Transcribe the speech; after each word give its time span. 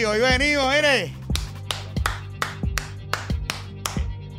aquí, 0.00 0.04
hoy 0.04 0.18
venimos, 0.20 0.66
mire. 0.74 1.12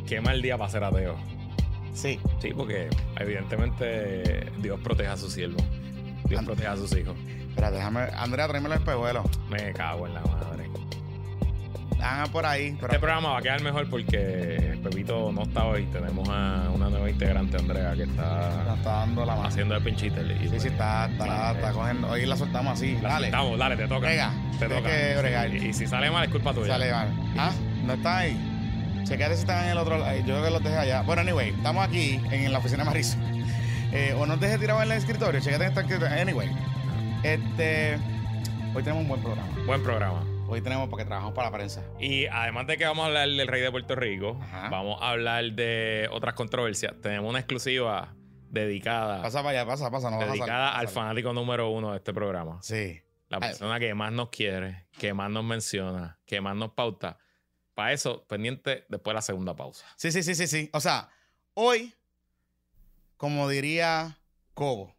Qué 0.06 0.20
mal 0.20 0.42
día 0.42 0.58
para 0.58 0.70
ser 0.70 0.84
ateo. 0.84 1.16
Sí. 1.94 2.18
Sí, 2.40 2.52
porque 2.54 2.88
evidentemente 3.18 4.50
Dios 4.58 4.80
protege 4.80 5.08
a 5.08 5.16
sus 5.16 5.32
siervos. 5.32 5.62
Dios 6.24 6.38
And- 6.40 6.46
protege 6.46 6.68
a 6.68 6.76
sus 6.76 6.94
hijos. 6.96 7.16
Espera, 7.48 7.70
déjame. 7.70 8.00
Andrea, 8.16 8.48
tráeme 8.48 8.68
el 8.68 8.74
espejuelo. 8.74 9.24
Me 9.50 9.72
cago 9.72 10.06
en 10.06 10.14
la 10.14 10.20
madre. 10.22 10.51
Por 12.32 12.46
ahí. 12.46 12.76
Este 12.80 12.98
programa 12.98 13.30
va 13.30 13.38
a 13.38 13.42
quedar 13.42 13.60
mejor 13.62 13.88
porque 13.88 14.78
Pepito 14.82 15.30
no 15.32 15.42
está 15.42 15.64
hoy. 15.66 15.84
Tenemos 15.86 16.28
a 16.28 16.68
una 16.74 16.88
nueva 16.88 17.08
integrante, 17.10 17.56
Andrea, 17.58 17.92
que 17.92 18.06
nos 18.06 18.16
está 18.16 18.74
está 18.74 18.90
dando 18.92 19.24
la 19.24 19.36
mano. 19.36 19.48
haciendo 19.48 19.76
el 19.76 19.82
pinchiter. 19.82 20.26
Y 20.30 20.44
Sí, 20.44 20.48
pues, 20.48 20.62
sí, 20.62 20.68
está, 20.68 21.06
está, 21.06 21.52
está 21.52 21.72
cogiendo. 21.72 22.08
Hoy 22.08 22.26
la 22.26 22.36
soltamos 22.36 22.72
así. 22.72 22.96
la 23.02 23.10
Dale. 23.10 23.26
soltamos, 23.26 23.58
dale, 23.58 23.76
te 23.76 23.86
toca. 23.86 24.00
Brega, 24.00 24.32
te 24.58 24.68
toca. 24.68 24.82
que 24.82 25.16
bregar. 25.18 25.54
Y, 25.54 25.68
y 25.68 25.72
si 25.72 25.86
sale 25.86 26.10
mal, 26.10 26.24
es 26.24 26.30
culpa 26.30 26.52
tuya. 26.52 26.68
Sale 26.68 26.90
mal. 26.90 27.08
Ah, 27.38 27.52
no 27.84 27.92
está 27.92 28.18
ahí. 28.18 28.48
Chequete 29.04 29.34
si 29.34 29.40
están 29.40 29.64
en 29.64 29.70
el 29.72 29.78
otro 29.78 29.98
lado. 29.98 30.16
Yo 30.18 30.24
creo 30.24 30.44
que 30.44 30.50
los 30.50 30.62
dejé 30.62 30.78
allá. 30.78 31.02
Bueno, 31.02 31.22
anyway, 31.22 31.50
estamos 31.50 31.86
aquí 31.86 32.20
en 32.30 32.50
la 32.52 32.58
oficina 32.58 32.84
de 32.84 32.90
Marisol. 32.90 33.20
Eh, 33.94 34.14
o 34.16 34.24
nos 34.24 34.40
deje 34.40 34.56
tirado 34.56 34.80
en 34.82 34.90
el 34.90 34.96
escritorio. 34.96 35.38
Chequete 35.38 35.64
en 35.64 35.68
esta 35.68 35.82
escritorio. 35.82 36.18
Anyway. 36.18 36.50
Este. 37.22 37.98
Hoy 38.74 38.82
tenemos 38.82 39.02
un 39.02 39.08
buen 39.08 39.20
programa. 39.20 39.48
Buen 39.66 39.82
programa. 39.82 40.22
Hoy 40.52 40.60
tenemos 40.60 40.90
porque 40.90 41.06
trabajamos 41.06 41.34
para 41.34 41.48
la 41.48 41.56
prensa. 41.56 41.82
Y 41.98 42.26
además 42.26 42.66
de 42.66 42.76
que 42.76 42.84
vamos 42.84 43.04
a 43.04 43.06
hablar 43.06 43.26
del 43.26 43.48
rey 43.48 43.62
de 43.62 43.70
Puerto 43.70 43.94
Rico, 43.94 44.38
Ajá. 44.42 44.68
vamos 44.68 45.00
a 45.00 45.08
hablar 45.08 45.50
de 45.52 46.10
otras 46.12 46.34
controversias. 46.34 46.92
Tenemos 47.00 47.30
una 47.30 47.38
exclusiva 47.38 48.14
dedicada, 48.50 49.22
Pasa 49.22 49.42
para 49.42 49.60
allá, 49.60 49.66
pasa, 49.66 49.90
pasa. 49.90 50.10
No 50.10 50.18
vas 50.18 50.24
a 50.24 50.28
salir, 50.28 50.42
dedicada 50.42 50.66
vas 50.66 50.74
a 50.74 50.78
al 50.80 50.88
fanático 50.88 51.32
número 51.32 51.70
uno 51.70 51.92
de 51.92 51.96
este 51.96 52.12
programa. 52.12 52.58
Sí. 52.60 53.00
La 53.30 53.40
persona 53.40 53.80
que 53.80 53.94
más 53.94 54.12
nos 54.12 54.28
quiere, 54.28 54.88
que 54.98 55.14
más 55.14 55.30
nos 55.30 55.42
menciona, 55.42 56.18
que 56.26 56.42
más 56.42 56.54
nos 56.54 56.72
pauta. 56.72 57.16
Para 57.72 57.94
eso, 57.94 58.26
pendiente 58.26 58.84
después 58.90 59.12
de 59.12 59.14
la 59.14 59.22
segunda 59.22 59.56
pausa. 59.56 59.86
Sí, 59.96 60.12
sí, 60.12 60.22
sí, 60.22 60.34
sí, 60.34 60.46
sí. 60.46 60.68
O 60.74 60.80
sea, 60.80 61.08
hoy, 61.54 61.94
como 63.16 63.48
diría 63.48 64.18
Cobo, 64.52 64.94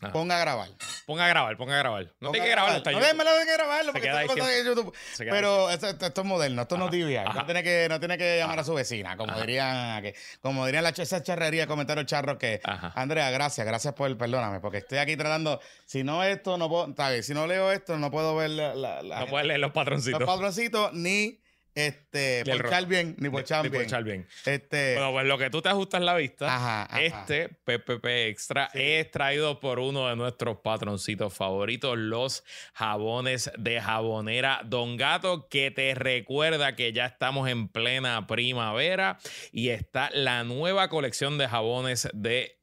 Ajá. 0.00 0.12
ponga 0.12 0.36
a 0.36 0.40
grabar. 0.40 0.68
Ponga 1.06 1.24
a 1.24 1.28
grabar, 1.28 1.56
ponga 1.56 1.74
a 1.74 1.78
grabar. 1.78 2.04
No 2.20 2.28
Ponga 2.28 2.32
tiene 2.32 2.46
que 2.46 2.50
grabarlo, 2.50 2.76
está 2.78 2.90
No, 2.90 2.98
en 2.98 3.02
YouTube. 3.02 3.16
déjame 3.18 3.24
que 3.46 3.52
grabarlo 3.52 3.92
porque 3.92 4.06
esto 4.08 4.18
lo 4.36 4.44
está 4.44 4.58
en 4.58 4.66
YouTube. 4.66 4.94
Pero 5.18 5.70
esto, 5.70 5.86
esto- 5.88 6.06
esto 6.06 6.20
es 6.20 6.26
moderno, 6.26 6.62
esto 6.62 6.76
no 6.76 6.90
ajá. 7.30 7.38
No 7.40 7.44
tiene 7.46 7.62
que, 7.62 7.86
no 7.88 7.98
tiene 7.98 8.18
que 8.18 8.38
llamar 8.38 8.58
a 8.58 8.64
su 8.64 8.74
vecina, 8.74 9.16
como 9.16 9.40
dirían, 9.40 10.02
que, 10.02 10.14
como 10.42 10.66
dirían 10.66 10.84
la, 10.84 10.90
esa 10.90 11.22
charrería 11.22 11.62
de 11.62 11.66
comentarios 11.66 12.04
charros 12.06 12.36
que. 12.36 12.60
Andrea, 12.64 13.30
gracias, 13.30 13.66
gracias 13.66 13.94
por 13.94 14.14
perdóname, 14.18 14.60
porque 14.60 14.78
estoy 14.78 14.98
aquí 14.98 15.16
tratando. 15.16 15.60
Si 15.86 16.04
no 16.04 16.22
esto, 16.24 16.58
no 16.58 16.68
puedo. 16.68 16.94
si 17.22 17.32
no 17.32 17.46
leo 17.46 17.72
esto, 17.72 17.96
no 17.96 18.10
puedo 18.10 18.36
ver 18.36 18.50
la, 18.50 18.74
la- 18.74 19.02
la- 19.02 19.20
No 19.20 19.26
puedes 19.28 19.46
leer 19.46 19.60
los 19.60 19.72
patroncitos. 19.72 20.20
los 20.20 20.28
patroncitos, 20.28 20.92
ni 20.92 21.40
este 21.76 22.42
ponchar 22.44 22.82
ro- 22.84 22.88
bien, 22.88 23.14
ni 23.18 23.28
ponchar 23.28 23.62
Ni 23.62 23.68
bien. 23.70 23.86
bien. 24.04 24.26
Este. 24.46 24.94
Bueno, 24.94 25.12
pues 25.12 25.26
lo 25.26 25.38
que 25.38 25.50
tú 25.50 25.62
te 25.62 25.68
ajustas 25.68 26.00
la 26.02 26.14
vista. 26.14 26.46
ajá, 26.52 26.82
ajá. 26.84 27.00
Este 27.02 27.48
PPP 27.50 28.28
Extra 28.28 28.68
Sí. 28.72 28.78
es 28.80 29.10
traído 29.10 29.60
por 29.60 29.78
uno 29.78 30.08
de 30.08 30.16
nuestros 30.16 30.56
patroncitos 30.58 31.34
favoritos, 31.34 31.98
los 31.98 32.42
jabones 32.72 33.50
de 33.58 33.80
jabonera 33.80 34.62
Don 34.64 34.96
Gato, 34.96 35.48
que 35.48 35.70
te 35.70 35.94
recuerda 35.94 36.74
que 36.74 36.92
ya 36.92 37.06
estamos 37.06 37.48
en 37.48 37.68
plena 37.68 38.26
primavera 38.26 39.18
y 39.52 39.68
está 39.68 40.10
la 40.14 40.42
nueva 40.44 40.88
colección 40.88 41.36
de 41.38 41.46
jabones 41.46 42.08
de 42.14 42.56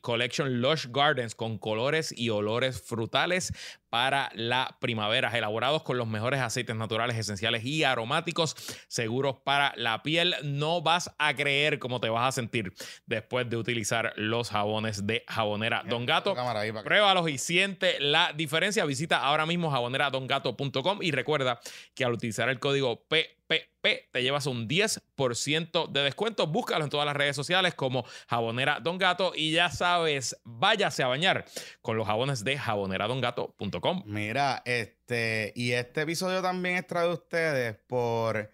Collection 0.00 0.60
Lush 0.60 0.86
Gardens 0.90 1.34
con 1.34 1.58
colores 1.58 2.14
y 2.16 2.30
olores 2.30 2.80
frutales 2.80 3.52
para 3.90 4.30
la 4.34 4.76
primavera, 4.80 5.36
elaborados 5.36 5.82
con 5.82 5.98
los 5.98 6.06
mejores 6.06 6.40
aceites 6.40 6.76
naturales, 6.76 7.16
esenciales 7.16 7.64
y 7.64 7.84
aromáticos, 7.84 8.56
seguros 8.88 9.36
para 9.44 9.72
la 9.76 10.02
piel. 10.02 10.34
No 10.42 10.82
vas 10.82 11.14
a 11.18 11.34
creer 11.34 11.78
cómo 11.78 12.00
te 12.00 12.08
vas 12.08 12.28
a 12.28 12.32
sentir 12.32 12.72
después 13.06 13.48
de 13.48 13.56
utilizar 13.56 14.12
los 14.16 14.50
jabones 14.50 15.06
de 15.06 15.24
jabonera 15.28 15.82
Don 15.88 16.06
Gato. 16.06 16.34
Ahí 16.36 16.72
Pruébalos 16.72 17.28
y 17.28 17.38
siente 17.38 18.00
la 18.00 18.32
diferencia. 18.32 18.84
Visita 18.84 19.18
ahora 19.18 19.46
mismo 19.46 19.70
jaboneradongato.com 19.70 21.02
y 21.02 21.10
recuerda 21.10 21.60
que 21.94 22.04
al 22.04 22.12
utilizar 22.12 22.48
el 22.48 22.58
código 22.58 23.04
PPP 23.08 24.10
te 24.10 24.22
llevas 24.22 24.46
un 24.46 24.68
10% 24.68 25.88
de 25.88 26.02
descuento. 26.02 26.46
Búscalo 26.46 26.84
en 26.84 26.90
todas 26.90 27.06
las 27.06 27.16
redes 27.16 27.36
sociales 27.36 27.74
como 27.74 28.04
Jabonera 28.28 28.80
Don 28.80 28.98
Gato 28.98 29.32
y 29.34 29.52
ya 29.52 29.70
sabes, 29.70 30.36
váyase 30.44 31.02
a 31.02 31.08
bañar 31.08 31.44
con 31.82 31.96
los 31.96 32.06
jabones 32.06 32.44
de 32.44 32.58
jaboneradongato.com. 32.58 33.75
Mira, 34.06 34.62
este, 34.64 35.52
y 35.54 35.72
este 35.72 36.02
episodio 36.02 36.42
también 36.42 36.76
es 36.76 36.86
traído 36.86 37.10
a 37.10 37.14
ustedes 37.14 37.76
por 37.86 38.50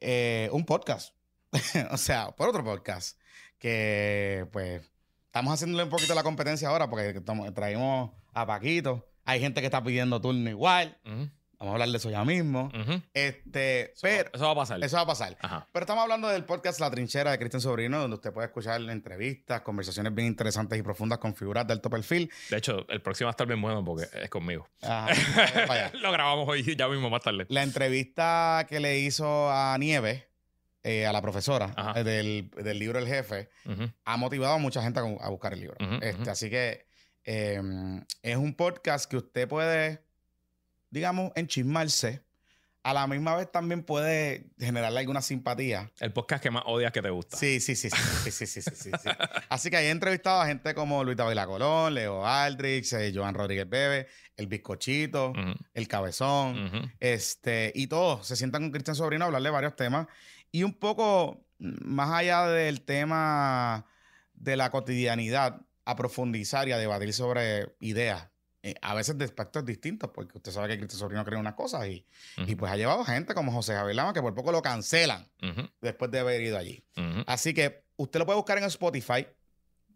eh, 0.00 0.48
un 0.52 0.64
podcast. 0.64 1.14
o 1.90 1.96
sea, 1.96 2.30
por 2.32 2.48
otro 2.48 2.64
podcast. 2.64 3.18
Que 3.58 4.46
pues 4.52 4.82
estamos 5.26 5.54
haciéndole 5.54 5.84
un 5.84 5.90
poquito 5.90 6.14
la 6.14 6.22
competencia 6.24 6.68
ahora 6.68 6.90
porque 6.90 7.20
traímos 7.54 8.10
a 8.34 8.46
Paquito. 8.46 9.08
Hay 9.24 9.40
gente 9.40 9.60
que 9.60 9.66
está 9.66 9.82
pidiendo 9.82 10.20
turno 10.20 10.50
igual. 10.50 10.98
Ujú, 11.04 11.30
Vamos 11.62 11.74
a 11.74 11.74
hablar 11.76 11.90
de 11.90 11.96
eso 11.96 12.10
ya 12.10 12.24
mismo. 12.24 12.72
Este, 13.14 13.92
Eso, 13.92 14.00
pero 14.02 14.30
eso 14.34 14.44
va 14.46 14.50
a 14.50 14.54
pasar. 14.56 14.82
eso 14.82 14.96
va 14.96 15.02
a 15.02 15.06
pasar. 15.06 15.36
Ajá. 15.40 15.68
Pero 15.72 15.84
estamos 15.84 16.02
hablando 16.02 16.26
del 16.26 16.44
podcast 16.44 16.80
La 16.80 16.90
Trinchera 16.90 17.30
de 17.30 17.38
Cristian 17.38 17.60
Sobrino, 17.60 18.00
donde 18.00 18.16
usted 18.16 18.32
puede 18.32 18.46
escuchar 18.48 18.80
entrevistas, 18.80 19.60
conversaciones 19.60 20.12
bien 20.12 20.26
interesantes 20.26 20.76
y 20.76 20.82
profundas 20.82 21.20
con 21.20 21.36
figuras 21.36 21.64
de 21.68 21.74
alto 21.74 21.88
perfil. 21.88 22.28
De 22.50 22.56
hecho, 22.56 22.84
el 22.88 23.00
próximo 23.00 23.26
va 23.26 23.30
a 23.30 23.34
estar 23.34 23.46
bien 23.46 23.62
bueno 23.62 23.84
porque 23.84 24.08
es 24.20 24.28
conmigo. 24.28 24.68
Ajá. 24.82 25.12
Lo 26.02 26.10
grabamos 26.10 26.48
hoy 26.48 26.74
ya 26.76 26.88
mismo 26.88 27.08
más 27.10 27.22
tarde. 27.22 27.46
La 27.48 27.62
entrevista 27.62 28.66
que 28.68 28.80
le 28.80 28.98
hizo 28.98 29.48
a 29.48 29.78
Nieves, 29.78 30.24
eh, 30.82 31.06
a 31.06 31.12
la 31.12 31.22
profesora 31.22 31.72
eh, 31.94 32.02
del, 32.02 32.50
del 32.56 32.76
libro 32.80 32.98
El 32.98 33.06
Jefe, 33.06 33.50
ha 34.04 34.16
motivado 34.16 34.54
a 34.54 34.58
mucha 34.58 34.82
gente 34.82 34.98
a, 34.98 35.02
a 35.04 35.28
buscar 35.28 35.52
el 35.52 35.60
libro. 35.60 35.76
Este. 36.00 36.28
Así 36.28 36.50
que 36.50 36.86
eh, 37.24 37.60
es 38.22 38.36
un 38.36 38.54
podcast 38.56 39.08
que 39.08 39.16
usted 39.18 39.46
puede, 39.46 40.02
digamos, 40.92 41.32
enchismarse. 41.34 42.22
A 42.84 42.92
la 42.92 43.06
misma 43.06 43.36
vez 43.36 43.50
también 43.50 43.84
puede 43.84 44.50
generarle 44.58 44.98
alguna 44.98 45.22
simpatía. 45.22 45.92
El 46.00 46.12
podcast 46.12 46.42
que 46.42 46.50
más 46.50 46.64
odias 46.66 46.90
que 46.90 47.00
te 47.00 47.10
gusta. 47.10 47.36
Sí, 47.36 47.60
sí, 47.60 47.76
sí, 47.76 47.88
sí, 47.90 47.96
sí, 48.24 48.30
sí, 48.32 48.46
sí, 48.46 48.60
sí, 48.60 48.70
sí, 48.74 48.90
sí. 48.90 49.08
Así 49.48 49.70
que 49.70 49.76
ahí 49.76 49.86
he 49.86 49.90
entrevistado 49.90 50.40
a 50.40 50.46
gente 50.46 50.74
como 50.74 51.04
Luis 51.04 51.16
David 51.16 51.44
Colón, 51.46 51.94
Leo 51.94 52.26
Aldrich, 52.26 52.92
eh, 52.94 53.12
Joan 53.14 53.36
Rodríguez 53.36 53.68
Bebe, 53.68 54.08
El 54.36 54.48
Bizcochito, 54.48 55.32
El 55.72 55.86
Cabezón. 55.86 56.66
ujú. 56.66 56.90
Este, 56.98 57.70
y 57.72 57.86
todos 57.86 58.26
se 58.26 58.34
sientan 58.34 58.62
con 58.62 58.72
Cristian 58.72 58.96
Sobrino 58.96 59.24
a 59.24 59.26
hablarle 59.26 59.48
de 59.50 59.54
varios 59.54 59.76
temas. 59.76 60.08
Y 60.50 60.64
un 60.64 60.74
poco 60.74 61.46
más 61.58 62.10
allá 62.10 62.48
del 62.48 62.82
tema 62.82 63.86
de 64.34 64.56
la 64.56 64.70
cotidianidad, 64.70 65.60
a 65.84 65.94
profundizar 65.94 66.66
y 66.66 66.72
a 66.72 66.78
debatir 66.78 67.12
sobre 67.12 67.76
ideas. 67.80 68.31
Eh, 68.62 68.74
a 68.80 68.94
veces 68.94 69.18
de 69.18 69.24
aspectos 69.24 69.64
distintos, 69.64 70.10
porque 70.14 70.38
usted 70.38 70.52
sabe 70.52 70.68
que 70.68 70.78
Cristian 70.78 70.98
Sobrino 71.00 71.24
cree 71.24 71.38
unas 71.38 71.54
cosas 71.54 71.86
y, 71.88 72.06
y 72.46 72.54
pues 72.54 72.70
ha 72.70 72.76
llevado 72.76 73.04
gente 73.04 73.34
como 73.34 73.50
José 73.52 73.74
Javier 73.74 73.96
Lama 73.96 74.12
que 74.12 74.22
por 74.22 74.34
poco 74.34 74.52
lo 74.52 74.62
cancelan 74.62 75.28
después 75.80 76.10
de 76.10 76.20
haber 76.20 76.40
ido 76.42 76.56
allí. 76.58 76.84
Así 77.26 77.52
que 77.54 77.84
usted 77.96 78.18
lo 78.20 78.26
puede 78.26 78.36
buscar 78.36 78.58
en 78.58 78.64
Spotify, 78.64 79.26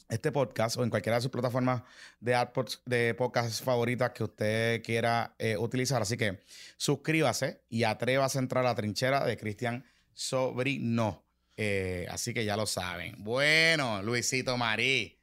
este 0.09 0.31
podcast, 0.31 0.77
o 0.77 0.85
en 0.85 0.91
cualquiera 0.91 1.17
de 1.17 1.23
sus 1.23 1.31
plataformas 1.33 1.83
de, 2.21 2.35
AdPods- 2.37 2.81
de 2.85 3.15
podcast 3.15 3.63
favoritas 3.65 4.11
que 4.13 4.23
usted 4.25 4.83
quiera 4.83 5.35
eh, 5.39 5.57
utilizar. 5.57 6.01
Así 6.03 6.17
que 6.17 6.43
suscríbase 6.77 7.63
y 7.69 7.83
atrévase 7.85 8.39
a 8.39 8.43
entrar 8.43 8.65
a 8.65 8.69
la 8.69 8.75
trinchera 8.77 9.25
de 9.25 9.37
Cristian 9.37 9.85
Sobrino. 10.13 11.25
Eh, 11.57 12.07
así 12.11 12.35
que 12.35 12.45
ya 12.45 12.57
lo 12.57 12.67
saben. 12.67 13.15
Bueno, 13.19 14.03
Luisito 14.03 14.57
Marí. 14.57 15.16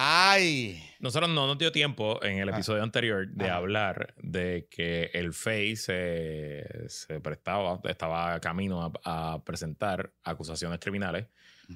Ay. 0.00 0.80
Nosotros 1.00 1.28
no 1.28 1.48
nos 1.48 1.58
dio 1.58 1.72
tiempo 1.72 2.22
en 2.22 2.38
el 2.38 2.48
Ah. 2.48 2.52
episodio 2.52 2.84
anterior 2.84 3.26
de 3.28 3.50
hablar 3.50 4.14
de 4.22 4.68
que 4.70 5.10
el 5.12 5.32
FEI 5.34 5.74
se, 5.74 6.88
se 6.88 7.20
prestaba, 7.20 7.80
estaba 7.82 8.38
camino 8.38 8.92
a, 9.04 9.34
a 9.34 9.44
presentar 9.44 10.12
acusaciones 10.22 10.78
criminales 10.78 11.26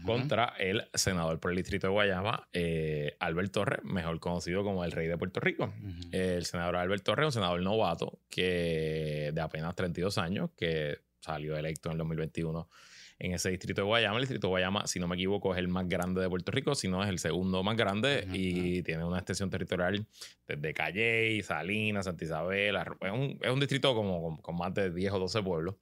contra 0.06 0.54
el 0.58 0.88
senador 0.94 1.38
por 1.40 1.50
el 1.50 1.56
distrito 1.58 1.88
de 1.88 1.92
Guayama, 1.92 2.48
eh, 2.52 3.16
Albert 3.20 3.52
Torres, 3.52 3.80
mejor 3.84 4.20
conocido 4.20 4.62
como 4.64 4.84
el 4.84 4.92
rey 4.92 5.06
de 5.08 5.18
Puerto 5.18 5.38
Rico. 5.40 5.74
El 6.12 6.46
senador 6.46 6.76
Albert 6.76 7.02
Torres, 7.02 7.26
un 7.26 7.32
senador 7.32 7.60
novato 7.60 8.20
que 8.30 9.32
de 9.34 9.40
apenas 9.42 9.74
32 9.74 10.16
años, 10.16 10.50
que 10.56 10.98
salió 11.20 11.56
electo 11.58 11.88
en 11.88 11.92
el 11.94 11.98
2021 11.98 12.68
en 13.24 13.34
ese 13.34 13.50
distrito 13.50 13.82
de 13.82 13.86
Guayama. 13.86 14.16
El 14.16 14.22
distrito 14.22 14.48
de 14.48 14.50
Guayama, 14.50 14.86
si 14.88 14.98
no 14.98 15.06
me 15.06 15.14
equivoco, 15.14 15.52
es 15.54 15.58
el 15.60 15.68
más 15.68 15.88
grande 15.88 16.20
de 16.20 16.28
Puerto 16.28 16.50
Rico, 16.50 16.74
si 16.74 16.88
no 16.88 17.02
es 17.04 17.08
el 17.08 17.20
segundo 17.20 17.62
más 17.62 17.76
grande 17.76 18.26
y 18.32 18.82
tiene 18.82 19.04
una 19.04 19.18
extensión 19.18 19.48
territorial 19.48 20.04
desde 20.48 20.74
Calley, 20.74 21.40
Salinas, 21.42 22.06
Santa 22.06 22.24
Isabel. 22.24 22.76
Es 23.00 23.12
un, 23.12 23.38
es 23.40 23.50
un 23.50 23.60
distrito 23.60 23.94
como, 23.94 24.20
con, 24.22 24.36
con 24.38 24.56
más 24.56 24.74
de 24.74 24.90
10 24.92 25.12
o 25.12 25.18
12 25.20 25.42
pueblos. 25.42 25.76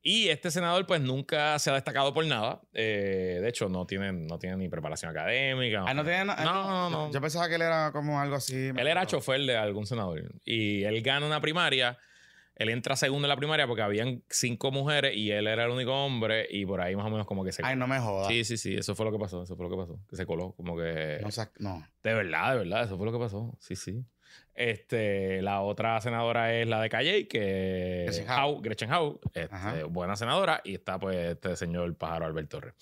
Y 0.00 0.28
este 0.28 0.52
senador 0.52 0.86
pues 0.86 1.00
nunca 1.00 1.58
se 1.58 1.68
ha 1.70 1.74
destacado 1.74 2.14
por 2.14 2.24
nada. 2.24 2.60
Eh, 2.72 3.40
de 3.42 3.48
hecho, 3.48 3.68
no 3.68 3.84
tiene, 3.86 4.12
no 4.12 4.38
tiene 4.38 4.56
ni 4.56 4.68
preparación 4.68 5.10
académica. 5.10 5.82
Ah, 5.84 5.94
no 5.94 6.04
tiene 6.04 6.26
na- 6.26 6.36
No, 6.44 6.70
no, 6.70 6.90
no. 6.90 7.12
Yo 7.12 7.20
pensaba 7.20 7.48
que 7.48 7.56
él 7.56 7.62
era 7.62 7.90
como 7.90 8.20
algo 8.20 8.36
así. 8.36 8.54
Él 8.68 8.86
era 8.86 9.04
chofer 9.06 9.40
de 9.40 9.56
algún 9.56 9.84
senador 9.86 10.22
y 10.44 10.84
él 10.84 11.02
gana 11.02 11.26
una 11.26 11.40
primaria 11.40 11.98
Él 12.56 12.70
entra 12.70 12.96
segundo 12.96 13.26
en 13.26 13.28
la 13.28 13.36
primaria 13.36 13.66
porque 13.66 13.82
habían 13.82 14.22
cinco 14.30 14.70
mujeres 14.72 15.14
y 15.14 15.30
él 15.30 15.46
era 15.46 15.64
el 15.66 15.70
único 15.70 15.92
hombre 15.92 16.46
y 16.50 16.64
por 16.66 16.80
ahí 16.80 16.96
más 16.96 17.04
o 17.06 17.10
menos 17.10 17.26
como 17.26 17.44
que 17.44 17.52
se... 17.52 17.62
Ay, 17.64 17.76
no 17.76 17.86
me 17.86 17.98
jodas. 18.00 18.28
Sí, 18.28 18.44
sí, 18.44 18.56
sí, 18.56 18.74
eso 18.74 18.94
fue 18.94 19.04
lo 19.06 19.12
que 19.12 19.18
pasó, 19.18 19.42
eso 19.42 19.56
fue 19.56 19.64
lo 19.68 19.70
que 19.70 19.76
pasó, 19.76 20.00
que 20.08 20.16
se 20.16 20.24
coló, 20.26 20.52
como 20.52 20.76
que... 20.76 21.18
No, 21.22 21.30
sa- 21.30 21.52
no. 21.58 21.86
De 22.02 22.14
verdad, 22.14 22.52
de 22.52 22.58
verdad, 22.58 22.84
eso 22.84 22.96
fue 22.96 23.04
lo 23.06 23.12
que 23.12 23.18
pasó, 23.18 23.54
sí, 23.60 23.76
sí. 23.76 24.02
Este, 24.56 25.42
la 25.42 25.60
otra 25.60 26.00
senadora 26.00 26.54
es 26.54 26.66
la 26.66 26.80
de 26.80 26.88
Calle, 26.88 27.28
que 27.28 28.04
Gretchen 28.06 28.28
Howe, 28.30 28.60
Gretchen 28.62 28.90
Howe, 28.92 29.20
este, 29.34 29.82
buena 29.84 30.16
senadora, 30.16 30.62
y 30.64 30.74
está 30.74 30.98
pues 30.98 31.16
este 31.16 31.56
señor 31.56 31.94
pájaro 31.96 32.24
Albert 32.24 32.48
Torres. 32.48 32.74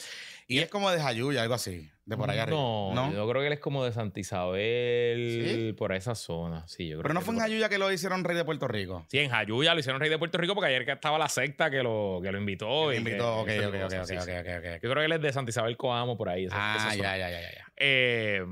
Y 0.46 0.58
es 0.60 0.68
como 0.68 0.90
de 0.92 1.00
Jayuya, 1.00 1.42
algo 1.42 1.54
así, 1.54 1.90
de 2.04 2.16
por 2.16 2.30
allá 2.30 2.44
arriba. 2.44 2.58
No, 2.58 3.12
yo 3.12 3.28
creo 3.28 3.40
que 3.40 3.48
él 3.48 3.52
es 3.54 3.58
como 3.60 3.84
de 3.84 3.90
Santa 3.92 4.20
Isabel, 4.20 5.42
¿Sí? 5.56 5.72
por 5.72 5.92
esa 5.92 6.14
zona, 6.14 6.64
sí, 6.68 6.86
yo 6.86 6.96
creo 6.98 7.02
Pero 7.02 7.14
no 7.14 7.20
que 7.20 7.26
fue 7.26 7.34
en 7.34 7.40
Jayuya 7.40 7.68
que 7.68 7.78
lo 7.78 7.90
hicieron 7.90 8.22
rey 8.22 8.36
de 8.36 8.44
Puerto 8.44 8.68
Rico. 8.68 9.04
Sí, 9.08 9.18
en 9.18 9.30
Jayuya 9.30 9.74
lo 9.74 9.80
hicieron 9.80 10.00
rey 10.00 10.10
de 10.10 10.18
Puerto 10.18 10.38
Rico 10.38 10.54
porque 10.54 10.68
ayer 10.68 10.84
que 10.84 10.92
estaba 10.92 11.18
la 11.18 11.28
secta 11.28 11.70
que 11.72 11.82
lo, 11.82 12.20
que 12.22 12.30
lo 12.30 12.38
invitó. 12.38 12.92
Y 12.92 12.98
invitó, 12.98 13.38
ok, 13.40 13.46
que- 13.48 13.66
ok, 13.66 13.74
ok, 13.74 13.74
ok, 13.74 13.82
cosas, 13.82 14.06
sí, 14.08 14.14
ok, 14.16 14.22
sí. 14.22 14.30
ok, 14.30 14.46
ok. 14.58 14.64
Yo 14.82 14.90
creo 14.90 14.94
que 14.96 15.04
él 15.06 15.12
es 15.12 15.20
de 15.22 15.32
Santa 15.32 15.50
Isabel 15.50 15.76
Coamo 15.76 16.16
por 16.16 16.28
ahí. 16.28 16.44
esa- 16.44 16.54
Ah, 16.56 16.76
esa 16.92 16.94
ya, 16.94 17.16
ya, 17.16 17.30
ya, 17.30 17.40
ya, 17.40 17.50
ya. 17.52 17.64
Eh, 17.78 18.44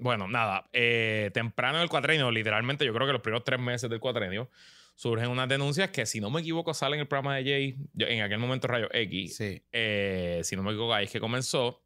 bueno, 0.00 0.26
nada. 0.28 0.68
eh, 0.72 1.30
temprano 1.32 1.76
en 1.78 1.82
el 1.82 1.88
cuatrenio, 1.88 2.30
literalmente, 2.30 2.84
yo 2.84 2.92
creo 2.92 3.06
que 3.06 3.12
los 3.12 3.22
primeros 3.22 3.44
tres 3.44 3.60
meses 3.60 3.88
del 3.88 4.00
cuatrenio, 4.00 4.50
surgen 4.94 5.28
unas 5.30 5.48
denuncias 5.48 5.90
que, 5.90 6.04
si 6.04 6.20
no 6.20 6.30
me 6.30 6.40
equivoco, 6.40 6.74
salen 6.74 6.94
en 6.94 7.00
el 7.02 7.06
programa 7.08 7.36
de 7.36 7.44
Jay, 7.44 7.76
yo- 7.94 8.06
en 8.06 8.22
aquel 8.22 8.38
momento 8.38 8.66
Rayo 8.68 8.88
X. 8.92 9.36
Sí. 9.36 9.62
eh, 9.72 10.40
si 10.44 10.56
no 10.56 10.62
me 10.62 10.70
equivoco, 10.70 10.92
ahí 10.92 11.04
es 11.06 11.10
que 11.10 11.20
comenzó, 11.20 11.82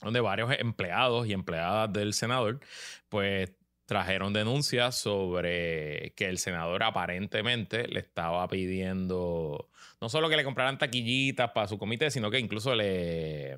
donde 0.00 0.20
varios 0.20 0.50
empleados 0.58 1.26
y 1.26 1.32
empleadas 1.32 1.92
del 1.92 2.12
senador, 2.12 2.60
pues 3.08 3.52
trajeron 3.86 4.32
denuncias 4.32 4.96
sobre 4.96 6.12
que 6.16 6.26
el 6.26 6.38
senador 6.38 6.82
aparentemente 6.82 7.86
le 7.86 8.00
estaba 8.00 8.46
pidiendo 8.48 9.70
no 10.00 10.08
solo 10.08 10.28
que 10.28 10.36
le 10.36 10.44
compraran 10.44 10.76
taquillitas 10.76 11.50
para 11.52 11.68
su 11.68 11.78
comité, 11.78 12.10
sino 12.10 12.30
que 12.30 12.38
incluso 12.38 12.74
le 12.74 13.56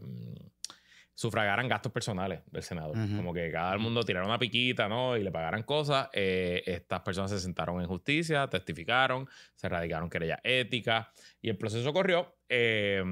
sufragaran 1.18 1.66
gastos 1.66 1.90
personales 1.90 2.42
del 2.46 2.62
senador. 2.62 2.96
Ujú. 2.96 3.16
Como 3.16 3.34
que 3.34 3.50
cada 3.50 3.76
mundo 3.76 4.04
tirara 4.04 4.24
una 4.24 4.38
piquita, 4.38 4.88
¿no? 4.88 5.16
Y 5.16 5.24
le 5.24 5.32
pagaran 5.32 5.64
cosas. 5.64 6.08
Eh, 6.12 6.62
estas 6.64 7.00
personas 7.00 7.32
se 7.32 7.40
sentaron 7.40 7.80
en 7.80 7.88
justicia, 7.88 8.46
testificaron, 8.46 9.28
se 9.56 9.68
radicaron 9.68 10.08
querellas 10.08 10.38
éticas 10.44 11.08
y 11.42 11.48
el 11.48 11.56
proceso 11.56 11.92
corrió. 11.92 12.36
Eh, 12.48 13.02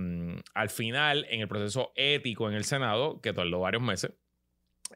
al 0.55 0.71
final, 0.71 1.27
en 1.31 1.41
el 1.41 1.49
proceso 1.49 1.93
ético 1.97 2.49
en 2.49 2.55
el 2.55 2.63
Senado, 2.65 3.21
que 3.21 3.33
tardó 3.33 3.59
varios 3.59 3.83
meses, 3.83 4.13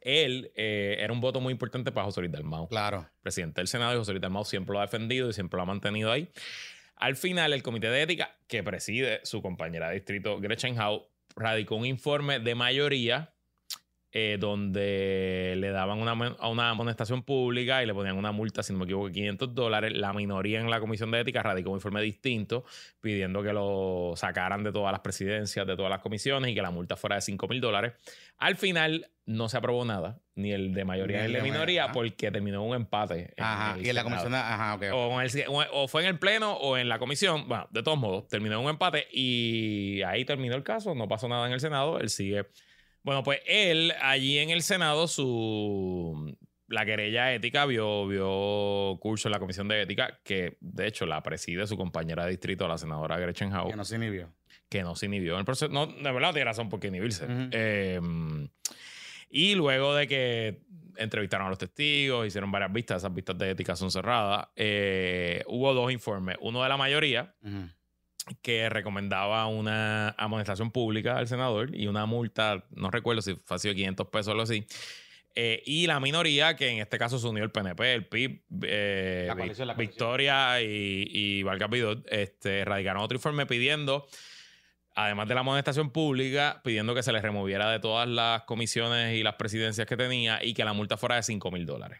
él 0.03 0.49
eh, 0.55 0.95
era 0.99 1.11
un 1.11 1.19
voto 1.19 1.41
muy 1.41 1.51
importante 1.51 1.91
para 1.91 2.05
José 2.05 2.21
Luis 2.21 2.31
Dalmau 2.31 2.69
Claro. 2.69 3.09
presidente 3.21 3.59
del 3.59 3.67
Senado 3.67 3.93
y 3.93 3.97
José 3.97 4.13
Luis 4.13 4.21
Dalmau 4.21 4.45
siempre 4.45 4.71
lo 4.71 4.79
ha 4.79 4.83
defendido 4.83 5.29
y 5.29 5.33
siempre 5.33 5.57
lo 5.57 5.63
ha 5.63 5.65
mantenido 5.65 6.13
ahí. 6.13 6.29
Al 6.95 7.17
final, 7.17 7.51
el 7.51 7.61
comité 7.61 7.89
de 7.89 8.03
ética 8.03 8.37
que 8.47 8.63
preside 8.63 9.19
su 9.23 9.41
compañera 9.41 9.89
de 9.89 9.95
distrito, 9.95 10.39
Gretchen 10.39 10.79
Howe, 10.79 11.10
radicó 11.35 11.75
un 11.75 11.85
informe 11.85 12.39
de 12.39 12.55
mayoría 12.55 13.33
eh, 14.13 14.37
donde 14.39 15.53
le 15.57 15.69
daban 15.71 15.99
una, 15.99 16.11
a 16.39 16.47
una 16.49 16.69
amonestación 16.69 17.23
pública 17.23 17.81
y 17.81 17.85
le 17.85 17.93
ponían 17.93 18.17
una 18.17 18.31
multa, 18.31 18.61
si 18.63 18.73
no 18.73 18.79
me 18.79 18.85
equivoco, 18.85 19.07
de 19.07 19.13
500 19.13 19.55
dólares. 19.55 19.93
La 19.95 20.11
minoría 20.13 20.59
en 20.59 20.69
la 20.69 20.79
comisión 20.79 21.11
de 21.11 21.21
ética 21.21 21.41
radicó 21.43 21.69
un 21.69 21.77
informe 21.77 22.01
distinto 22.01 22.65
pidiendo 22.99 23.41
que 23.41 23.53
lo 23.53 24.13
sacaran 24.15 24.63
de 24.63 24.71
todas 24.71 24.91
las 24.91 25.01
presidencias, 25.01 25.65
de 25.65 25.75
todas 25.75 25.89
las 25.89 25.99
comisiones 25.99 26.51
y 26.51 26.55
que 26.55 26.61
la 26.61 26.71
multa 26.71 26.95
fuera 26.97 27.15
de 27.15 27.21
5 27.21 27.47
mil 27.47 27.61
dólares. 27.61 27.93
Al 28.37 28.55
final 28.57 29.07
no 29.27 29.47
se 29.47 29.55
aprobó 29.57 29.85
nada, 29.85 30.19
ni 30.35 30.51
el 30.51 30.73
de 30.73 30.83
mayoría 30.83 31.19
Ni 31.19 31.23
el 31.23 31.27
el 31.27 31.33
de 31.33 31.37
de 31.43 31.51
minoría, 31.51 31.91
porque 31.93 32.31
terminó 32.31 32.63
un 32.65 32.75
empate. 32.75 33.33
en 33.37 33.43
Ajá. 33.43 33.77
Y 33.79 33.87
en 33.87 33.95
la 33.95 34.03
comisión 34.03 34.31
de. 34.31 34.37
Ajá, 34.39 34.75
ok. 34.75 34.83
ok. 34.91 34.93
O, 34.93 35.21
el- 35.21 35.67
o- 35.71 35.87
fue 35.87 36.01
en 36.01 36.07
el 36.09 36.19
pleno 36.19 36.53
o 36.53 36.75
en 36.75 36.89
la 36.89 36.99
comisión. 36.99 37.47
Bueno, 37.47 37.67
de 37.71 37.81
todos 37.83 37.97
modos, 37.99 38.27
terminó 38.27 38.59
un 38.59 38.69
empate 38.69 39.07
y 39.11 40.01
ahí 40.01 40.25
terminó 40.25 40.55
el 40.55 40.63
caso. 40.63 40.95
No 40.95 41.07
pasó 41.07 41.27
nada 41.29 41.45
en 41.47 41.53
el 41.53 41.59
Senado. 41.61 41.99
Él 41.99 42.09
sigue. 42.09 42.47
Bueno, 43.03 43.23
pues 43.23 43.39
él, 43.45 43.93
allí 44.01 44.37
en 44.39 44.49
el 44.49 44.61
Senado, 44.61 45.07
su. 45.07 46.35
La 46.67 46.85
querella 46.85 47.33
ética 47.33 47.65
vio, 47.65 48.07
vio 48.07 48.97
curso 49.01 49.27
en 49.27 49.33
la 49.33 49.39
comisión 49.39 49.67
de 49.67 49.81
ética, 49.81 50.19
que 50.23 50.55
de 50.61 50.87
hecho 50.87 51.05
la 51.05 51.21
preside 51.21 51.67
su 51.67 51.75
compañera 51.75 52.23
de 52.23 52.31
distrito, 52.31 52.65
la 52.65 52.77
senadora 52.77 53.19
Gretchen 53.19 53.53
Howe 53.53 53.71
Que 53.71 53.75
no 53.75 53.83
se 53.83 53.97
inhibió. 53.97 54.33
que 54.69 54.81
no 54.83 54.95
se 54.95 55.07
inhibió 55.07 55.33
en 55.33 55.39
el 55.39 55.45
proceso. 55.45 55.67
No, 55.69 55.87
de 55.87 56.11
verdad 56.13 56.29
tiene 56.31 56.45
razón 56.45 56.69
por 56.69 56.79
qué 56.79 56.87
inhibirse. 56.87 57.25
Eh, 57.51 57.99
y 59.29 59.55
luego 59.55 59.93
de 59.95 60.07
que 60.07 60.61
entrevistaron 60.95 61.47
a 61.47 61.49
los 61.49 61.57
testigos, 61.59 62.25
hicieron 62.25 62.51
varias 62.51 62.71
vistas, 62.71 62.97
esas 63.01 63.13
vistas 63.13 63.37
de 63.37 63.49
ética 63.51 63.75
son 63.75 63.91
cerradas, 63.91 64.47
eh, 64.55 65.43
hubo 65.47 65.73
dos 65.73 65.91
informes. 65.91 66.37
Uno 66.39 66.63
de 66.63 66.69
la 66.69 66.77
mayoría, 66.77 67.33
Ujú. 67.43 67.67
Que 68.41 68.69
recomendaba 68.69 69.47
una 69.47 70.09
amonestación 70.17 70.71
pública 70.71 71.17
al 71.17 71.27
senador 71.27 71.75
y 71.75 71.87
una 71.87 72.05
multa, 72.05 72.65
no 72.71 72.91
recuerdo 72.91 73.21
si 73.21 73.35
fue 73.45 73.55
así 73.55 73.67
de 73.67 73.75
500 73.75 74.07
pesos 74.07 74.27
o 74.29 74.31
algo 74.31 74.43
así. 74.43 74.65
Eh, 75.33 75.63
y 75.65 75.87
la 75.87 75.99
minoría, 75.99 76.55
que 76.55 76.69
en 76.69 76.79
este 76.79 76.97
caso 76.97 77.17
se 77.17 77.27
unió 77.27 77.43
el 77.43 77.51
PNP, 77.51 77.93
el 77.93 78.05
PIB, 78.05 78.43
eh, 78.63 79.25
La 79.27 79.35
coalición, 79.35 79.67
la 79.67 79.75
coalición. 79.75 79.77
Victoria 79.77 80.61
y, 80.61 81.07
y 81.09 81.43
Vargas 81.43 81.69
Vidot, 81.69 82.05
este, 82.11 82.65
radicaron 82.65 83.01
otro 83.01 83.15
informe 83.15 83.45
pidiendo, 83.45 84.07
además 84.93 85.29
de 85.29 85.35
la 85.35 85.41
amonestación 85.41 85.91
pública, 85.91 86.61
pidiendo 86.65 86.93
que 86.93 87.03
se 87.03 87.13
les 87.13 87.21
removiera 87.21 87.71
de 87.71 87.79
todas 87.79 88.09
las 88.09 88.43
comisiones 88.43 89.17
y 89.17 89.23
las 89.23 89.35
presidencias 89.35 89.87
que 89.87 89.95
tenía 89.95 90.43
y 90.43 90.53
que 90.53 90.65
la 90.65 90.73
multa 90.73 90.97
fuera 90.97 91.15
de 91.15 91.23
5 91.23 91.49
mil 91.49 91.65
dólares. 91.65 91.99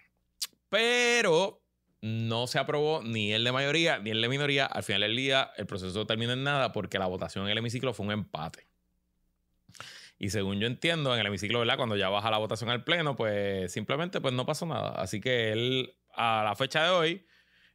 Pero 0.68 1.61
no 2.02 2.48
se 2.48 2.60
aprobó 2.60 3.04
ni 3.04 3.32
el 3.32 3.44
de 3.44 3.52
mayoría 3.52 4.00
ni 4.00 4.10
el 4.10 4.22
de 4.22 4.30
minoría. 4.30 4.66
Al 4.66 4.84
final 4.84 5.02
del 5.02 5.16
día, 5.16 5.52
el 5.58 5.68
proceso 5.68 6.06
terminó 6.06 6.34
en 6.34 6.44
nada 6.44 6.72
porque 6.72 7.00
la 7.00 7.06
votación 7.06 7.46
en 7.46 7.52
el 7.52 7.58
hemiciclo 7.60 7.94
fue 7.94 8.08
un 8.08 8.12
empate. 8.12 8.68
Y 10.18 10.30
según 10.30 10.60
yo 10.60 10.68
entiendo, 10.68 11.14
en 11.14 11.20
el 11.20 11.28
hemiciclo, 11.28 11.60
¿verdad? 11.60 11.78
Cuando 11.78 11.96
ya 11.96 12.10
baja 12.10 12.30
la 12.30 12.38
votación 12.38 12.70
al 12.70 12.84
pleno, 12.84 13.16
pues 13.16 13.72
simplemente 13.72 14.22
pues 14.22 14.34
no 14.34 14.46
pasó 14.46 14.66
nada. 14.66 14.90
Así 15.02 15.20
que 15.20 15.52
él, 15.52 15.96
a 16.14 16.44
la 16.44 16.56
fecha 16.56 16.84
de 16.84 16.90
hoy, 16.90 17.26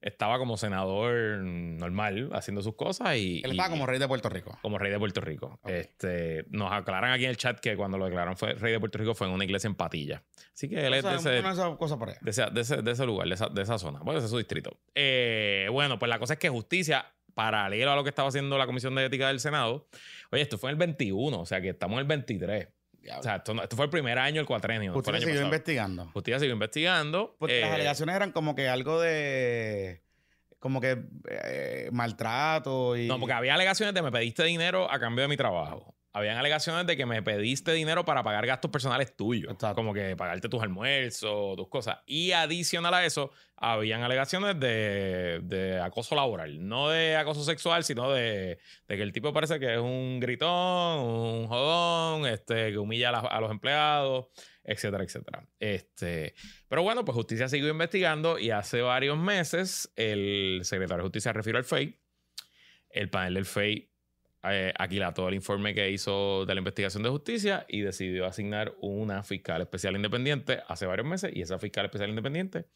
estaba 0.00 0.38
como 0.38 0.56
senador 0.56 1.38
normal, 1.38 2.31
haciendo 2.32 2.62
sus 2.62 2.75
cosas 2.76 3.16
y... 3.16 3.38
Él 3.44 3.48
y- 3.48 3.50
estaba 3.52 3.70
como 3.70 3.87
rey 3.87 3.98
de 3.98 4.06
Puerto 4.06 4.28
Rico. 4.28 4.56
como 4.62 4.78
rey 4.78 4.90
de 4.93 4.98
Puerto 4.98 5.20
Rico. 5.20 5.58
Este, 5.66 6.44
nos 6.50 6.72
aclaran 6.72 7.12
aquí 7.12 7.25
en 7.25 7.31
el 7.31 7.37
chat 7.37 7.58
que 7.60 7.76
cuando 7.76 7.98
lo 7.98 8.04
declararon 8.04 8.37
fue 8.37 8.52
rey 8.54 8.72
de 8.72 8.81
Puerto 8.81 8.98
Rico 8.98 9.14
fue 9.14 9.26
en 9.26 9.32
una 9.32 9.44
iglesia 9.44 9.69
en 9.69 9.75
Patilla. 9.75 10.22
Así 10.54 10.69
que 10.69 10.87
él 10.87 10.94
es 10.94 11.04
O 11.04 11.08
de 11.10 11.16
ese, 11.16 11.43
por 11.98 12.08
allá. 12.10 12.19
de 12.20 12.31
ese, 12.31 12.46
de 12.50 12.60
ese- 12.60 12.82
de 12.82 12.90
ese 12.93 13.06
lugar, 13.06 13.26
de 13.28 13.34
esa, 13.34 13.48
de 13.48 13.62
esa 13.62 13.78
zona. 13.78 13.98
Bueno, 14.00 14.19
ese 14.19 14.26
es 14.26 14.31
su 14.31 14.38
distrito. 14.38 14.78
Eh, 14.94 15.69
bueno, 15.72 15.99
pues 15.99 16.08
la 16.08 16.19
cosa 16.19 16.34
es 16.34 16.38
que 16.38 16.49
justicia, 16.49 17.06
paralelo 17.34 17.90
a 17.92 17.97
lo 17.97 18.02
que 18.04 18.11
estaba 18.11 18.28
haciendo 18.28 18.56
la 18.59 18.66
Comisión 18.66 18.94
de 18.94 19.04
Ética 19.06 19.28
del 19.28 19.40
Senado, 19.40 19.88
oye, 20.30 20.42
esto 20.42 20.56
fue 20.59 20.71
en 20.71 20.75
el 20.75 20.78
21, 20.78 21.38
o 21.40 21.47
sea 21.47 21.61
que 21.61 21.71
estamos 21.71 21.94
en 21.97 22.00
el 22.00 22.06
23. 22.06 22.68
O 23.18 23.22
sea, 23.22 23.36
esto, 23.36 23.54
no- 23.54 23.62
esto 23.62 23.75
fue 23.76 23.86
el 23.86 23.90
primer 23.90 24.18
año, 24.18 24.40
el 24.40 24.46
cuatrenio. 24.46 24.94
Usted 24.96 25.10
el 25.10 25.16
año 25.16 25.20
siguió 25.25 25.40
pasado. 25.40 25.46
investigando. 25.54 26.06
Justicia 26.12 26.38
siguió 26.38 26.52
investigando. 26.54 27.36
Porque 27.38 27.60
las 27.60 27.70
eh, 27.70 27.75
alegaciones 27.75 28.14
eran 28.16 28.32
como 28.32 28.54
que 28.54 28.68
algo 28.68 29.00
de. 29.00 30.02
Como 30.58 30.80
que 30.80 30.98
eh, 31.28 31.88
maltrato 31.92 32.96
y. 32.96 33.06
No, 33.08 33.18
porque 33.18 33.32
había 33.32 33.54
alegaciones 33.54 33.94
de 33.94 34.02
me 34.02 34.12
pediste 34.12 34.44
dinero 34.44 34.90
a 34.90 34.98
cambio 34.98 35.22
de 35.22 35.28
mi 35.28 35.36
trabajo. 35.36 35.96
Habían 36.16 36.38
alegaciones 36.38 36.87
de 36.87 36.96
que 36.96 37.04
me 37.04 37.23
pediste 37.23 37.73
dinero 37.75 38.06
para 38.06 38.23
pagar 38.23 38.46
gastos 38.46 38.70
personales 38.70 39.14
tuyos. 39.14 39.52
Exacto. 39.52 39.75
Como 39.75 39.92
que 39.92 40.16
pagarte 40.16 40.49
tus 40.49 40.62
almuerzos, 40.62 41.56
tus 41.56 41.68
cosas. 41.68 41.99
Y 42.06 42.32
adicional 42.32 42.94
a 42.94 43.04
eso, 43.04 43.32
habían 43.54 44.02
alegaciones 44.02 44.58
de, 44.58 45.40
de 45.42 45.78
acoso 45.78 46.14
laboral. 46.14 46.66
No 46.66 46.88
de 46.88 47.16
acoso 47.16 47.44
sexual, 47.44 47.85
sino 47.85 48.11
de, 48.12 48.58
de 48.88 48.96
que 48.96 49.02
el 49.02 49.12
tipo 49.12 49.30
parece 49.35 49.61
que 49.61 49.75
es 49.75 49.78
un 49.78 50.18
gritón, 50.18 51.00
un 51.00 51.49
jodón, 51.49 52.26
este, 52.26 52.70
que 52.70 52.78
humilla 52.78 53.11
a, 53.11 53.12
la- 53.12 53.18
a 53.18 53.40
los 53.42 53.50
empleados, 53.50 54.28
etcétera, 54.64 55.04
etcétera. 55.04 55.46
Este, 55.61 56.35
pero 56.66 56.82
bueno, 56.82 57.04
pues 57.04 57.14
justicia 57.14 57.46
siguió 57.50 57.68
investigando 57.68 58.38
y 58.38 58.52
hace 58.52 58.80
varios 58.80 59.18
meses 59.18 59.92
el 59.96 60.61
secretario 60.62 61.02
de 61.02 61.08
justicia 61.08 61.35
refirió 61.35 61.58
al 61.58 61.64
FEI. 61.64 61.94
El 62.88 63.11
panel 63.11 63.35
del 63.35 63.44
FEI 63.44 63.90
eh, 64.50 64.73
aquilató 64.79 65.29
el 65.29 65.35
informe 65.35 65.75
que 65.75 65.91
hizo 65.91 66.45
de 66.47 66.55
la 66.55 66.61
investigación 66.61 67.03
de 67.03 67.11
justicia 67.11 67.67
y 67.69 67.81
decidió 67.81 68.26
asignar 68.26 68.75
una 68.81 69.23
fiscal 69.23 69.61
especial 69.62 69.97
independiente 69.97 70.61
hace 70.69 70.87
varios 70.87 71.07
meses 71.07 71.31
y 71.35 71.43
esa 71.43 71.59
fiscal 71.59 71.85
especial 71.85 72.11
independiente 72.11 72.67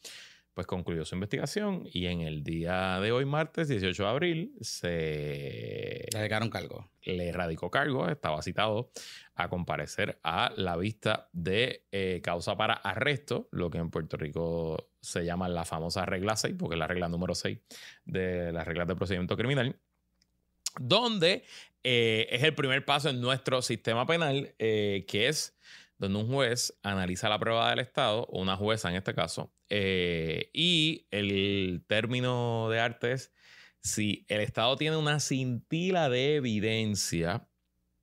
pues 0.53 0.67
concluyó 0.67 1.05
su 1.05 1.15
investigación 1.15 1.83
y 1.91 2.07
en 2.07 2.21
el 2.21 2.43
día 2.43 2.99
de 2.99 3.11
hoy, 3.11 3.25
martes 3.25 3.69
18 3.69 4.03
de 4.03 4.09
abril, 4.09 4.55
se 4.59 6.05
Le 6.11 6.19
dedicaron 6.19 6.49
cargo. 6.49 6.89
le 7.03 7.31
radicó 7.31 7.71
cargo, 7.71 8.09
estaba 8.09 8.41
citado 8.41 8.91
a 9.35 9.49
comparecer 9.49 10.19
a 10.23 10.51
la 10.57 10.75
vista 10.75 11.29
de 11.31 11.85
eh, 11.91 12.21
causa 12.21 12.57
para 12.57 12.73
arresto, 12.73 13.47
lo 13.51 13.69
que 13.69 13.77
en 13.77 13.89
Puerto 13.89 14.17
Rico 14.17 14.91
se 14.99 15.23
llama 15.23 15.47
la 15.47 15.63
famosa 15.63 16.05
regla 16.05 16.35
6, 16.35 16.55
porque 16.59 16.75
es 16.75 16.79
la 16.79 16.87
regla 16.87 17.07
número 17.07 17.33
6 17.33 17.57
de 18.05 18.51
las 18.51 18.67
reglas 18.67 18.87
de 18.87 18.95
procedimiento 18.95 19.37
criminal, 19.37 19.79
donde 20.79 21.43
eh, 21.83 22.27
es 22.29 22.43
el 22.43 22.53
primer 22.53 22.85
paso 22.85 23.09
en 23.09 23.21
nuestro 23.21 23.61
sistema 23.61 24.05
penal, 24.05 24.53
eh, 24.59 25.05
que 25.07 25.27
es 25.27 25.57
donde 25.97 26.19
un 26.19 26.27
juez 26.27 26.77
analiza 26.83 27.29
la 27.29 27.39
prueba 27.39 27.69
del 27.69 27.79
Estado, 27.79 28.25
o 28.29 28.41
una 28.41 28.55
jueza 28.55 28.89
en 28.89 28.95
este 28.95 29.13
caso, 29.13 29.53
eh, 29.69 30.49
y 30.53 31.07
el 31.11 31.83
término 31.87 32.69
de 32.69 32.79
arte 32.79 33.13
es 33.13 33.31
si 33.81 34.25
el 34.27 34.41
Estado 34.41 34.75
tiene 34.77 34.97
una 34.97 35.19
cintila 35.19 36.09
de 36.09 36.35
evidencia 36.35 37.47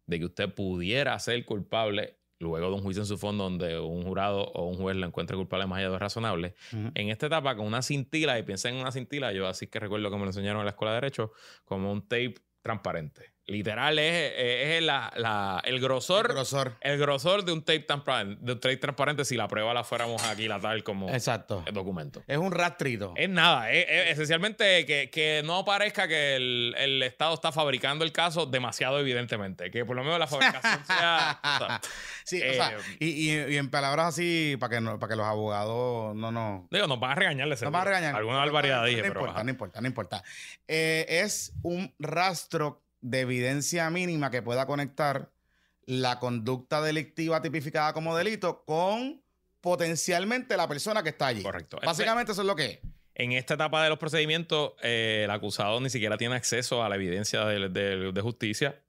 de 0.07 0.19
que 0.19 0.25
usted 0.25 0.53
pudiera 0.55 1.19
ser 1.19 1.45
culpable 1.45 2.19
luego 2.41 2.69
de 2.69 2.75
un 2.75 2.83
juicio 2.83 3.03
en 3.03 3.07
su 3.07 3.19
fondo 3.19 3.45
donde 3.45 3.79
un 3.81 4.05
jurado 4.05 4.45
o 4.45 4.67
un 4.69 4.77
juez 4.77 4.97
lo 4.97 5.07
encuentre 5.07 5.37
culpable 5.37 5.67
más 5.67 5.81
allá 5.81 5.91
de 5.91 5.99
razonable, 5.99 6.55
en 6.73 7.09
esta 7.09 7.27
etapa 7.27 7.57
con 7.57 7.67
una 7.67 7.83
cintila, 7.83 8.39
y 8.39 8.45
piensen 8.45 8.77
en 8.77 8.81
una 8.81 8.93
cintila, 8.93 9.33
yo 9.33 9.47
así 9.49 9.67
que 9.67 9.81
recuerdo 9.81 10.09
que 10.11 10.17
me 10.17 10.23
lo 10.23 10.29
enseñaron 10.29 10.61
en 10.61 10.67
la 10.67 10.71
escuela 10.71 10.93
de 10.93 11.01
Derecho, 11.01 11.33
como 11.65 11.91
un 11.91 12.03
tape 12.03 12.37
transparente. 12.63 13.35
Literal, 13.49 13.99
es, 13.99 14.33
es 14.37 14.83
la- 14.83 15.11
la- 15.17 15.63
el 15.65 15.81
grosor 15.81 16.27
El 16.27 16.33
grosor. 16.35 16.77
el 16.83 16.99
grosor 16.99 17.45
de 17.45 17.53
un 17.53 17.63
tape 17.63 17.81
transparente, 17.81 18.37
de 18.45 18.53
un 18.53 18.61
tape 18.61 18.77
transparente 18.77 19.25
si 19.25 19.37
la 19.37 19.49
prueba 19.49 19.73
la 19.73 19.85
fuéramos 19.85 20.23
aquí 20.25 20.47
la 20.49 20.61
tal 20.61 20.85
como 20.85 21.09
Exacto. 21.09 21.63
el 21.67 21.73
documento. 21.73 22.23
Es 22.27 22.37
un 22.37 22.53
rastrito. 22.53 23.15
Es 23.17 23.29
nada, 23.31 23.73
es, 23.73 23.87
es 23.89 24.11
esencialmente 24.13 24.85
que, 24.85 25.09
que 25.11 25.43
no 25.45 25.65
parezca 25.65 26.07
que 26.07 26.37
el, 26.37 26.75
el 26.79 27.03
Estado 27.03 27.33
está 27.35 27.51
fabricando 27.51 28.05
el 28.05 28.13
caso 28.13 28.45
demasiado 28.45 28.99
evidentemente, 29.01 29.71
que 29.71 29.85
por 29.87 29.97
lo 29.97 30.05
menos 30.05 30.19
la 30.19 30.27
fabricación 30.27 30.85
sea... 30.87 31.41
o 31.43 31.59
sea, 31.59 31.81
Sí, 32.25 32.43
o 32.47 32.53
sea, 32.53 32.73
eh, 32.73 32.97
y, 33.01 33.07
y- 33.33 33.55
y 33.55 33.57
en 33.57 33.71
palabras 33.71 34.09
así, 34.09 34.59
para 34.61 34.75
que, 34.77 34.81
no, 34.83 34.99
para 34.99 35.09
que 35.11 35.17
los 35.17 35.25
abogados 35.27 36.15
no 36.15 36.31
nos... 36.31 36.69
digo, 36.71 36.87
nos 36.87 37.01
van 37.01 37.13
a 37.13 37.15
regañar 37.15 37.49
de 37.49 37.57
No 37.65 37.71
van 37.71 37.81
a 37.81 37.85
regañar. 37.87 38.15
Alguna 38.15 38.35
No, 38.37 38.41
barbaridad 38.45 38.81
no, 38.81 38.85
dije, 38.85 38.99
no 39.01 39.09
pero... 39.09 39.21
importa, 39.21 39.43
no 39.45 39.51
importa, 39.51 39.81
no 39.81 39.87
importa. 39.87 40.23
Eh, 40.67 41.07
es 41.09 41.55
un 41.63 41.95
rastro 41.99 42.83
de 43.01 43.21
evidencia 43.21 43.89
mínima 43.91 44.31
que 44.31 44.43
pueda 44.43 44.67
conectar 44.67 45.31
la 45.87 46.19
conducta 46.19 46.83
delictiva 46.83 47.41
tipificada 47.41 47.93
como 47.93 48.17
delito 48.17 48.65
con 48.65 49.23
potencialmente 49.61 50.57
la 50.57 50.69
persona 50.69 51.03
que 51.03 51.11
está 51.11 51.29
allí. 51.29 51.43
Correcto. 51.43 51.79
Básicamente 51.85 52.33
eso 52.33 52.43
es 52.43 52.47
lo 52.47 52.57
que 52.57 52.65
es. 52.67 52.79
En 53.15 53.33
esta 53.33 53.55
etapa 53.55 53.83
de 53.83 53.89
los 53.89 53.99
procedimientos, 53.99 54.73
eh, 54.83 55.23
el 55.25 55.31
acusado 55.31 55.81
ni 55.81 55.91
siquiera 55.91 56.17
tiene 56.17 56.37
acceso 56.37 56.85
a 56.85 56.89
la 56.89 56.95
evidencia 56.95 57.45
de, 57.47 57.69
de- 57.69 58.13
de 58.13 58.21
justicia. 58.21 58.81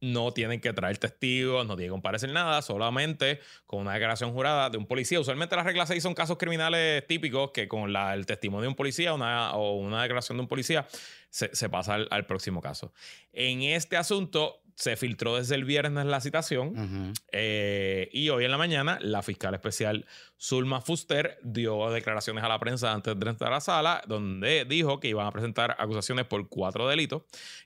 No 0.00 0.32
tienen 0.32 0.60
que 0.60 0.72
traer 0.72 0.96
testigos, 0.98 1.66
no 1.66 1.76
tienen 1.76 1.88
que 1.90 1.92
comparecer 1.92 2.30
nada, 2.32 2.62
solamente 2.62 3.40
con 3.66 3.80
una 3.80 3.92
declaración 3.92 4.32
jurada 4.32 4.70
de 4.70 4.78
un 4.78 4.86
policía. 4.86 5.20
Usualmente 5.20 5.56
las 5.56 5.66
reglas 5.66 5.88
6 5.88 6.02
son 6.02 6.14
casos 6.14 6.38
criminales 6.38 7.06
típicos 7.06 7.50
que 7.52 7.68
con 7.68 7.92
la- 7.92 8.14
el 8.14 8.24
testimonio 8.26 8.62
de 8.62 8.68
un 8.68 8.74
policía 8.76 9.12
una, 9.12 9.52
o 9.54 9.76
una 9.76 10.02
declaración 10.02 10.38
de 10.38 10.42
un 10.42 10.48
policía 10.48 10.86
se, 11.28 11.54
se 11.54 11.68
pasa 11.68 11.94
al, 11.94 12.08
al 12.10 12.24
próximo 12.26 12.60
caso. 12.62 12.92
En 13.32 13.62
este 13.62 13.96
asunto 13.96 14.62
se 14.74 14.96
filtró 14.96 15.36
desde 15.36 15.54
el 15.56 15.64
viernes 15.66 16.06
la 16.06 16.22
citación. 16.22 17.12
Eh, 17.32 18.08
y 18.12 18.30
hoy 18.30 18.46
en 18.46 18.50
la 18.50 18.56
mañana, 18.56 18.98
la 19.02 19.22
fiscal 19.22 19.52
especial 19.52 20.06
Zulma 20.40 20.80
Fuster 20.80 21.38
dio 21.42 21.90
declaraciones 21.90 22.42
a 22.42 22.48
la 22.48 22.58
prensa 22.58 22.92
antes 22.92 23.18
de 23.20 23.28
entrar 23.28 23.52
a 23.52 23.56
la 23.56 23.60
sala, 23.60 24.02
donde 24.06 24.64
dijo 24.64 24.98
que 24.98 25.08
iban 25.08 25.26
a 25.26 25.32
presentar 25.32 25.76
acusaciones 25.78 26.24
por 26.24 26.48
cuatro 26.48 26.88
delitos, 26.88 27.24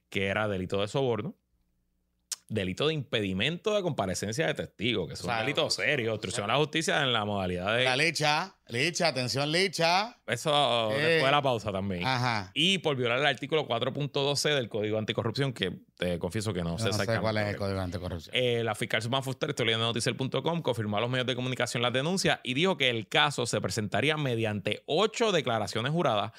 que 0.08 0.26
era 0.26 0.48
delito 0.48 0.80
de 0.80 0.88
soborno, 0.88 1.36
delito 2.48 2.86
de 2.88 2.94
impedimento 2.94 3.74
de 3.74 3.82
comparecencia 3.82 4.46
de 4.46 4.54
testigos, 4.54 5.08
que 5.08 5.14
es 5.14 5.20
O 5.20 5.24
sea, 5.24 5.34
un 5.34 5.40
delito 5.40 5.70
serio, 5.70 6.12
obstrucción 6.12 6.44
a 6.50 6.52
la 6.54 6.58
justicia 6.58 7.02
en 7.02 7.12
la 7.12 7.24
modalidad 7.24 7.74
de... 7.76 7.84
La 7.84 7.96
lecha, 7.96 8.56
lecha, 8.68 9.08
atención, 9.08 9.50
lecha. 9.50 10.18
Eso 10.26 10.90
Eh. 10.92 10.96
después 10.96 11.24
de 11.24 11.30
la 11.30 11.40
pausa 11.42 11.72
también. 11.72 12.06
Ajá. 12.06 12.50
Y 12.54 12.78
por 12.78 12.96
violar 12.96 13.18
el 13.18 13.26
artículo 13.26 13.66
4.12 13.66 14.54
del 14.54 14.68
Código 14.68 14.98
Anticorrupción, 14.98 15.52
que 15.52 15.72
te 15.96 16.18
confieso 16.18 16.52
que 16.52 16.62
no, 16.62 16.72
No 16.72 16.78
sé 16.78 16.88
exactamente. 16.90 17.22
cuál 17.22 17.38
es 17.38 17.48
el 17.48 17.56
código 17.56 17.80
anticorrupción. 17.80 18.34
eh, 18.36 18.62
la 18.62 18.74
fiscal 18.74 19.00
Suman 19.00 19.22
Fuster, 19.22 19.50
estoy 19.50 19.66
leyendo 19.66 19.86
noticiel.com, 19.86 20.60
confirmó 20.62 20.98
a 20.98 21.00
los 21.00 21.08
medios 21.10 21.26
de 21.26 21.34
comunicación 21.34 21.82
las 21.82 21.92
denuncias 21.92 22.40
y 22.44 22.54
dijo 22.54 22.76
que 22.76 22.90
el 22.90 23.08
caso 23.08 23.46
se 23.46 23.60
presentaría 23.60 24.16
mediante 24.16 24.82
ocho 24.86 25.32
declaraciones 25.32 25.92
juradas 25.92 26.32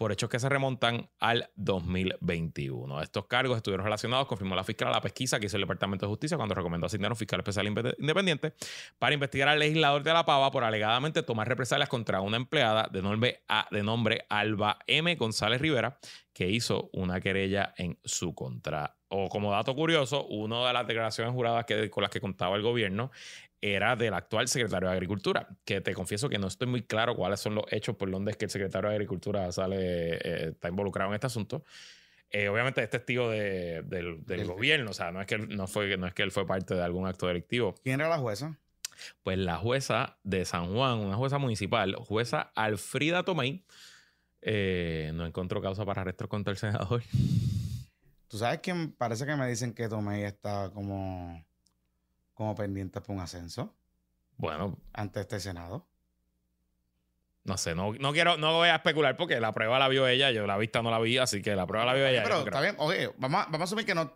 por 0.00 0.12
hechos 0.12 0.30
que 0.30 0.38
se 0.38 0.48
remontan 0.48 1.10
al 1.18 1.50
2021. 1.56 3.02
Estos 3.02 3.26
cargos 3.26 3.58
estuvieron 3.58 3.84
relacionados, 3.84 4.26
confirmó 4.26 4.54
la 4.56 4.64
fiscal, 4.64 4.88
a 4.88 4.92
la 4.92 5.02
pesquisa 5.02 5.38
que 5.38 5.44
hizo 5.44 5.58
el 5.58 5.62
Departamento 5.64 6.06
de 6.06 6.08
Justicia 6.08 6.38
cuando 6.38 6.54
recomendó 6.54 6.86
asignar 6.86 7.10
un 7.12 7.16
fiscal 7.18 7.38
especial 7.40 7.66
independiente 7.66 8.54
para 8.98 9.12
investigar 9.12 9.48
al 9.48 9.58
legislador 9.58 10.02
de 10.02 10.14
La 10.14 10.24
Pava 10.24 10.50
por 10.50 10.64
alegadamente 10.64 11.22
tomar 11.22 11.46
represalias 11.46 11.90
contra 11.90 12.22
una 12.22 12.38
empleada 12.38 12.88
de 12.90 13.02
nombre, 13.02 13.42
A- 13.46 13.68
de 13.70 13.82
nombre 13.82 14.24
Alba 14.30 14.78
M. 14.86 15.14
González 15.16 15.60
Rivera, 15.60 15.98
que 16.32 16.48
hizo 16.48 16.88
una 16.94 17.20
querella 17.20 17.74
en 17.76 17.98
su 18.02 18.34
contra. 18.34 18.96
O 19.08 19.28
como 19.28 19.52
dato 19.52 19.74
curioso, 19.74 20.24
una 20.28 20.66
de 20.66 20.72
las 20.72 20.86
declaraciones 20.86 21.34
juradas 21.34 21.66
que, 21.66 21.90
con 21.90 22.00
las 22.00 22.10
que 22.10 22.22
contaba 22.22 22.56
el 22.56 22.62
gobierno 22.62 23.10
era 23.62 23.94
del 23.96 24.14
actual 24.14 24.48
secretario 24.48 24.88
de 24.88 24.94
Agricultura, 24.94 25.48
que 25.64 25.80
te 25.80 25.94
confieso 25.94 26.28
que 26.28 26.38
no 26.38 26.46
estoy 26.46 26.66
muy 26.66 26.82
claro 26.82 27.14
cuáles 27.14 27.40
son 27.40 27.54
los 27.54 27.64
hechos 27.70 27.96
por 27.96 28.10
donde 28.10 28.30
es 28.30 28.36
que 28.36 28.46
el 28.46 28.50
secretario 28.50 28.88
de 28.88 28.96
Agricultura 28.96 29.50
sale, 29.52 30.16
eh, 30.16 30.48
está 30.50 30.68
involucrado 30.68 31.10
en 31.10 31.14
este 31.14 31.26
asunto. 31.26 31.64
Eh, 32.30 32.48
obviamente 32.48 32.82
es 32.82 32.88
testigo 32.88 33.28
de- 33.28 33.82
del, 33.82 34.44
gobierno, 34.46 34.90
o 34.90 34.94
sea, 34.94 35.10
no 35.12 35.20
es, 35.20 35.26
que 35.26 35.34
él, 35.34 35.48
no, 35.56 35.66
fue, 35.66 35.96
no 35.96 36.06
es 36.06 36.14
que 36.14 36.22
él 36.22 36.30
fue 36.30 36.46
parte 36.46 36.74
de 36.74 36.82
algún 36.82 37.06
acto 37.06 37.26
delictivo. 37.26 37.74
¿Quién 37.82 38.00
era 38.00 38.08
la 38.08 38.18
jueza? 38.18 38.56
Pues 39.22 39.36
la 39.38 39.56
jueza 39.56 40.16
de 40.22 40.44
San 40.44 40.72
Juan, 40.72 40.98
una 40.98 41.16
jueza 41.16 41.38
municipal, 41.38 41.94
jueza 41.96 42.52
Alfrida 42.54 43.24
Tomei, 43.24 43.64
eh, 44.42 45.10
no 45.14 45.26
encontró 45.26 45.60
causa 45.60 45.84
para 45.84 46.02
arresto 46.02 46.28
contra 46.28 46.52
el 46.52 46.56
senador. 46.58 47.02
Tú 48.28 48.38
sabes 48.38 48.60
que 48.60 48.72
parece 48.96 49.26
que 49.26 49.34
me 49.36 49.48
dicen 49.48 49.74
que 49.74 49.88
Tomei 49.88 50.22
está 50.22 50.70
como, 50.72 51.44
como 52.40 52.54
pendiente 52.54 53.02
por 53.02 53.14
un 53.14 53.20
ascenso 53.20 53.76
Bueno, 54.38 54.78
ante 54.94 55.20
este 55.20 55.38
Senado. 55.40 55.86
no 57.44 57.58
sé, 57.58 57.74
no, 57.74 57.92
no 57.92 58.12
quiero, 58.14 58.38
no 58.38 58.54
voy 58.54 58.70
a 58.70 58.76
especular 58.76 59.14
porque 59.14 59.38
la 59.40 59.52
prueba 59.52 59.78
la 59.78 59.88
vio 59.88 60.08
ella, 60.08 60.30
yo 60.30 60.46
la 60.46 60.56
vista 60.56 60.80
no 60.80 60.90
la 60.90 60.98
vi, 61.00 61.18
así 61.18 61.42
que 61.42 61.54
la 61.54 61.66
prueba 61.66 61.84
la 61.84 61.92
vio 61.92 62.06
ella. 62.06 62.22
Pero 62.22 62.36
no 62.38 62.44
está 62.46 62.62
bien, 62.62 62.76
oye, 62.78 63.12
vamos 63.18 63.42
a, 63.42 63.44
vamos 63.44 63.60
a 63.60 63.64
asumir 63.64 63.84
que 63.84 63.94
no. 63.94 64.10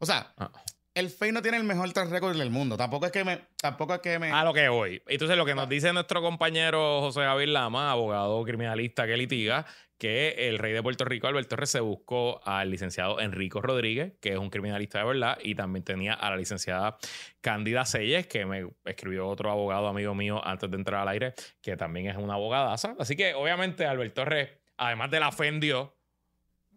O 0.00 0.04
sea, 0.04 0.34
Ah. 0.36 0.52
El 0.94 1.08
FEI 1.08 1.32
no 1.32 1.42
tiene 1.42 1.56
el 1.56 1.64
mejor 1.64 1.92
track 1.92 2.10
record 2.10 2.36
del 2.36 2.50
mundo. 2.50 2.76
Tampoco 2.76 3.06
es 3.06 3.12
que 3.12 3.24
me. 3.24 3.40
Tampoco 3.60 3.94
es 3.94 4.00
que 4.00 4.18
me. 4.18 4.30
A 4.30 4.44
lo 4.44 4.52
que 4.52 4.68
voy. 4.68 5.02
Entonces, 5.06 5.36
lo 5.36 5.44
que 5.46 5.54
nos 5.54 5.68
dice 5.68 5.92
nuestro 5.92 6.20
compañero 6.20 7.00
José 7.00 7.20
Javier 7.20 7.48
Lama, 7.48 7.90
abogado 7.90 8.42
criminalista 8.44 9.06
que 9.06 9.16
litiga, 9.16 9.64
que 9.98 10.48
el 10.48 10.58
rey 10.58 10.72
de 10.72 10.82
Puerto 10.82 11.04
Rico, 11.04 11.28
Alberto 11.28 11.50
Torres, 11.50 11.70
se 11.70 11.80
buscó 11.80 12.40
al 12.44 12.70
licenciado 12.70 13.20
Enrico 13.20 13.62
Rodríguez, 13.62 14.12
que 14.20 14.32
es 14.32 14.38
un 14.38 14.50
criminalista 14.50 14.98
de 14.98 15.04
verdad, 15.04 15.38
y 15.42 15.54
también 15.54 15.84
tenía 15.84 16.12
a 16.14 16.30
la 16.30 16.36
licenciada 16.36 16.98
Cándida 17.40 17.86
Selles, 17.86 18.26
que 18.26 18.44
me 18.44 18.66
escribió 18.84 19.28
otro 19.28 19.50
abogado 19.50 19.86
amigo 19.86 20.14
mío 20.14 20.44
antes 20.44 20.70
de 20.70 20.76
entrar 20.76 21.02
al 21.02 21.08
aire, 21.08 21.34
que 21.62 21.76
también 21.76 22.08
es 22.08 22.16
una 22.16 22.34
abogadaza. 22.34 22.96
Así 22.98 23.16
que, 23.16 23.34
obviamente, 23.34 23.86
Alberto 23.86 24.22
Torres, 24.22 24.50
además 24.76 25.10
de 25.10 25.20
la 25.20 25.32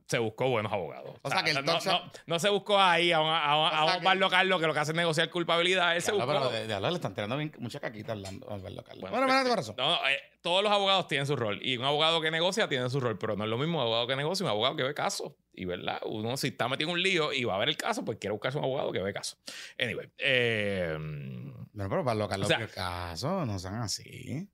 se 0.08 0.20
buscó 0.20 0.50
buenos 0.50 0.72
abogados. 0.72 1.16
O 1.24 1.30
sea, 1.30 1.44
que 1.44 1.52
el 1.52 1.66
no, 1.66 1.74
Doxa- 1.74 2.04
no- 2.04 2.12
no 2.28 2.40
se 2.40 2.50
buscó 2.50 2.80
ahí 2.80 3.12
a 3.12 3.20
un, 3.22 3.28
a, 3.28 3.32
un- 3.32 3.66
a 3.66 3.68
O 3.68 3.70
sea, 3.72 3.84
un 3.86 3.92
que- 3.92 3.98
Osvaldo 3.98 4.30
Carlos 4.30 4.62
que 4.62 4.68
lo 4.68 4.74
que 4.74 4.80
hace 4.80 4.92
es 4.92 4.96
negociar 4.98 5.30
culpabilidad. 5.30 5.96
Él 5.96 6.02
se 6.02 6.12
buscó. 6.12 6.28
pero 6.28 6.50
de, 6.50 6.68
de 6.68 6.74
hablar 6.74 6.92
le 6.92 6.98
están 6.98 7.14
tirando 7.16 7.38
bien, 7.38 7.52
mucha 7.60 7.80
caquita 7.80 8.12
hablando. 8.12 8.50
Alberto 8.52 8.84
Carlos. 8.84 9.02
Bueno, 9.10 9.26
Bueno, 9.26 9.44
mira, 9.44 9.56
razón. 9.56 9.76
No, 9.78 9.90
no, 9.90 10.08
eh, 10.08 10.20
todos 10.42 10.62
los 10.64 10.72
abogados 10.72 11.08
tienen 11.08 11.26
su 11.26 11.36
rol. 11.36 11.60
Y 11.64 11.78
un 11.78 11.86
abogado 11.86 12.22
que 12.22 12.30
negocia 12.30 12.68
tiene 12.70 12.88
su 12.90 13.00
rol. 13.00 13.18
Pero 13.18 13.36
no 13.36 13.46
es 13.46 13.50
lo 13.50 13.58
mismo 13.58 13.78
un 13.80 13.82
abogado 13.84 14.06
que 14.08 14.16
negocia 14.16 14.44
un 14.44 14.50
abogado 14.52 14.76
que 14.76 14.84
ve 14.84 14.94
casos. 14.94 15.34
Y 15.54 15.66
verdad, 15.66 16.00
uno 16.06 16.38
si 16.38 16.48
está 16.50 16.68
metido 16.68 16.90
en 16.90 16.94
un 16.96 17.02
lío 17.02 17.34
y 17.34 17.44
va 17.46 17.56
a 17.56 17.58
ver 17.58 17.70
el 17.70 17.78
caso, 17.78 18.06
pues 18.06 18.18
quiere 18.20 18.34
buscarse 18.34 18.58
un 18.60 18.66
abogado 18.66 18.92
que 18.92 19.00
ve 19.02 19.12
casos. 19.14 19.40
Anyway. 19.80 20.12
eh, 20.20 20.96
Bueno, 21.00 21.90
pero 21.90 22.04
para 22.04 22.16
lo 22.16 22.28
Carlos, 22.28 22.46
O 22.46 22.50
sea- 22.50 22.60
¿qué 22.60 22.68
caso? 22.68 23.46
No 23.46 23.58
sean 23.58 23.76
así. 23.82 24.48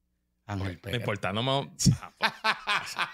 Ángel 0.48 0.80
no 0.84 0.96
importa, 0.96 1.32
no 1.32 1.44
me. 1.44 1.72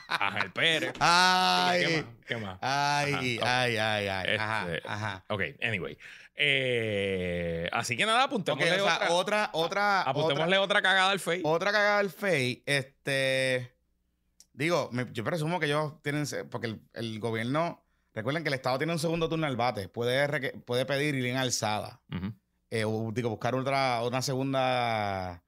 Ángel 0.07 0.51
Pérez. 0.51 0.91
¿Qué 0.93 0.97
Ay. 1.01 1.95
más? 2.03 2.05
¿Qué 2.25 2.37
más? 2.37 2.59
Ay, 2.61 3.39
Ajá, 3.41 3.61
ay, 3.63 3.77
ay, 3.77 4.07
ay. 4.07 4.35
Ajá, 4.37 4.73
Este, 4.75 4.87
ajá. 4.89 5.25
Ok, 5.29 5.41
anyway. 5.61 5.97
Eh, 6.35 7.67
así 7.71 7.97
que 7.97 8.05
nada, 8.05 8.23
apuntémosle 8.23 8.79
o 8.81 8.85
sea, 8.85 8.95
otra, 8.95 9.09
otra, 9.09 9.13
otra, 9.13 9.51
otra, 9.53 10.01
apuntémosle 10.03 10.57
otra 10.59 10.81
cagada 10.81 11.09
al 11.11 11.19
Face. 11.19 11.41
otra 11.43 11.71
cagada 11.71 11.97
del 11.97 12.09
FEI, 12.11 12.63
este, 12.65 13.75
digo, 14.53 14.89
me- 14.91 15.11
yo 15.11 15.23
presumo 15.23 15.59
que 15.59 15.65
ellos 15.65 15.99
tienen, 16.03 16.25
porque 16.51 16.67
el, 16.67 16.81
el 16.93 17.19
gobierno, 17.19 17.83
recuerden 18.13 18.43
que 18.43 18.49
el 18.49 18.53
Estado 18.53 18.77
tiene 18.77 18.93
un 18.93 18.99
segundo 18.99 19.27
turno 19.29 19.47
al 19.47 19.57
bate, 19.57 19.89
puede, 19.89 20.27
pedir 20.85 21.15
ir 21.15 21.25
en 21.25 21.37
alzada, 21.37 22.01
Ujú. 22.15 22.31
eh, 22.69 22.85
o, 22.85 23.09
digo, 23.11 23.29
buscar 23.29 23.55
otra, 23.55 24.03
una 24.03 24.21
segunda 24.21 25.43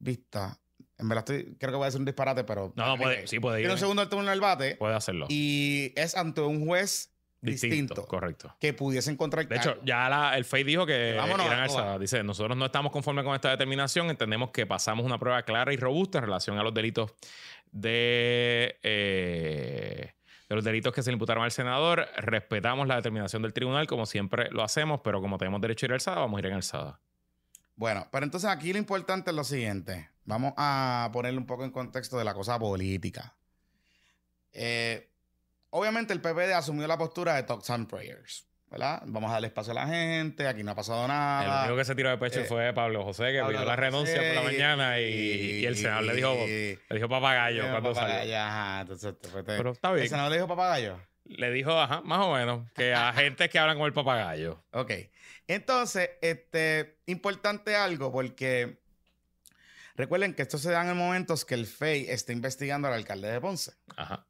vista. 0.00 0.58
En 0.98 1.08
verdad 1.08 1.24
estoy, 1.28 1.56
creo 1.58 1.72
que 1.72 1.76
voy 1.76 1.84
a 1.84 1.86
decir 1.86 1.98
un 2.00 2.04
disparate, 2.04 2.44
pero... 2.44 2.72
No, 2.76 2.86
no, 2.86 2.96
puede, 2.96 3.24
eh, 3.24 3.26
sí 3.26 3.40
puede 3.40 3.58
ir. 3.58 3.62
Tiene 3.64 3.72
un 3.74 3.78
segundo 3.80 4.08
turno 4.08 4.30
al 4.30 4.40
bate 4.40 4.76
Puede 4.76 4.94
hacerlo. 4.94 5.26
y 5.28 5.92
es 5.96 6.16
ante 6.16 6.40
un 6.40 6.64
juez 6.66 7.10
Distinto, 7.40 7.74
distinto, 7.76 8.06
correcto. 8.06 8.56
que 8.58 8.72
pudiese 8.72 9.10
encontrar 9.10 9.46
De 9.46 9.56
hecho, 9.56 9.76
ya 9.84 10.08
la- 10.08 10.34
el 10.38 10.44
FEI 10.46 10.64
dijo 10.64 10.86
que 10.86 11.12
Vámonos, 11.14 11.44
irán 11.46 11.60
alzadas. 11.60 12.00
Dice, 12.00 12.22
nosotros 12.22 12.56
no 12.56 12.64
estamos 12.64 12.90
conformes 12.90 13.22
con 13.24 13.34
esta 13.34 13.50
determinación. 13.50 14.08
Entendemos 14.08 14.50
que 14.50 14.64
pasamos 14.66 15.04
una 15.04 15.18
prueba 15.18 15.42
clara 15.42 15.70
y 15.72 15.76
robusta 15.76 16.18
en 16.18 16.24
relación 16.24 16.56
a 16.58 16.62
los 16.62 16.72
delitos 16.72 17.12
de, 17.70 18.78
eh, 18.82 20.12
de 20.48 20.54
los 20.54 20.64
delitos 20.64 20.92
que 20.94 21.02
se 21.02 21.10
le 21.10 21.14
imputaron 21.14 21.44
al 21.44 21.50
senador. 21.50 22.08
Respetamos 22.16 22.86
la 22.88 22.96
determinación 22.96 23.42
del 23.42 23.52
tribunal, 23.52 23.86
como 23.86 24.06
siempre 24.06 24.48
lo 24.50 24.62
hacemos, 24.62 25.00
pero 25.04 25.20
como 25.20 25.36
tenemos 25.36 25.60
derecho 25.60 25.84
a 25.84 25.88
ir 25.88 25.92
alzada, 25.92 26.20
vamos 26.20 26.38
a 26.38 26.40
ir 26.40 26.46
en 26.46 26.52
alzada. 26.54 27.00
Bueno, 27.76 28.06
pero 28.12 28.24
entonces 28.24 28.48
aquí 28.48 28.72
lo 28.72 28.78
importante 28.78 29.30
es 29.30 29.36
lo 29.36 29.44
siguiente. 29.44 30.08
Vamos 30.24 30.54
a 30.56 31.10
ponerle 31.12 31.38
un 31.38 31.46
poco 31.46 31.64
en 31.64 31.70
contexto 31.70 32.16
de 32.18 32.24
la 32.24 32.32
cosa 32.34 32.58
política. 32.58 33.34
Eh, 34.52 35.10
obviamente 35.70 36.12
el 36.12 36.20
PPD 36.20 36.52
asumió 36.54 36.86
la 36.86 36.96
postura 36.98 37.34
de 37.34 37.42
Talks 37.42 37.70
and 37.70 37.88
Prayers. 37.88 38.46
¿verdad? 38.70 39.02
Vamos 39.06 39.30
a 39.30 39.34
darle 39.34 39.46
espacio 39.48 39.70
a 39.70 39.74
la 39.74 39.86
gente, 39.86 40.48
aquí 40.48 40.64
no 40.64 40.72
ha 40.72 40.74
pasado 40.74 41.02
El 41.02 41.08
nada. 41.08 41.62
único 41.64 41.76
que 41.76 41.84
se 41.84 41.94
tiró 41.94 42.10
de 42.10 42.18
pecho 42.18 42.40
eh, 42.40 42.44
fue 42.44 42.72
Pablo 42.72 43.04
José, 43.04 43.26
que 43.26 43.40
pidió 43.44 43.52
la 43.60 43.60
José 43.60 43.76
renuncia 43.76 44.16
por 44.16 44.34
la 44.34 44.42
mañana 44.42 44.98
y, 45.00 45.04
y 45.60 45.64
el 45.66 45.76
senador 45.76 46.02
le 46.04 46.14
dijo, 46.16 46.34
le 46.34 46.78
dijo 46.90 47.08
papagayo 47.08 47.70
cuando 47.70 47.94
salió. 47.94 48.08
papagayo, 48.14 48.36
ajá, 48.36 48.80
entonces, 48.80 49.14
pues, 49.20 49.32
te- 49.44 49.56
Pero 49.56 49.70
está 49.70 49.90
¿El 49.90 49.94
bien. 49.96 50.08
senador 50.08 50.30
le 50.32 50.38
dijo 50.38 50.48
papagayo? 50.48 50.98
Le 51.26 51.50
dijo, 51.52 51.70
ajá, 51.78 52.00
más 52.00 52.18
o 52.20 52.34
menos, 52.34 52.68
que 52.72 52.92
a 52.94 53.12
gente 53.14 53.48
que 53.48 53.58
hablan 53.60 53.76
con 53.78 53.86
el 53.86 53.92
papagayo. 53.92 54.64
Ok. 54.72 54.90
Entonces, 55.46 56.10
este, 56.22 56.98
importante 57.06 57.76
algo 57.76 58.10
porque 58.10 58.80
recuerden 59.94 60.34
que 60.34 60.42
esto 60.42 60.58
se 60.58 60.70
da 60.70 60.88
en 60.88 60.96
momentos 60.96 61.44
que 61.44 61.54
el 61.54 61.66
FEI 61.66 62.06
está 62.08 62.32
investigando 62.32 62.88
al 62.88 62.94
alcalde 62.94 63.30
de 63.30 63.40
Ponce 63.40 63.72
Ajá, 63.96 64.26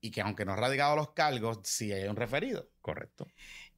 y 0.00 0.10
que 0.10 0.20
aunque 0.20 0.44
no 0.44 0.52
ha 0.52 0.56
radicado 0.56 0.96
los 0.96 1.10
cargos, 1.12 1.60
sí 1.64 1.92
hay 1.92 2.08
un 2.08 2.16
referido. 2.16 2.70
correcto. 2.80 3.26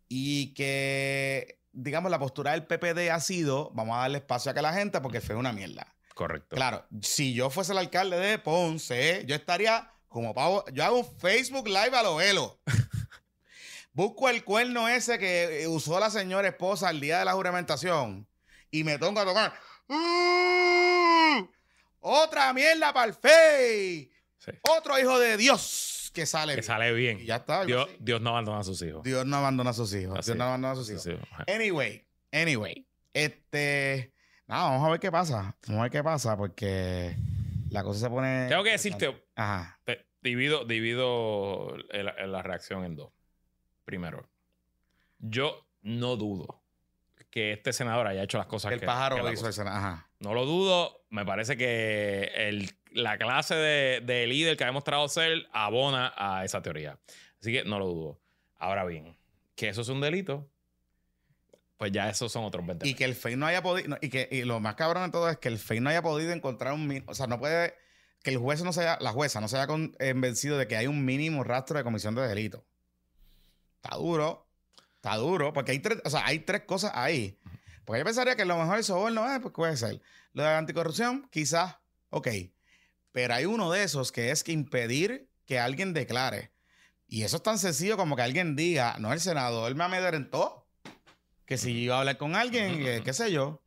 Y 0.08 0.54
que, 0.54 1.60
digamos, 1.72 2.10
la 2.10 2.18
postura 2.18 2.52
del 2.52 2.66
PPD 2.66 3.10
ha 3.10 3.20
sido, 3.20 3.70
vamos 3.74 3.96
a 3.96 4.00
darle 4.00 4.18
espacio 4.18 4.50
a 4.50 4.54
que 4.54 4.62
la 4.62 4.72
gente 4.72 5.00
porque 5.00 5.18
el 5.18 5.22
FEI 5.22 5.36
es 5.36 5.40
una 5.40 5.52
mierda. 5.52 5.94
Correcto. 6.14 6.56
Claro, 6.56 6.86
si 7.00 7.32
yo 7.32 7.48
fuese 7.50 7.72
el 7.72 7.78
alcalde 7.78 8.18
de 8.18 8.38
Ponce, 8.38 9.24
yo 9.26 9.34
estaría 9.36 9.92
como 10.08 10.34
pavo. 10.34 10.64
Yo 10.72 10.84
hago 10.84 10.98
un 10.98 11.18
Facebook 11.18 11.68
Live 11.68 11.96
a 11.96 12.02
lo 12.02 12.16
velo. 12.16 12.60
Busco 13.98 14.28
el 14.28 14.44
cuerno 14.44 14.86
ese 14.88 15.18
que 15.18 15.62
eh, 15.64 15.66
usó 15.66 15.98
la 15.98 16.08
señora 16.08 16.46
esposa 16.46 16.88
el 16.88 17.00
día 17.00 17.18
de 17.18 17.24
la 17.24 17.32
juramentación 17.32 18.28
y 18.70 18.84
me 18.84 18.96
toco 18.96 19.18
a 19.18 19.24
tocar. 19.24 19.52
Otra 21.98 22.52
mierda 22.52 22.92
para 22.92 23.06
el. 23.10 23.14
Sí. 24.38 24.52
Otro 24.62 25.00
hijo 25.00 25.18
de 25.18 25.36
Dios 25.36 26.12
que 26.14 26.26
sale. 26.26 26.52
Que 26.52 26.60
bien. 26.60 26.64
sale 26.64 26.92
bien. 26.92 27.18
Y 27.18 27.24
ya 27.24 27.36
está. 27.38 27.64
Dios. 27.64 27.88
Dios 27.98 28.20
no 28.20 28.30
abandona 28.30 28.60
a 28.60 28.62
sus 28.62 28.80
hijos. 28.82 29.02
Dios 29.02 29.26
no 29.26 29.36
abandona 29.36 29.70
a 29.70 29.74
sus 29.74 29.92
hijos. 29.92 30.16
Así 30.16 30.28
Dios 30.28 30.38
no 30.38 30.44
abandona 30.44 30.74
a 30.74 30.76
sus 30.76 30.88
hijos. 30.90 31.08
Anyway, 31.52 32.06
anyway. 32.30 32.86
Este. 33.12 34.12
Nada, 34.46 34.62
vamos 34.70 34.86
a 34.86 34.90
ver 34.92 35.00
qué 35.00 35.10
pasa. 35.10 35.56
Vamos 35.66 35.80
a 35.80 35.82
ver 35.82 35.90
qué 35.90 36.04
pasa 36.04 36.36
porque 36.36 37.16
la 37.70 37.82
cosa 37.82 37.98
se 37.98 38.08
pone. 38.08 38.46
Tengo 38.48 38.62
que 38.62 38.70
decirte, 38.70 39.24
Ajá. 39.34 39.80
te- 39.82 40.06
divido, 40.22 40.64
divido 40.64 41.74
el- 41.90 42.12
el- 42.16 42.30
la 42.30 42.42
reacción 42.44 42.84
en 42.84 42.94
dos. 42.94 43.10
Primero, 43.88 44.28
yo 45.18 45.66
no 45.80 46.16
dudo 46.16 46.60
que 47.30 47.52
este 47.54 47.72
senador 47.72 48.06
haya 48.06 48.22
hecho 48.22 48.36
las 48.36 48.46
cosas 48.46 48.70
El 48.70 48.80
que 48.80 48.84
pájaro 48.84 49.24
que 49.24 49.32
hizo 49.32 49.46
el 49.46 49.54
Senado. 49.54 49.78
Ajá. 49.78 50.10
No 50.18 50.34
lo 50.34 50.44
dudo. 50.44 51.06
Me 51.08 51.24
parece 51.24 51.56
que 51.56 52.24
el- 52.36 52.70
la 52.92 53.16
clase 53.16 53.54
de, 53.54 54.02
de 54.04 54.26
líder 54.26 54.58
que 54.58 54.64
ha 54.64 54.66
demostrado 54.66 55.08
ser 55.08 55.46
abona 55.54 56.12
a 56.18 56.44
esa 56.44 56.60
teoría. 56.60 56.98
Así 57.40 57.50
que 57.50 57.64
no 57.64 57.78
lo 57.78 57.86
dudo. 57.86 58.20
Ahora 58.58 58.84
bien, 58.84 59.16
que 59.54 59.70
eso 59.70 59.80
es 59.80 59.88
un 59.88 60.02
delito, 60.02 60.46
pues 61.78 61.90
ya 61.90 62.10
esos 62.10 62.30
son 62.30 62.44
otros 62.44 62.66
20. 62.66 62.86
Y 62.86 62.92
que 62.92 63.06
el 63.06 63.14
FEI 63.14 63.36
no 63.36 63.46
haya 63.46 63.62
podido. 63.62 63.88
no, 63.88 63.96
y 64.02 64.10
que 64.10 64.28
y 64.30 64.42
lo 64.42 64.60
más 64.60 64.74
cabrón 64.74 65.04
de 65.04 65.10
todo 65.12 65.30
es 65.30 65.38
que 65.38 65.48
el 65.48 65.56
FEI 65.58 65.80
no 65.80 65.88
haya 65.88 66.02
podido 66.02 66.32
encontrar 66.32 66.74
un. 66.74 67.04
O 67.06 67.14
sea, 67.14 67.26
no 67.26 67.38
puede. 67.38 67.74
Que 68.22 68.28
el 68.32 68.36
juez 68.36 68.62
no 68.64 68.74
se 68.74 68.82
haya. 68.82 68.98
La 69.00 69.12
jueza 69.12 69.40
no 69.40 69.48
se 69.48 69.56
haya 69.56 69.66
con- 69.66 69.92
convencido 69.98 70.58
de 70.58 70.66
que 70.68 70.76
hay 70.76 70.88
un 70.88 71.06
mínimo 71.06 71.42
rastro 71.42 71.78
de 71.78 71.84
comisión 71.84 72.14
de 72.14 72.28
delito. 72.28 72.66
Está 73.82 73.96
duro. 73.96 74.48
Está 74.96 75.16
duro. 75.16 75.52
Porque 75.52 75.72
hay 75.72 75.78
tres. 75.78 76.00
O 76.04 76.10
sea, 76.10 76.26
hay 76.26 76.40
tres 76.40 76.62
cosas 76.62 76.92
ahí. 76.94 77.38
Porque 77.84 78.00
yo 78.00 78.04
pensaría 78.04 78.36
que 78.36 78.44
lo 78.44 78.58
mejor 78.58 78.78
el 78.78 78.84
soborno 78.84 79.32
es, 79.32 79.40
pues 79.40 79.54
puede 79.54 79.76
ser. 79.76 80.00
Lo 80.32 80.42
de 80.42 80.48
la 80.48 80.58
anticorrupción, 80.58 81.28
quizás. 81.30 81.76
Ok. 82.10 82.28
Pero 83.12 83.34
hay 83.34 83.46
uno 83.46 83.70
de 83.70 83.82
esos 83.82 84.12
que 84.12 84.30
es 84.30 84.44
que 84.44 84.52
impedir 84.52 85.30
que 85.46 85.58
alguien 85.58 85.94
declare. 85.94 86.52
Y 87.06 87.22
eso 87.22 87.38
es 87.38 87.42
tan 87.42 87.58
sencillo 87.58 87.96
como 87.96 88.14
que 88.14 88.22
alguien 88.22 88.54
diga, 88.54 88.96
no, 88.98 89.12
el 89.12 89.20
senador 89.20 89.74
me 89.74 89.84
amedrentó. 89.84 90.66
Que 91.46 91.56
si 91.56 91.72
iba 91.72 91.96
a 91.96 92.00
hablar 92.00 92.18
con 92.18 92.36
alguien, 92.36 92.86
eh, 92.86 93.00
qué 93.02 93.14
sé 93.14 93.32
yo, 93.32 93.62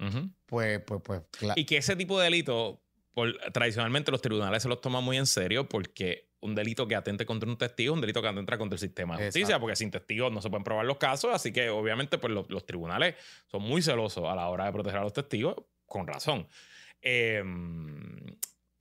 pues, 0.45 0.79
pues, 0.85 1.01
pues, 1.03 1.23
claro. 1.31 1.59
Y 1.59 1.65
que 1.65 1.77
ese 1.77 1.95
tipo 1.95 2.19
de 2.19 2.25
delito, 2.25 2.83
por, 3.15 3.35
tradicionalmente 3.51 4.11
los 4.11 4.21
tribunales 4.21 4.61
se 4.61 4.69
los 4.69 4.81
toman 4.81 5.03
muy 5.03 5.17
en 5.17 5.25
serio 5.25 5.67
porque 5.67 6.30
un 6.41 6.55
delito 6.55 6.87
que 6.87 6.95
atente 6.95 7.25
contra 7.25 7.49
un 7.49 7.57
testigo 7.57 7.93
es 7.93 7.95
un 7.95 8.01
delito 8.01 8.21
que 8.21 8.27
atenta 8.27 8.57
contra 8.57 8.75
el 8.75 8.79
sistema 8.79 9.17
de 9.17 9.25
justicia, 9.25 9.45
Exacto. 9.45 9.61
porque 9.61 9.75
sin 9.75 9.91
testigos 9.91 10.31
no 10.31 10.41
se 10.41 10.49
pueden 10.49 10.63
probar 10.63 10.85
los 10.85 10.97
casos, 10.97 11.31
así 11.33 11.51
que 11.51 11.69
obviamente 11.69 12.17
pues, 12.17 12.33
los, 12.33 12.49
los 12.49 12.65
tribunales 12.65 13.15
son 13.47 13.61
muy 13.61 13.81
celosos 13.81 14.25
a 14.27 14.35
la 14.35 14.49
hora 14.49 14.65
de 14.65 14.71
proteger 14.71 14.99
a 14.99 15.03
los 15.03 15.13
testigos, 15.13 15.55
con 15.85 16.07
razón. 16.07 16.47
Eh, 17.01 17.43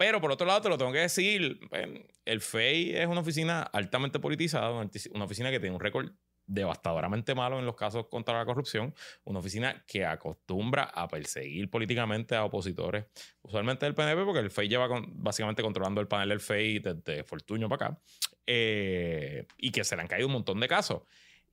pero 0.00 0.18
por 0.18 0.32
otro 0.32 0.46
lado, 0.46 0.62
te 0.62 0.68
lo 0.70 0.78
tengo 0.78 0.92
que 0.92 1.00
decir, 1.00 1.60
eh, 1.72 2.06
el 2.24 2.40
FEI 2.40 2.96
es 2.96 3.06
una 3.06 3.20
oficina 3.20 3.62
altamente 3.62 4.18
politizada, 4.18 4.70
una 4.70 5.24
oficina 5.26 5.50
que 5.50 5.60
tiene 5.60 5.74
un 5.74 5.80
récord 5.80 6.10
devastadoramente 6.50 7.34
malo 7.34 7.58
en 7.58 7.66
los 7.66 7.76
casos 7.76 8.06
contra 8.08 8.36
la 8.38 8.44
corrupción, 8.44 8.94
una 9.24 9.38
oficina 9.38 9.84
que 9.86 10.04
acostumbra 10.04 10.82
a 10.84 11.06
perseguir 11.08 11.70
políticamente 11.70 12.34
a 12.34 12.44
opositores, 12.44 13.06
usualmente 13.42 13.86
del 13.86 13.94
PNP, 13.94 14.24
porque 14.24 14.40
el 14.40 14.50
FEI 14.50 14.68
lleva 14.68 14.88
con- 14.88 15.22
básicamente 15.22 15.62
controlando 15.62 16.00
el 16.00 16.08
panel 16.08 16.28
del 16.30 16.40
FEI 16.40 16.80
desde 16.80 17.24
Fortuño 17.24 17.68
para 17.68 17.86
acá, 17.86 18.00
eh, 18.46 19.46
y 19.56 19.70
que 19.70 19.84
se 19.84 19.94
le 19.94 20.02
han 20.02 20.08
caído 20.08 20.26
un 20.26 20.32
montón 20.34 20.58
de 20.60 20.68
casos. 20.68 21.02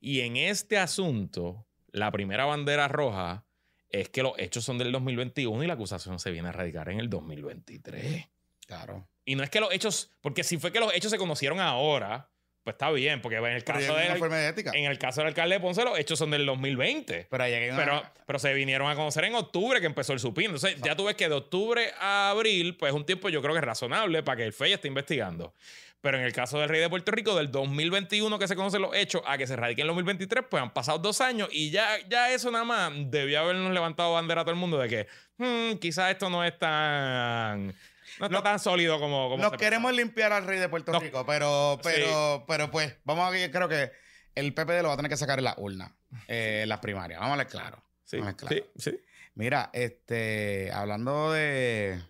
Y 0.00 0.20
en 0.20 0.36
este 0.36 0.78
asunto, 0.78 1.66
la 1.92 2.10
primera 2.10 2.44
bandera 2.44 2.88
roja 2.88 3.46
es 3.90 4.08
que 4.08 4.22
los 4.22 4.32
hechos 4.38 4.64
son 4.64 4.78
del 4.78 4.92
2021 4.92 5.62
y 5.62 5.66
la 5.66 5.74
acusación 5.74 6.18
se 6.18 6.30
viene 6.30 6.48
a 6.48 6.52
radicar 6.52 6.88
en 6.88 6.98
el 7.00 7.08
2023. 7.08 8.26
Claro. 8.66 9.08
Y 9.24 9.34
no 9.34 9.44
es 9.44 9.50
que 9.50 9.60
los 9.60 9.72
hechos, 9.72 10.10
porque 10.20 10.42
si 10.44 10.58
fue 10.58 10.72
que 10.72 10.80
los 10.80 10.92
hechos 10.94 11.10
se 11.10 11.18
conocieron 11.18 11.60
ahora, 11.60 12.30
pues 12.68 12.74
está 12.74 12.90
bien, 12.90 13.22
porque 13.22 13.38
en 13.38 13.46
el 13.46 13.62
Pero 13.64 13.78
caso, 13.78 13.94
del, 13.94 14.08
de 14.20 14.70
en 14.74 14.84
el 14.84 14.98
caso 14.98 15.22
del 15.22 15.28
alcalde 15.28 15.54
de 15.54 15.60
Ponce, 15.60 15.82
los 15.84 15.98
hechos 15.98 16.18
son 16.18 16.30
del 16.30 16.44
2020. 16.44 17.28
Pero 17.30 17.44
ahí 17.44 17.54
hay 17.54 17.70
una- 17.70 17.78
Pero, 17.78 18.02
pero 18.26 18.38
se 18.38 18.52
vinieron 18.52 18.90
a 18.90 18.94
conocer 18.94 19.24
en 19.24 19.34
octubre 19.34 19.80
que 19.80 19.86
empezó 19.86 20.12
el 20.12 20.20
supino. 20.20 20.50
Entonces, 20.54 20.78
ya 20.82 20.94
tú 20.94 21.04
ves 21.04 21.16
que 21.16 21.28
de 21.30 21.34
octubre 21.34 21.92
a 21.98 22.28
abril, 22.30 22.76
pues 22.76 22.90
es 22.90 22.96
un 22.96 23.06
tiempo 23.06 23.30
yo 23.30 23.40
creo 23.40 23.54
que 23.54 23.60
es 23.60 23.64
razonable 23.64 24.22
para 24.22 24.36
que 24.36 24.44
el 24.44 24.52
FEI 24.52 24.74
esté 24.74 24.88
investigando. 24.88 25.54
Pero 26.02 26.18
en 26.18 26.24
el 26.24 26.32
caso 26.34 26.60
del 26.60 26.68
rey 26.68 26.80
de 26.80 26.88
Puerto 26.90 27.10
Rico, 27.10 27.34
del 27.34 27.50
2021 27.50 28.38
que 28.38 28.46
se 28.46 28.54
conocen 28.54 28.82
los 28.82 28.94
hechos 28.94 29.22
a 29.26 29.38
que 29.38 29.46
se 29.46 29.56
radiquen 29.56 29.84
en 29.86 29.90
el 29.90 29.94
2023, 29.96 30.44
pues 30.50 30.62
han 30.62 30.72
pasado 30.74 30.98
dos 30.98 31.22
años 31.22 31.48
y 31.50 31.70
ya, 31.70 31.96
ya 32.08 32.30
eso 32.32 32.50
nada 32.50 32.64
más 32.64 32.92
debió 33.10 33.40
habernos 33.40 33.72
levantado 33.72 34.12
bandera 34.12 34.42
a 34.42 34.44
todo 34.44 34.52
el 34.52 34.60
mundo 34.60 34.78
de 34.78 34.88
que 34.88 35.06
hmm, 35.38 35.78
quizás 35.78 36.10
esto 36.10 36.28
no 36.28 36.44
es 36.44 36.56
tan... 36.58 37.74
No 38.18 38.26
está 38.26 38.42
tan 38.42 38.58
sólido 38.58 38.98
como... 38.98 39.28
como 39.30 39.42
Nos 39.42 39.52
queremos 39.52 39.92
limpiar 39.92 40.32
al 40.32 40.44
rey 40.46 40.58
de 40.58 40.68
Puerto 40.68 40.92
No. 40.92 41.00
Rico, 41.00 41.24
pero, 41.26 41.78
pero, 41.82 42.44
pero 42.46 42.70
pues, 42.70 42.96
vamos 43.04 43.26
a 43.26 43.30
ver, 43.30 43.50
creo 43.50 43.68
que 43.68 43.92
el 44.34 44.54
PPD 44.54 44.82
lo 44.82 44.88
va 44.88 44.94
a 44.94 44.96
tener 44.96 45.10
que 45.10 45.16
sacar 45.16 45.38
en 45.38 45.44
la 45.44 45.54
urna, 45.58 45.96
eh, 46.26 46.60
en 46.62 46.68
las 46.68 46.78
primarias. 46.78 47.20
Vamos 47.20 47.34
a 47.34 47.38
ver 47.38 47.46
claro. 47.48 47.82
Sí, 48.04 48.18
Vamos 48.18 48.28
a 48.28 48.36
ver 48.36 48.62
claro. 48.62 48.66
sí, 48.76 48.90
sí. 48.90 49.00
Mira, 49.34 49.70
este, 49.72 50.72
hablando 50.72 51.32
de, 51.32 52.02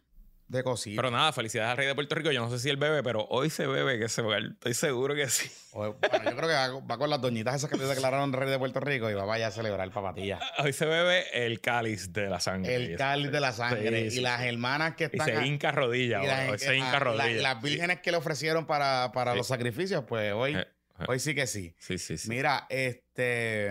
de 0.49 0.63
cositas. 0.63 0.97
Pero 0.97 1.11
nada, 1.11 1.31
felicidades 1.33 1.71
al 1.73 1.77
rey 1.77 1.87
de 1.87 1.95
Puerto 1.95 2.15
Rico. 2.15 2.31
Yo 2.33 2.41
no 2.41 2.51
sé 2.51 2.59
si 2.59 2.71
él 2.71 2.79
bebe, 2.79 3.03
pero 3.03 3.27
hoy 3.31 3.51
se 3.51 3.67
bebe 3.67 3.99
que 3.99 4.09
se 4.09 4.23
bebe. 4.23 4.49
Estoy 4.55 4.75
seguro 4.75 5.15
que 5.15 5.29
sí. 5.29 5.51
Bueno, 5.79 5.95
yo 6.01 6.37
creo 6.37 6.49
que 6.49 6.55
va, 6.55 6.81
va 6.81 6.99
con 6.99 7.09
las 7.11 7.21
doñitas 7.21 7.55
esas 7.55 7.71
que 7.71 7.77
te 7.77 7.85
declararon 7.85 8.33
rey 8.33 8.51
de 8.51 8.59
Puerto 8.59 8.81
Rico 8.81 9.09
y 9.11 9.15
va 9.15 9.25
vaya 9.25 9.47
a 9.49 9.51
celebrar 9.53 9.89
papatilla. 9.93 10.41
Hoy 10.59 10.73
se 10.73 10.87
bebe 10.87 11.45
el 11.47 11.61
cáliz 11.61 12.13
de 12.13 12.29
la 12.29 12.41
sangre. 12.41 12.75
El 12.75 12.97
cáliz 12.97 13.31
de 13.31 13.39
la 13.41 13.53
sangre. 13.53 14.05
Sí, 14.05 14.11
sí, 14.11 14.19
y 14.19 14.23
las 14.23 14.41
hermanas 14.43 14.97
que 14.97 15.05
Y 15.05 15.07
están. 15.07 15.27
se 15.27 15.37
a- 15.37 15.47
hinca 15.47 15.71
rodilla. 15.71 16.23
y 16.23 16.27
bro. 16.27 16.53
Hoy 16.53 16.59
se 16.59 16.77
hinca 16.77 16.93
la- 16.93 16.99
rodilla. 16.99 17.43
las 17.43 17.63
vírgenes 17.63 18.01
que 18.01 18.11
le 18.11 18.17
ofrecieron 18.17 18.67
para, 18.67 19.13
para 19.13 19.35
los 19.37 19.47
sacrificios, 19.47 20.05
pues 20.09 20.33
hoy, 20.33 20.57
Eh, 20.57 20.67
eh. 21.01 21.05
hoy 21.07 21.19
sí 21.21 21.35
que 21.35 21.47
sí. 21.47 21.75
Sí, 21.79 21.99
sí, 21.99 22.17
sí. 22.19 22.29
Mira, 22.31 22.67
este. 22.71 23.71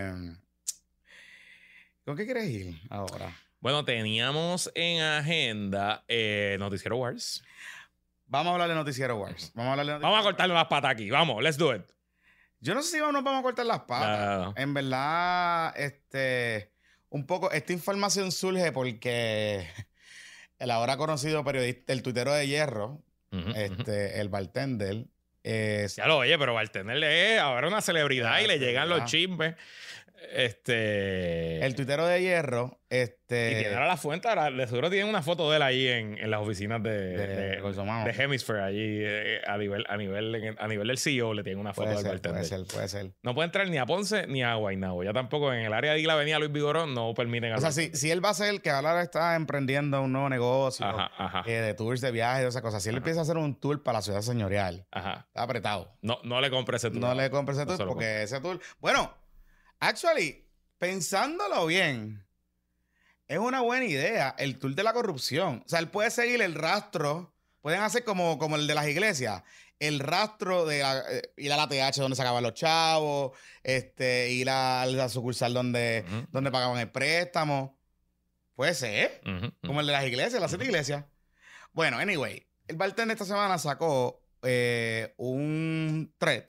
¿Con 2.05 2.15
qué 2.15 2.23
quieres 2.25 2.45
ir 2.45 2.79
ahora? 2.89 3.35
Bueno, 3.59 3.83
teníamos 3.83 4.71
en 4.75 5.01
agenda 5.01 6.03
eh, 6.07 6.57
Noticiero 6.59 6.97
Wars. 6.97 7.43
Vamos 8.27 8.51
a 8.51 8.53
hablar 8.53 8.69
de 8.69 8.75
Noticiero 8.75 9.17
Wars. 9.17 9.51
Vamos 9.55 9.69
a 9.69 9.71
hablar 9.71 9.85
de 9.85 9.91
Noticiero 9.93 10.11
Vamos 10.11 10.19
a 10.19 10.29
cortarle 10.29 10.53
las 10.53 10.67
patas 10.67 10.91
aquí. 10.91 11.09
Vamos, 11.09 11.41
let's 11.41 11.57
do 11.57 11.73
it. 11.73 11.81
Yo 12.59 12.75
no 12.75 12.83
sé 12.83 12.91
si 12.91 12.97
nos 12.99 13.11
vamos 13.11 13.39
a 13.39 13.41
cortar 13.41 13.65
las 13.65 13.81
patas. 13.81 14.19
No, 14.19 14.37
no, 14.37 14.45
no. 14.45 14.53
En 14.57 14.73
verdad, 14.73 15.73
este. 15.75 16.71
Un 17.09 17.25
poco. 17.25 17.49
Esta 17.51 17.73
información 17.73 18.31
surge 18.31 18.71
porque 18.71 19.67
el 20.59 20.69
ahora 20.69 20.97
conocido 20.97 21.43
periodista, 21.43 21.93
el 21.93 22.03
tuitero 22.03 22.33
de 22.33 22.47
hierro, 22.47 23.01
este, 23.55 24.19
el 24.19 24.29
bartender, 24.29 25.05
Ya 25.43 26.07
lo 26.07 26.17
oye, 26.17 26.37
pero 26.37 26.53
Bartender 26.53 27.03
es 27.03 27.39
ahora 27.39 27.67
una 27.67 27.81
celebridad 27.81 28.39
y 28.39 28.47
le 28.47 28.59
llegan 28.59 28.89
los 28.89 29.05
chismes. 29.05 29.55
Este. 30.33 31.65
El 31.65 31.75
tuitero 31.75 32.05
de 32.05 32.21
hierro, 32.21 32.79
este. 32.89 33.51
Y 33.51 33.55
tiene 33.55 33.73
ahora 33.73 33.87
la 33.87 33.97
fuente, 33.97 34.27
ahora 34.27 34.49
de 34.51 34.67
seguro 34.67 34.89
tienen 34.89 35.07
una 35.09 35.21
foto 35.21 35.49
de 35.51 35.57
él 35.57 35.63
ahí 35.63 35.87
en, 35.87 36.17
en 36.17 36.31
las 36.31 36.41
oficinas 36.41 36.81
de, 36.81 36.89
de, 36.89 37.27
de, 37.27 37.61
de 37.61 38.23
Hemisphere, 38.23 38.61
allí 38.61 38.99
eh, 39.01 39.41
a 39.45 39.57
nivel, 39.57 39.85
a 39.89 39.97
nivel, 39.97 40.55
a 40.57 40.67
nivel 40.67 40.87
del 40.87 40.97
CEO 40.97 41.33
le 41.33 41.43
tienen 41.43 41.59
una 41.59 41.73
foto 41.73 41.87
Puede 41.91 42.03
del 42.03 42.19
ser, 42.19 42.31
puede 42.31 42.43
ser, 42.43 42.65
puede 42.65 42.87
ser. 42.87 43.11
No 43.23 43.33
puede 43.33 43.45
entrar 43.47 43.67
ni 43.69 43.77
a 43.77 43.85
Ponce 43.85 44.27
ni 44.27 44.43
a 44.43 44.55
Guaynabo. 44.55 45.03
Ya 45.03 45.13
tampoco 45.13 45.53
en 45.53 45.65
el 45.65 45.73
área 45.73 45.93
de 45.93 46.01
la 46.03 46.13
Avenida 46.13 46.39
Luis 46.39 46.51
Vigorón 46.51 46.93
no 46.93 47.13
permiten 47.13 47.53
O 47.53 47.59
sea, 47.61 47.71
si, 47.71 47.89
si 47.93 48.11
él 48.11 48.23
va 48.23 48.29
a 48.29 48.33
ser 48.33 48.49
el 48.49 48.61
que 48.61 48.69
ahora 48.69 49.01
está 49.01 49.35
emprendiendo 49.35 50.01
un 50.01 50.11
nuevo 50.13 50.29
negocio 50.29 50.85
Ajá, 50.85 51.11
ajá. 51.17 51.43
eh, 51.45 51.61
de 51.61 51.73
tours 51.73 52.01
de 52.01 52.11
viajes 52.11 52.45
y 52.45 52.47
esas 52.47 52.61
cosas, 52.61 52.81
si 52.81 52.89
él 52.89 52.95
Ajá. 52.95 52.99
empieza 52.99 53.19
a 53.19 53.23
hacer 53.23 53.37
un 53.37 53.59
tour 53.59 53.83
para 53.83 53.99
la 53.99 54.01
ciudad 54.01 54.21
señorial, 54.21 54.85
está 54.93 55.25
apretado. 55.35 55.91
No, 56.01 56.19
no 56.23 56.39
le 56.41 56.49
compre 56.49 56.77
ese 56.77 56.89
tour. 56.89 57.01
No 57.01 57.13
le 57.13 57.29
compres 57.29 57.57
ese 57.57 57.65
No 57.65 57.75
tour 57.75 57.85
lo 57.87 57.93
porque 57.93 58.23
ese 58.23 58.39
tour. 58.39 58.59
Bueno, 58.79 59.13
actually, 59.79 60.45
pensándolo 60.77 61.65
bien, 61.65 62.25
es 63.27 63.37
una 63.39 63.61
buena 63.61 63.85
idea 63.85 64.35
el 64.37 64.57
tour 64.59 64.73
de 64.75 64.83
la 64.83 64.93
corrupción. 64.93 65.63
O 65.65 65.69
sea, 65.69 65.79
él 65.79 65.89
puede 65.89 66.11
seguir 66.11 66.41
el 66.41 66.55
rastro, 66.55 67.33
pueden 67.61 67.81
hacer 67.81 68.03
como, 68.03 68.37
como 68.37 68.55
el 68.55 68.67
de 68.67 68.75
las 68.75 68.87
iglesias, 68.87 69.43
el 69.79 69.99
rastro 69.99 70.65
de 70.65 70.79
la- 70.79 71.03
eh, 71.11 71.33
ir 71.37 71.51
a 71.53 71.57
la 71.57 71.67
TH 71.67 71.97
donde 72.01 72.15
sacaban 72.15 72.41
los 72.43 72.53
chavos, 72.53 73.37
este, 73.63 74.31
ir 74.31 74.49
a 74.49 74.85
la 74.85 75.09
sucursal 75.09 75.53
donde, 75.53 76.03
donde 76.31 76.51
pagaban 76.51 76.79
el 76.79 76.89
préstamo. 76.89 77.77
Puede 78.55 78.73
ser, 78.73 79.21
como 79.65 79.81
el 79.81 79.85
de 79.87 79.91
las 79.93 80.05
iglesias, 80.05 80.41
las 80.41 80.49
siete 80.49 80.65
iglesias. 80.65 81.05
Bueno, 81.73 81.97
anyway, 81.99 82.47
el 82.67 82.75
bartender 82.75 83.13
esta 83.15 83.25
semana 83.25 83.57
sacó 83.59 84.23
eh, 84.41 85.13
un 85.17 86.11
thread 86.17 86.45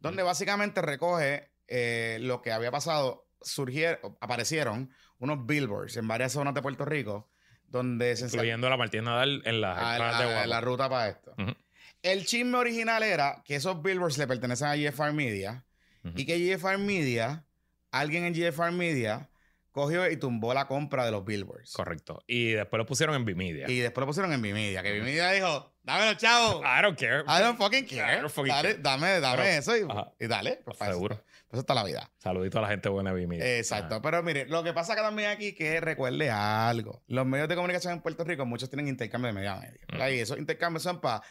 donde 0.00 0.22
básicamente 0.24 0.80
recoge 0.82 1.49
eh, 1.70 2.18
lo 2.20 2.42
que 2.42 2.52
había 2.52 2.70
pasado. 2.70 3.26
Surgieron, 3.40 3.98
aparecieron 4.20 4.90
unos 5.18 5.46
billboards 5.46 5.96
en 5.96 6.06
varias 6.06 6.32
zonas 6.32 6.52
de 6.52 6.60
Puerto 6.60 6.84
Rico 6.84 7.30
donde 7.68 8.14
se 8.16 8.26
Incluyendo 8.26 8.66
a 8.66 8.70
la 8.70 8.76
Martín 8.76 9.04
Nadal 9.04 9.40
en 9.46 9.60
las 9.62 9.78
a- 9.78 9.92
entradas 9.92 10.18
de 10.18 10.24
a- 10.24 10.28
Guapa. 10.32 10.46
la 10.46 10.60
ruta 10.60 10.88
para 10.90 11.08
esto. 11.08 11.34
Ujú, 11.38 11.54
El 12.02 12.26
chisme 12.26 12.58
original 12.58 13.02
era 13.02 13.42
que 13.44 13.54
esos 13.54 13.80
billboards 13.82 14.18
le 14.18 14.26
pertenecen 14.26 14.66
a 14.68 14.74
GFR 14.76 15.12
Media 15.14 15.64
ujú. 16.04 16.14
y 16.18 16.26
que 16.26 16.36
GFR 16.38 16.78
Media, 16.78 17.44
alguien 17.92 18.24
en 18.24 18.34
GFR 18.34 18.72
Media, 18.72 19.30
cogió 19.70 20.10
y 20.10 20.16
tumbó 20.16 20.52
la 20.52 20.66
compra 20.66 21.04
de 21.06 21.12
los 21.12 21.24
billboards. 21.24 21.72
Correcto. 21.72 22.22
Y 22.26 22.50
después 22.52 22.78
lo 22.78 22.86
pusieron 22.86 23.14
en 23.14 23.24
Bimedia. 23.24 23.70
Y 23.70 23.78
después 23.78 24.02
lo 24.02 24.06
pusieron 24.08 24.32
en 24.32 24.42
Vimedia, 24.42 24.82
que 24.82 24.90
Vimedia 24.92 25.30
dijo, 25.30 25.72
dame 25.84 26.06
los 26.06 26.16
chavos. 26.16 26.60
I 26.66 26.82
don't 26.82 26.98
care. 26.98 27.20
I 27.28 27.40
don't 27.40 27.56
fucking 27.56 27.86
care. 27.86 28.16
I 28.18 28.20
don't 28.20 28.30
fucking 28.32 28.52
Dale, 28.52 28.68
care. 28.70 28.82
Dame, 28.82 29.20
dame 29.20 29.36
Pero- 29.44 29.48
eso 29.48 29.76
y, 29.76 30.24
y 30.24 30.26
dale. 30.26 30.60
pues, 30.64 30.76
Seguro. 30.76 31.14
Eso, 31.14 31.24
eso 31.50 31.60
está 31.60 31.74
la 31.74 31.84
vida. 31.84 32.10
Saludito 32.18 32.58
a 32.58 32.62
la 32.62 32.68
gente 32.68 32.88
buena 32.88 33.12
de. 33.12 33.58
Exacto. 33.58 34.00
Pero 34.02 34.22
mire, 34.22 34.46
lo 34.46 34.62
que 34.62 34.72
pasa 34.72 34.94
que 34.94 35.02
también 35.02 35.30
aquí 35.30 35.52
que 35.54 35.80
recuerde 35.80 36.30
algo. 36.30 37.02
Los 37.08 37.26
medios 37.26 37.48
de 37.48 37.56
comunicación 37.56 37.92
en 37.94 38.00
Puerto 38.00 38.24
Rico, 38.24 38.46
muchos 38.46 38.70
tienen 38.70 38.88
intercambio 38.88 39.28
de 39.28 39.32
media 39.34 39.54
a 39.54 39.60
media. 39.60 40.10
Y 40.10 40.20
esos 40.20 40.38
intercambios 40.38 40.82
son 40.84 41.00
para 41.00 41.22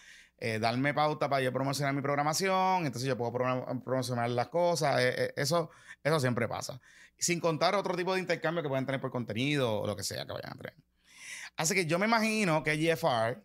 darme 0.59 0.93
pauta 0.93 1.29
para 1.29 1.41
yo 1.41 1.51
promocionar 1.53 1.93
mi 1.93 2.01
programación. 2.01 2.85
Entonces 2.85 3.07
yo 3.07 3.17
puedo 3.17 3.31
pro- 3.33 3.81
promocionar 3.83 4.29
las 4.29 4.47
cosas. 4.49 4.99
eh, 5.01 5.13
eh, 5.17 5.33
eso, 5.37 5.69
eso 6.03 6.19
siempre 6.19 6.47
pasa. 6.47 6.79
Sin 7.17 7.39
contar 7.39 7.75
otro 7.75 7.95
tipo 7.95 8.13
de 8.13 8.19
intercambio 8.21 8.61
que 8.63 8.69
pueden 8.69 8.85
tener 8.85 9.01
por 9.01 9.11
contenido 9.11 9.81
o 9.81 9.87
lo 9.87 9.95
que 9.95 10.03
sea 10.03 10.25
que 10.25 10.31
vayan 10.33 10.51
a 10.53 10.55
tener. 10.55 10.73
Así 11.57 11.73
que 11.75 11.85
yo 11.85 11.99
me 11.99 12.05
imagino 12.05 12.63
que 12.63 12.77
GFR, 12.77 13.41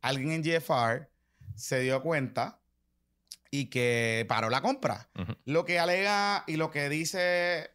alguien 0.00 0.32
en 0.32 0.42
GFR, 0.42 1.08
se 1.54 1.80
dio 1.80 2.02
cuenta 2.02 2.59
y 3.50 3.66
que 3.66 4.24
paró 4.28 4.50
la 4.50 4.60
compra. 4.62 5.08
Lo 5.44 5.64
que 5.64 5.78
alega 5.78 6.44
y 6.46 6.56
lo 6.56 6.70
que 6.70 6.88
dice 6.88 7.70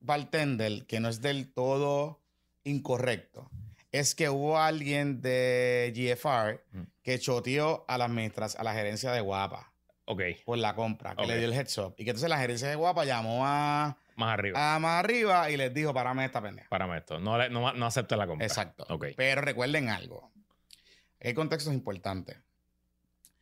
Bartender, 0.00 0.86
que 0.86 1.00
no 1.00 1.08
es 1.08 1.20
del 1.20 1.52
todo 1.52 2.20
incorrecto, 2.64 3.50
es 3.92 4.14
que 4.14 4.28
hubo 4.30 4.58
alguien 4.58 5.20
de 5.20 5.92
GFR 5.94 6.62
que 7.02 7.18
choteó 7.18 7.84
a 7.88 7.98
la 7.98 8.04
administración, 8.06 8.60
a 8.60 8.64
la 8.64 8.72
gerencia 8.74 9.12
de 9.12 9.20
Guapa 9.20 9.72
Ok, 10.06 10.22
por 10.44 10.58
la 10.58 10.74
compra, 10.74 11.14
que 11.14 11.24
le 11.26 11.36
dio 11.38 11.46
el 11.46 11.52
heads 11.52 11.78
up. 11.78 11.94
Y 11.96 12.04
que 12.04 12.10
entonces 12.10 12.28
la 12.28 12.38
gerencia 12.38 12.68
de 12.68 12.74
Guapa 12.74 13.04
llamó 13.04 13.46
a, 13.46 13.96
más 14.16 14.34
arriba. 14.34 14.74
a 14.74 14.78
más 14.80 15.04
arriba 15.04 15.48
y 15.50 15.56
les 15.56 15.72
dijo, 15.72 15.94
parame 15.94 16.24
esta 16.24 16.42
pendeja. 16.42 16.68
Párame 16.68 16.98
esto. 16.98 17.20
No, 17.20 17.38
le- 17.38 17.48
no, 17.48 17.72
no 17.72 17.88
la 17.88 18.26
compra. 18.26 18.44
Exacto. 18.46 18.84
Ok. 18.88 19.06
Pero 19.16 19.40
recuerden 19.40 19.88
algo. 19.88 20.32
El 21.20 21.34
contexto 21.34 21.70
es 21.70 21.76
importante. 21.76 22.38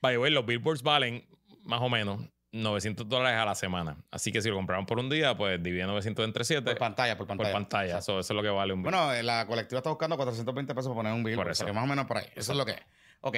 By 0.03 0.15
the 0.15 0.19
way, 0.19 0.31
los 0.31 0.45
billboards 0.45 0.83
valen 0.83 1.27
más 1.69 1.81
o 1.83 1.89
menos 1.89 2.21
900 2.51 3.07
dólares 3.09 3.39
a 3.39 3.45
la 3.45 3.55
semana. 3.55 3.99
Así 4.11 4.33
que 4.33 4.41
si 4.41 4.49
lo 4.49 4.57
compraron 4.57 4.87
por 4.87 4.99
un 4.99 5.11
día, 5.11 5.37
pues 5.37 5.63
divide 5.63 5.85
900 5.87 6.25
entre 6.25 6.45
7 6.45 6.63
Por 6.63 6.73
por 6.73 6.79
pantalla, 6.79 7.17
por 7.19 7.27
pantalla. 7.27 7.53
pantalla. 7.53 7.85
Exacto. 7.85 8.13
Eso, 8.13 8.21
eso 8.21 8.33
es 8.33 8.37
lo 8.37 8.43
que 8.43 8.49
vale 8.49 8.73
un 8.73 8.83
billboard. 8.83 8.97
Bueno, 8.97 9.15
eh, 9.15 9.23
la 9.23 9.47
colectiva 9.47 9.79
está 9.81 9.91
buscando 9.91 10.17
420 10.17 10.75
pesos 10.75 10.89
para 10.89 10.97
poner 10.97 11.13
un 11.13 11.23
billboard. 11.23 11.45
Por 11.45 11.53
o 11.53 11.55
sea 11.55 11.65
eso. 11.67 11.73
que 11.73 11.75
más 11.75 11.85
o 11.85 11.87
menos 11.87 12.07
por 12.07 12.17
ahí. 12.17 12.27
Eso 12.35 12.53
es 12.53 12.59
lo 12.59 12.65
que 12.65 12.73
es. 12.73 12.81
Ok. 13.21 13.37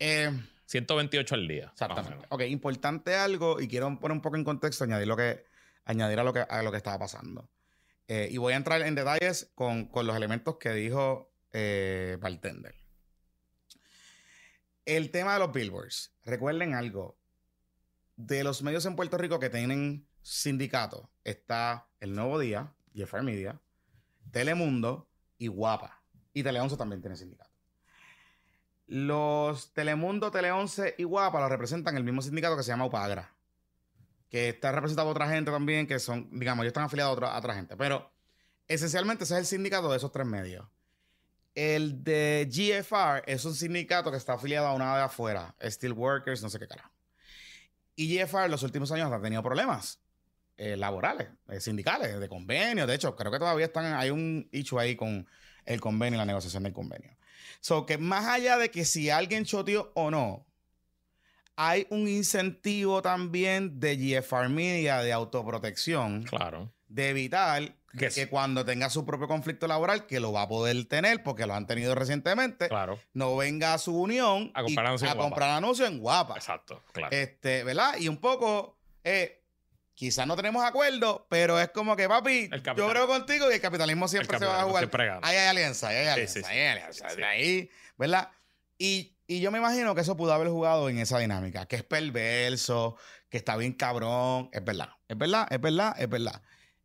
Eh, 0.00 0.32
128 0.66 1.34
al 1.34 1.46
día. 1.46 1.70
exactamente. 1.72 2.26
Ok, 2.30 2.42
importante 2.42 3.14
algo 3.14 3.60
y 3.60 3.68
quiero 3.68 3.86
poner 4.00 4.16
un 4.16 4.20
poco 4.22 4.36
en 4.36 4.44
contexto, 4.44 4.82
añadir 4.82 5.06
lo 5.06 5.16
que, 5.16 5.44
añadir 5.84 6.18
a 6.18 6.24
lo 6.24 6.32
que, 6.32 6.40
a 6.40 6.62
lo 6.62 6.72
que 6.72 6.78
estaba 6.78 6.98
pasando. 6.98 7.48
Eh, 8.08 8.28
y 8.32 8.38
voy 8.38 8.52
a 8.54 8.56
entrar 8.56 8.82
en 8.82 8.96
detalles 8.96 9.52
con, 9.54 9.86
con 9.86 10.06
los 10.06 10.16
elementos 10.16 10.56
que 10.56 10.70
dijo 10.72 11.30
eh, 11.52 12.18
Bartender. 12.20 12.74
El 14.84 15.10
tema 15.10 15.34
de 15.34 15.38
los 15.38 15.52
billboards. 15.52 16.12
Recuerden 16.24 16.74
algo. 16.74 17.16
De 18.16 18.44
los 18.44 18.62
medios 18.62 18.86
en 18.86 18.96
Puerto 18.96 19.18
Rico 19.18 19.40
que 19.40 19.50
tienen 19.50 20.06
sindicato, 20.22 21.10
está 21.24 21.88
El 22.00 22.14
Nuevo 22.14 22.38
Día, 22.38 22.72
Jeffrey 22.94 23.24
Media, 23.24 23.60
Telemundo 24.30 25.08
y 25.38 25.48
Guapa. 25.48 26.02
Y 26.32 26.42
Tele11 26.42 26.76
también 26.76 27.00
tiene 27.00 27.16
sindicato. 27.16 27.50
Los 28.86 29.72
Telemundo, 29.72 30.30
Tele11 30.30 30.94
y 30.98 31.04
Guapa 31.04 31.40
los 31.40 31.48
representan 31.48 31.96
el 31.96 32.04
mismo 32.04 32.22
sindicato 32.22 32.56
que 32.56 32.62
se 32.62 32.70
llama 32.70 32.86
Upagra. 32.86 33.34
Que 34.28 34.50
está 34.50 34.72
representado 34.72 35.08
por 35.08 35.16
otra 35.16 35.28
gente 35.30 35.50
también, 35.50 35.86
que 35.86 35.98
son, 35.98 36.28
digamos, 36.38 36.64
ellos 36.64 36.70
están 36.70 36.84
afiliados 36.84 37.20
a 37.22 37.38
otra, 37.38 37.54
gente. 37.54 37.76
Pero 37.76 38.10
esencialmente 38.68 39.24
ese 39.24 39.34
es 39.34 39.40
el 39.40 39.46
sindicato 39.46 39.90
de 39.90 39.96
esos 39.96 40.12
tres 40.12 40.26
medios. 40.26 40.66
El 41.54 42.02
de 42.02 42.48
GFR 42.50 43.22
es 43.26 43.44
un 43.44 43.54
sindicato 43.54 44.10
que 44.10 44.16
está 44.16 44.34
afiliado 44.34 44.66
a 44.66 44.74
una 44.74 44.96
de 44.96 45.04
afuera, 45.04 45.54
Steelworkers, 45.62 46.42
no 46.42 46.50
sé 46.50 46.58
qué 46.58 46.66
carajo. 46.66 46.93
Y 47.96 48.16
GFR 48.18 48.44
en 48.46 48.50
los 48.50 48.62
últimos 48.62 48.90
años 48.92 49.12
ha 49.12 49.20
tenido 49.20 49.42
problemas 49.42 50.00
eh, 50.56 50.76
laborales, 50.76 51.28
eh, 51.48 51.60
sindicales, 51.60 52.18
de 52.18 52.28
convenio. 52.28 52.86
De 52.86 52.94
hecho, 52.94 53.14
creo 53.16 53.30
que 53.32 53.38
todavía 53.38 53.66
están, 53.66 53.94
hay 53.94 54.10
un 54.10 54.48
hecho 54.52 54.78
ahí 54.78 54.96
con 54.96 55.26
el 55.64 55.80
convenio 55.80 56.16
y 56.16 56.18
la 56.18 56.26
negociación 56.26 56.62
del 56.64 56.72
convenio. 56.72 57.16
So 57.60 57.86
que 57.86 57.98
más 57.98 58.26
allá 58.26 58.58
de 58.58 58.70
que 58.70 58.84
si 58.84 59.10
alguien 59.10 59.44
choteó 59.44 59.90
o 59.94 60.10
no, 60.10 60.46
hay 61.56 61.86
un 61.90 62.08
incentivo 62.08 63.00
también 63.00 63.78
de 63.78 63.96
GFR 63.96 64.48
Media 64.48 64.98
de 65.02 65.12
autoprotección, 65.12 66.24
Claro. 66.24 66.72
de 66.88 67.10
evitar 67.10 67.76
Que 67.96 68.06
que, 68.06 68.10
sí. 68.10 68.26
cuando 68.26 68.64
tenga 68.64 68.90
su 68.90 69.04
propio 69.06 69.28
conflicto 69.28 69.66
laboral, 69.68 70.06
que 70.06 70.18
lo 70.20 70.32
va 70.32 70.42
a 70.42 70.48
poder 70.48 70.84
tener 70.86 71.22
porque 71.22 71.46
lo 71.46 71.54
han 71.54 71.66
tenido 71.66 71.94
recientemente, 71.94 72.68
Claro. 72.68 72.98
no 73.12 73.36
venga 73.36 73.74
a 73.74 73.78
su 73.78 73.96
unión 74.00 74.50
A 74.54 74.62
comprar 74.62 74.86
anuncio 74.86 75.06
en 75.06 75.10
a 75.12 75.14
Guapa. 75.14 75.28
comprar 75.30 75.50
anuncios 75.50 75.88
en 75.88 75.98
Guapa. 76.00 76.34
Exacto. 76.36 76.82
Claro. 76.92 77.14
Este, 77.16 77.62
¿verdad? 77.64 77.94
Y 77.98 78.08
un 78.08 78.16
poco, 78.18 78.76
eh, 79.04 79.42
quizás 79.94 80.26
no 80.26 80.34
tenemos 80.34 80.64
acuerdo, 80.64 81.26
pero 81.30 81.60
es 81.60 81.68
como 81.68 81.94
que, 81.94 82.08
papi, 82.08 82.50
yo 82.76 82.88
creo 82.88 83.06
contigo 83.06 83.48
y 83.50 83.54
el 83.54 83.60
capitalismo 83.60 84.08
siempre 84.08 84.36
El 84.36 84.40
se 84.42 84.46
va 84.46 84.60
a 84.60 84.64
jugar. 84.64 84.90
Ahí 85.22 85.36
hay 85.36 85.46
alianza, 85.48 85.88
ahí 85.88 85.96
hay 85.98 86.04
Sí, 86.04 86.10
alianza, 86.10 86.40
sí, 86.40 86.44
ahí 86.46 86.58
hay 86.58 86.66
alianza. 86.68 87.08
sí, 87.10 87.16
sí. 87.16 87.22
Ahí, 87.22 87.70
¿verdad? 87.96 88.28
Y, 88.76 89.16
y 89.28 89.40
yo 89.40 89.52
me 89.52 89.58
imagino 89.58 89.94
que 89.94 90.00
eso 90.00 90.16
pudo 90.16 90.32
haber 90.32 90.48
jugado 90.48 90.88
en 90.88 90.98
esa 90.98 91.20
dinámica, 91.20 91.66
que 91.66 91.76
es 91.76 91.84
perverso, 91.84 92.96
que 93.28 93.36
está 93.36 93.56
bien 93.56 93.72
cabrón. 93.72 94.48
Es 94.52 94.64
verdad, 94.64 94.88
es 95.08 95.16
verdad, 95.16 95.46
es 95.50 95.60
verdad, 95.60 95.94
es 95.96 96.08
verdad. 96.08 96.42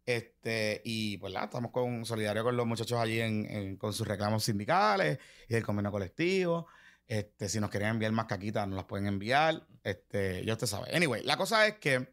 Este, 0.09 0.81
y 0.85 1.17
pues 1.17 1.31
nada, 1.33 1.45
estamos 1.45 1.69
con 1.71 2.03
solidario 2.03 2.43
con 2.43 2.57
los 2.57 2.65
muchachos 2.65 2.97
allí 2.99 3.21
en, 3.21 3.45
en- 3.45 3.77
con 3.77 3.93
sus 3.93 4.07
reclamos 4.07 4.43
sindicales 4.43 5.19
y 5.47 5.53
del 5.53 5.63
convenio 5.63 5.91
colectivo. 5.91 6.65
Este, 7.05 7.47
si 7.47 7.59
nos 7.59 7.69
quieren 7.69 7.89
enviar 7.89 8.11
más 8.11 8.25
caquitas, 8.25 8.67
nos 8.67 8.75
las 8.77 8.85
pueden 8.85 9.05
enviar. 9.05 9.67
Este, 9.83 10.43
ya 10.45 10.53
usted 10.53 10.65
sabe. 10.65 10.95
Anyway, 10.95 11.21
la 11.23 11.37
cosa 11.37 11.67
es 11.67 11.75
que 11.75 12.07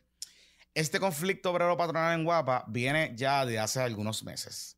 este 0.75 1.01
conflicto 1.01 1.51
obrero 1.53 1.75
patronal 1.79 2.19
en 2.19 2.25
Guapa 2.27 2.65
viene 2.69 3.13
ya 3.15 3.47
de 3.47 3.59
hace 3.59 3.81
algunos 3.81 4.25
meses. 4.25 4.77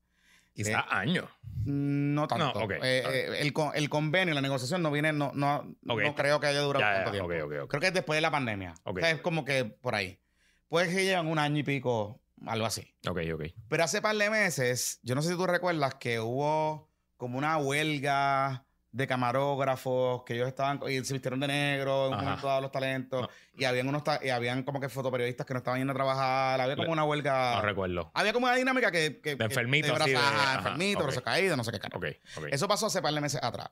Quizás 0.55 0.85
años. 0.89 1.29
No 1.65 2.29
tanto. 2.29 2.53
No, 2.57 2.65
ok. 2.67 2.71
Eh, 2.71 2.79
eh, 2.83 3.27
el, 3.41 3.53
el 3.75 3.89
convenio, 3.89 4.33
la 4.33 4.41
negociación 4.41 4.81
no 4.81 4.93
viene, 4.93 5.13
no, 5.13 5.33
no, 5.35 5.57
Ok. 5.89 6.03
no 6.03 6.15
creo 6.15 6.39
que 6.39 6.47
haya 6.47 6.61
durado 6.61 6.85
Ya, 6.85 7.05
tanto 7.05 7.19
ya, 7.19 7.27
tiempo. 7.27 7.67
Creo 7.69 7.81
que 7.81 7.87
es 7.89 7.95
después 7.95 8.17
de 8.17 8.21
la 8.21 8.31
pandemia. 8.31 8.75
O 8.85 8.95
sea, 8.97 9.11
es 9.11 9.21
como 9.21 9.45
que 9.45 9.65
por 9.65 9.97
ahí. 9.97 10.21
Puede 10.69 10.89
que 10.95 11.05
llevan 11.05 11.27
un 11.27 11.39
año 11.41 11.59
y 11.59 11.63
pico, 11.65 12.21
algo 12.47 12.67
así. 12.67 12.95
Ok, 13.09 13.19
ok. 13.35 13.43
Pero 13.69 13.85
hace 13.85 14.01
par 14.03 14.17
de 14.17 14.31
meses, 14.31 15.01
yo 15.03 15.15
no 15.15 15.23
sé 15.23 15.31
si 15.31 15.35
tú 15.37 15.47
recuerdas 15.47 15.95
que 15.97 16.21
hubo 16.21 16.89
como 17.17 17.39
una 17.39 17.57
huelga 17.59 18.65
de 18.91 19.07
camarógrafos 19.07 20.23
que 20.25 20.35
ellos 20.35 20.49
estaban 20.49 20.81
y 20.89 21.05
se 21.05 21.13
vistieron 21.13 21.39
de 21.41 21.47
negro 21.47 22.07
en 22.09 22.15
un 22.15 22.25
dado 22.25 22.61
los 22.63 22.73
talentos 22.73 23.23
No. 23.23 23.29
y 23.55 23.65
habían 23.65 23.87
unos 23.87 24.03
y 24.23 24.31
habían 24.31 24.63
como 24.63 24.81
que 24.81 24.89
fotoperiodistas 24.89 25.47
que 25.47 25.53
no 25.53 25.59
estaban 25.59 25.79
yendo 25.79 25.93
a 25.93 25.95
trabajar 25.95 26.59
había 26.61 26.75
como 26.75 26.93
una 26.93 27.05
huelga 27.05 27.57
No 27.57 27.63
recuerdo. 27.63 28.11
había 28.15 28.33
como 28.33 28.47
una 28.47 28.57
dinámica 28.57 28.91
que, 28.91 29.21
que 29.21 29.37
De 29.37 29.45
enfermito, 29.45 29.93
que- 29.95 30.05
de- 30.11 30.17
ajá, 30.17 30.29
ajá, 30.43 30.59
enfermito 30.61 31.01
ok. 31.01 31.05
brazo 31.07 31.23
caído 31.23 31.57
no 31.57 31.65
sé 31.65 31.73
qué 31.73 31.81
carajo. 31.81 31.99
Ok, 31.99 32.07
ok. 32.39 32.45
eso 32.51 32.67
pasó 32.67 32.87
hace 32.87 33.03
par 33.03 33.13
de 33.13 33.21
meses 33.21 33.41
atrás 33.43 33.71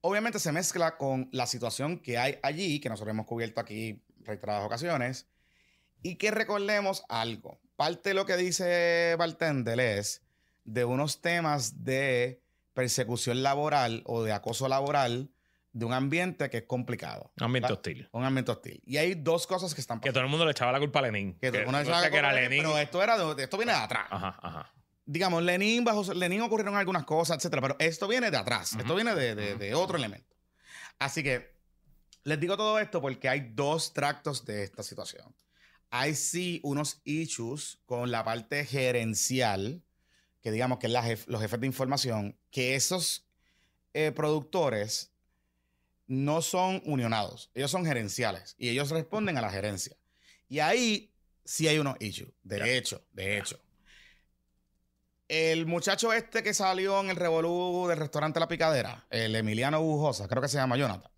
obviamente 0.00 0.38
se 0.40 0.50
mezcla 0.52 0.96
con 0.96 1.28
la 1.32 1.46
situación 1.46 1.98
que 2.00 2.18
hay 2.18 2.38
allí 2.42 2.80
que 2.80 2.88
nosotros 2.88 3.12
hemos 3.12 3.26
cubierto 3.26 3.60
aquí 3.60 4.02
reiteradas 4.24 4.64
ocasiones 4.66 5.28
y 6.02 6.16
que 6.16 6.30
recordemos 6.30 7.04
algo 7.08 7.60
parte 7.76 8.10
de 8.10 8.14
lo 8.14 8.26
que 8.26 8.36
dice 8.36 9.14
Bartender 9.18 9.78
es 9.80 10.22
de 10.64 10.84
unos 10.84 11.20
temas 11.20 11.84
de 11.84 12.40
persecución 12.74 13.42
laboral 13.42 14.02
o 14.06 14.22
de 14.22 14.32
acoso 14.32 14.68
laboral 14.68 15.30
de 15.72 15.84
un 15.86 15.92
ambiente 15.92 16.48
que 16.50 16.58
es 16.58 16.62
complicado. 16.64 17.32
Un 17.38 17.44
ambiente 17.44 17.66
¿verdad? 17.66 17.78
hostil. 17.78 18.08
Un 18.12 18.24
ambiente 18.24 18.52
hostil. 18.52 18.82
Y 18.84 18.98
hay 18.98 19.14
dos 19.14 19.46
cosas 19.46 19.74
que 19.74 19.80
están 19.80 19.98
Que 19.98 20.02
pasando. 20.10 20.12
todo 20.14 20.24
el 20.24 20.30
mundo 20.30 20.44
le 20.44 20.50
echaba 20.52 20.70
la 20.70 20.78
culpa 20.78 20.98
a 20.98 21.02
Lenin. 21.02 21.34
Que 21.38 21.48
todo 21.50 21.60
el 21.60 21.64
mundo 21.66 21.78
no 21.80 21.84
sabe 21.86 22.04
sé 22.06 22.10
que 22.12 22.18
era 22.18 22.28
es, 22.30 22.42
Lenin. 22.50 22.62
Pero 22.62 22.78
esto, 22.78 23.02
era 23.02 23.34
de- 23.34 23.42
esto 23.42 23.56
viene 23.56 23.72
de 23.72 23.78
atrás. 23.78 24.06
Ajá, 24.10 24.38
ajá. 24.42 24.72
Digamos, 25.04 25.42
Lenin, 25.42 25.82
bajo 25.82 26.12
Lenin 26.14 26.42
ocurrieron 26.42 26.76
algunas 26.76 27.04
cosas, 27.04 27.38
etcétera, 27.38 27.62
pero 27.62 27.76
esto 27.78 28.06
viene 28.06 28.30
de 28.30 28.36
atrás. 28.36 28.74
Esto 28.78 28.94
viene 28.94 29.14
de, 29.14 29.34
de- 29.34 29.56
de 29.56 29.74
otro 29.74 29.96
elemento. 29.96 30.36
Así 30.98 31.22
que 31.22 31.54
les 32.24 32.38
digo 32.38 32.56
todo 32.56 32.78
esto 32.78 33.00
porque 33.00 33.28
hay 33.28 33.40
dos 33.54 33.92
tractos 33.94 34.44
de 34.44 34.62
esta 34.64 34.82
situación. 34.82 35.34
Hay 35.94 36.14
sí 36.14 36.58
unos 36.64 37.02
issues 37.04 37.78
con 37.84 38.10
la 38.10 38.24
parte 38.24 38.64
gerencial, 38.64 39.82
que 40.40 40.50
digamos 40.50 40.78
que 40.78 40.86
es 40.86 40.92
la 40.92 41.04
jef- 41.04 41.26
los 41.26 41.38
jefes 41.42 41.60
de 41.60 41.66
información, 41.66 42.34
que 42.50 42.74
esos 42.74 43.26
eh, 43.92 44.10
productores 44.10 45.12
no 46.06 46.40
son 46.40 46.80
unionados, 46.86 47.50
ellos 47.52 47.70
son 47.70 47.84
gerenciales 47.84 48.54
y 48.56 48.70
ellos 48.70 48.88
responden 48.88 49.36
a 49.36 49.42
la 49.42 49.50
gerencia. 49.50 49.94
Y 50.48 50.60
ahí 50.60 51.12
sí 51.44 51.68
hay 51.68 51.78
unos 51.78 51.96
issues, 52.00 52.32
de 52.42 52.78
hecho, 52.78 53.04
de 53.12 53.36
hecho. 53.36 53.60
El 55.28 55.66
muchacho 55.66 56.10
este 56.14 56.42
que 56.42 56.54
salió 56.54 57.00
en 57.00 57.10
el 57.10 57.16
revolú 57.16 57.86
del 57.88 57.98
restaurante 57.98 58.40
La 58.40 58.48
Picadera, 58.48 59.06
el 59.10 59.36
Emiliano 59.36 59.82
Bujosa, 59.82 60.26
creo 60.26 60.40
que 60.40 60.48
se 60.48 60.56
llama 60.56 60.78
Jonathan. 60.78 61.12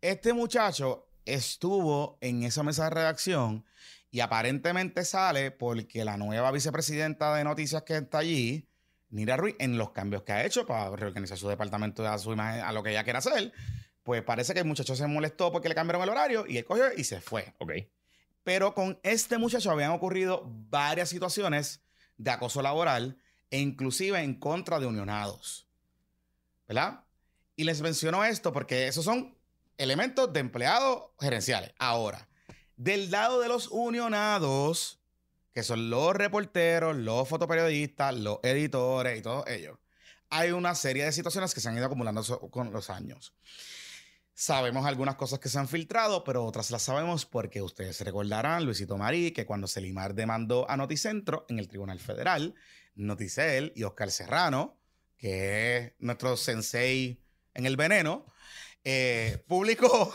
Este 0.00 0.32
muchacho 0.32 1.06
estuvo 1.24 2.18
en 2.20 2.42
esa 2.42 2.62
mesa 2.62 2.84
de 2.84 2.90
redacción 2.90 3.64
y 4.10 4.20
aparentemente 4.20 5.04
sale 5.04 5.50
porque 5.50 6.04
la 6.04 6.16
nueva 6.16 6.50
vicepresidenta 6.50 7.34
de 7.34 7.44
noticias 7.44 7.82
que 7.82 7.96
está 7.96 8.18
allí, 8.18 8.68
Nira 9.08 9.36
Ruiz, 9.36 9.56
en 9.58 9.78
los 9.78 9.90
cambios 9.90 10.22
que 10.22 10.32
ha 10.32 10.44
hecho 10.44 10.66
para 10.66 10.94
reorganizar 10.94 11.38
su 11.38 11.48
departamento 11.48 12.06
a 12.06 12.18
su 12.18 12.32
imagen, 12.32 12.62
a 12.62 12.72
lo 12.72 12.82
que 12.82 12.90
ella 12.90 13.04
quiere 13.04 13.18
hacer, 13.18 13.52
pues 14.02 14.22
parece 14.22 14.54
que 14.54 14.60
el 14.60 14.66
muchacho 14.66 14.96
se 14.96 15.06
molestó 15.06 15.52
porque 15.52 15.68
le 15.68 15.74
cambiaron 15.74 16.02
el 16.02 16.08
horario 16.08 16.44
y 16.46 16.56
él 16.56 16.64
cogió 16.64 16.86
y 16.96 17.04
se 17.04 17.20
fue. 17.20 17.54
Ok. 17.58 17.72
Pero 18.42 18.74
con 18.74 18.98
este 19.02 19.38
muchacho 19.38 19.70
habían 19.70 19.90
ocurrido 19.92 20.42
varias 20.46 21.08
situaciones 21.08 21.82
de 22.16 22.30
acoso 22.30 22.62
laboral 22.62 23.18
e 23.50 23.58
inclusive 23.58 24.20
en 24.20 24.34
contra 24.34 24.80
de 24.80 24.86
unionados. 24.86 25.68
¿Verdad? 26.66 27.04
Y 27.56 27.64
les 27.64 27.80
menciono 27.82 28.24
esto 28.24 28.52
porque 28.52 28.88
esos 28.88 29.04
son 29.04 29.36
elementos 29.80 30.32
de 30.32 30.40
empleados 30.40 31.04
gerenciales. 31.18 31.72
Ahora, 31.78 32.28
del 32.76 33.10
lado 33.10 33.40
de 33.40 33.48
los 33.48 33.68
unionados, 33.68 35.00
que 35.52 35.62
son 35.62 35.88
los 35.90 36.14
reporteros, 36.14 36.96
los 36.96 37.28
fotoperiodistas, 37.28 38.14
los 38.14 38.38
editores 38.42 39.18
y 39.18 39.22
todos 39.22 39.46
ellos, 39.48 39.78
hay 40.28 40.50
una 40.52 40.74
serie 40.74 41.04
de 41.04 41.12
situaciones 41.12 41.54
que 41.54 41.60
se 41.60 41.68
han 41.68 41.76
ido 41.76 41.86
acumulando 41.86 42.22
con 42.50 42.72
los 42.72 42.90
años. 42.90 43.34
Sabemos 44.34 44.86
algunas 44.86 45.16
cosas 45.16 45.38
que 45.38 45.48
se 45.48 45.58
han 45.58 45.68
filtrado, 45.68 46.24
pero 46.24 46.44
otras 46.44 46.70
las 46.70 46.82
sabemos 46.82 47.26
porque 47.26 47.60
ustedes 47.62 48.00
recordarán, 48.02 48.64
Luisito 48.64 48.96
Marí, 48.96 49.32
que 49.32 49.44
cuando 49.44 49.66
Selimar 49.66 50.14
demandó 50.14 50.70
a 50.70 50.76
Noticentro 50.76 51.46
en 51.48 51.58
el 51.58 51.68
Tribunal 51.68 51.98
Federal, 51.98 52.54
Noticel 52.94 53.72
y 53.74 53.82
Oscar 53.84 54.10
Serrano, 54.10 54.78
que 55.16 55.76
es 55.76 55.92
nuestro 55.98 56.36
sensei 56.36 57.22
en 57.54 57.66
el 57.66 57.76
veneno, 57.76 58.26
eh, 58.84 59.44
publicó, 59.48 60.12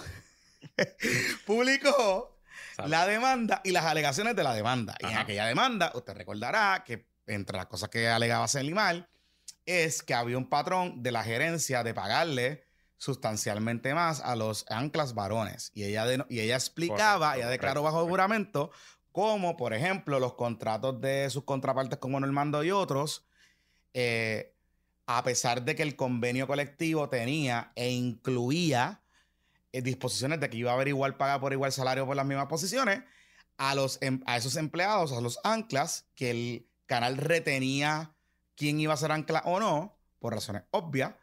publicó 1.45 2.38
Sabe. 2.75 2.89
la 2.89 3.08
demanda 3.08 3.62
y 3.63 3.71
las 3.71 3.86
alegaciones 3.86 4.36
de 4.36 4.43
la 4.43 4.54
demanda. 4.54 4.95
Y 4.99 5.06
en 5.08 5.17
aquella 5.17 5.45
demanda, 5.45 5.91
usted 5.95 6.13
recordará 6.13 6.84
que 6.86 7.08
entre 7.28 7.58
las 7.58 7.67
cosas 7.67 7.89
que 7.89 8.08
alegaba 8.08 8.47
Selimar 8.47 9.10
es 9.65 10.04
que 10.04 10.13
había 10.13 10.38
un 10.38 10.49
patrón 10.49 11.01
de 11.01 11.12
la 11.12 11.23
gerencia 11.23 11.84
de 11.84 11.93
pagarle 11.93 12.65
sustancialmente 12.97 13.93
más 13.93 14.21
a 14.21 14.36
los 14.36 14.65
anclas 14.69 15.13
varones. 15.13 15.71
Y 15.73 15.84
ella, 15.84 16.06
de- 16.06 16.25
y 16.30 16.39
ella 16.39 16.56
explicaba, 16.56 17.28
Correcto, 17.30 17.39
ella 17.41 17.49
declaró 17.49 17.82
correcto, 17.82 17.97
bajo 17.97 18.08
juramento, 18.10 18.71
como 19.12 19.58
por 19.58 19.73
ejemplo 19.73 20.19
los 20.19 20.34
contratos 20.36 20.99
de 21.01 21.30
sus 21.30 21.43
contrapartes 21.43 21.97
como 21.99 22.19
Normando 22.19 22.63
y 22.63 22.71
otros, 22.71 23.25
eh, 23.93 24.55
a 25.08 25.24
pesar 25.24 25.63
de 25.63 25.76
que 25.76 25.84
el 25.84 25.96
convenio 25.96 26.48
colectivo 26.48 27.10
tenía 27.10 27.72
e 27.76 27.91
incluía 27.91 29.04
eh, 29.72 29.82
disposiciones 29.82 30.39
de 30.39 30.50
que 30.50 30.58
iba 30.58 30.72
a 30.72 30.74
haber 30.76 30.88
igual 30.88 31.18
paga 31.18 31.39
por 31.39 31.54
igual 31.54 31.72
salario 31.72 32.06
por 32.06 32.15
las 32.15 32.26
mismas 32.26 32.48
posiciones, 32.48 33.04
a, 33.58 33.76
los, 33.76 34.02
em- 34.02 34.22
a 34.26 34.38
esos 34.38 34.56
empleados, 34.56 35.12
a 35.12 35.22
los 35.22 35.39
anclas, 35.44 36.08
que 36.15 36.32
el 36.32 36.70
canal 36.86 37.18
retenía 37.18 38.15
quién 38.56 38.80
iba 38.80 38.94
a 38.94 38.98
ser 38.98 39.12
ancla 39.12 39.41
o 39.46 39.60
no, 39.60 39.98
por 40.20 40.34
razones 40.34 40.63
obvias, 40.72 41.13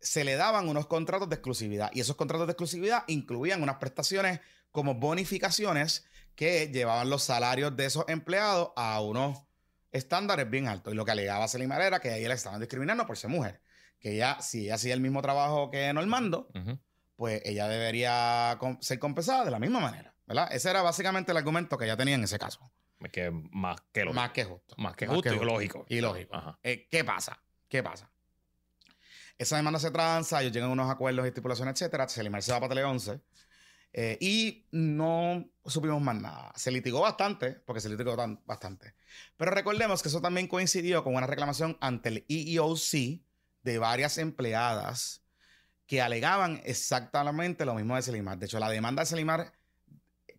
se 0.00 0.24
le 0.24 0.34
daban 0.34 0.68
unos 0.68 0.86
contratos 0.86 1.28
de 1.28 1.36
exclusividad. 1.36 1.90
Y 1.92 2.00
esos 2.00 2.16
contratos 2.16 2.46
de 2.46 2.52
exclusividad 2.52 3.04
incluían 3.06 3.62
unas 3.62 3.76
prestaciones 3.76 4.40
como 4.70 4.94
bonificaciones 4.94 6.04
que 6.34 6.68
llevaban 6.68 7.10
los 7.10 7.22
salarios 7.22 7.76
de 7.76 7.86
esos 7.86 8.04
empleados 8.08 8.70
a 8.74 9.00
unos 9.00 9.42
estándares 9.92 10.48
bien 10.50 10.66
altos. 10.68 10.92
Y 10.92 10.96
lo 10.96 11.04
que 11.04 11.12
alegaba 11.12 11.46
Selimar 11.48 11.80
era 11.82 12.00
que 12.00 12.10
a 12.10 12.16
ella 12.16 12.28
le 12.28 12.34
estaban 12.34 12.58
discriminando 12.60 13.06
por 13.06 13.16
ser 13.16 13.30
mujer. 13.30 13.60
Que 14.00 14.14
ella, 14.14 14.40
si 14.40 14.64
ella 14.64 14.74
hacía 14.74 14.94
el 14.94 15.00
mismo 15.00 15.22
trabajo 15.22 15.70
que 15.70 15.92
Normando, 15.92 16.48
Ujú. 16.54 16.78
pues 17.16 17.40
ella 17.44 17.68
debería 17.68 18.58
ser 18.80 18.98
compensada 18.98 19.44
de 19.44 19.50
la 19.52 19.60
misma 19.60 19.78
manera, 19.78 20.14
¿verdad? 20.26 20.48
Ese 20.50 20.70
era 20.70 20.82
básicamente 20.82 21.30
el 21.30 21.38
argumento 21.38 21.78
que 21.78 21.84
ella 21.84 21.96
tenía 21.96 22.16
en 22.16 22.24
ese 22.24 22.38
caso. 22.38 22.72
Que 23.12 23.30
más 23.30 23.80
que 23.92 24.04
lógico. 24.04 24.20
Más 24.20 24.30
que 24.30 24.44
justo. 24.44 24.74
Más 24.78 24.96
que 24.96 25.06
justo 25.06 25.34
y 25.34 25.44
lógico. 25.44 25.84
Y 25.88 26.00
lógico. 26.00 26.58
Eh, 26.62 26.88
¿Qué 26.90 27.04
pasa? 27.04 27.40
¿Qué 27.68 27.82
pasa? 27.82 28.08
Esa 29.38 29.56
demanda 29.56 29.80
se 29.80 29.90
tranza, 29.90 30.40
ellos 30.40 30.52
llegan 30.52 30.70
a 30.70 30.72
unos 30.72 30.90
acuerdos 30.90 31.24
y 31.24 31.28
estipulaciones, 31.28 31.74
etcétera. 31.74 32.08
Selimar 32.08 32.42
se 32.42 32.52
va 32.52 32.60
para 32.60 32.68
Tele 32.70 32.84
11. 32.84 33.20
Eh, 33.92 34.16
y 34.20 34.66
no 34.70 35.50
supimos 35.66 36.00
más 36.00 36.16
nada. 36.16 36.52
Se 36.56 36.70
litigó 36.70 37.00
bastante, 37.00 37.52
porque 37.52 37.80
se 37.80 37.88
litigó 37.88 38.16
tan- 38.16 38.40
bastante. 38.46 38.94
Pero 39.36 39.50
recordemos 39.50 40.02
que 40.02 40.08
eso 40.08 40.20
también 40.20 40.48
coincidió 40.48 41.04
con 41.04 41.14
una 41.14 41.26
reclamación 41.26 41.76
ante 41.80 42.08
el 42.08 42.24
EEOC 42.28 43.20
de 43.62 43.78
varias 43.78 44.18
empleadas 44.18 45.22
que 45.86 46.00
alegaban 46.00 46.60
exactamente 46.64 47.66
lo 47.66 47.74
mismo 47.74 47.96
de 47.96 48.02
Selimar. 48.02 48.38
De 48.38 48.46
hecho, 48.46 48.58
la 48.58 48.70
demanda 48.70 49.02
de 49.02 49.06
Selimar 49.06 49.52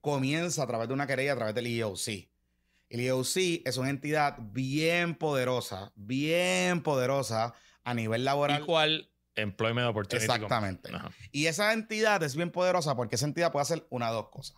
comienza 0.01 0.63
a 0.63 0.67
través 0.67 0.87
de 0.87 0.93
una 0.93 1.07
querella 1.07 1.33
a 1.33 1.35
través 1.35 1.55
del 1.55 1.67
EEOC. 1.67 2.07
El 2.89 2.99
EEOC 2.99 3.61
es 3.65 3.77
una 3.77 3.89
entidad 3.89 4.37
bien 4.39 5.15
poderosa, 5.15 5.91
bien 5.95 6.81
poderosa 6.81 7.53
a 7.83 7.93
nivel 7.93 8.25
laboral. 8.25 8.61
Employment 9.35 9.87
Opportunity. 9.87 10.25
Exactamente. 10.25 10.91
Y 11.31 11.47
esa 11.47 11.73
entidad 11.73 12.21
es 12.23 12.35
bien 12.35 12.51
poderosa 12.51 12.95
porque 12.95 13.15
esa 13.15 13.25
entidad 13.25 13.51
puede 13.51 13.63
hacer 13.63 13.85
una 13.89 14.07
de 14.07 14.13
dos 14.13 14.29
cosas. 14.29 14.57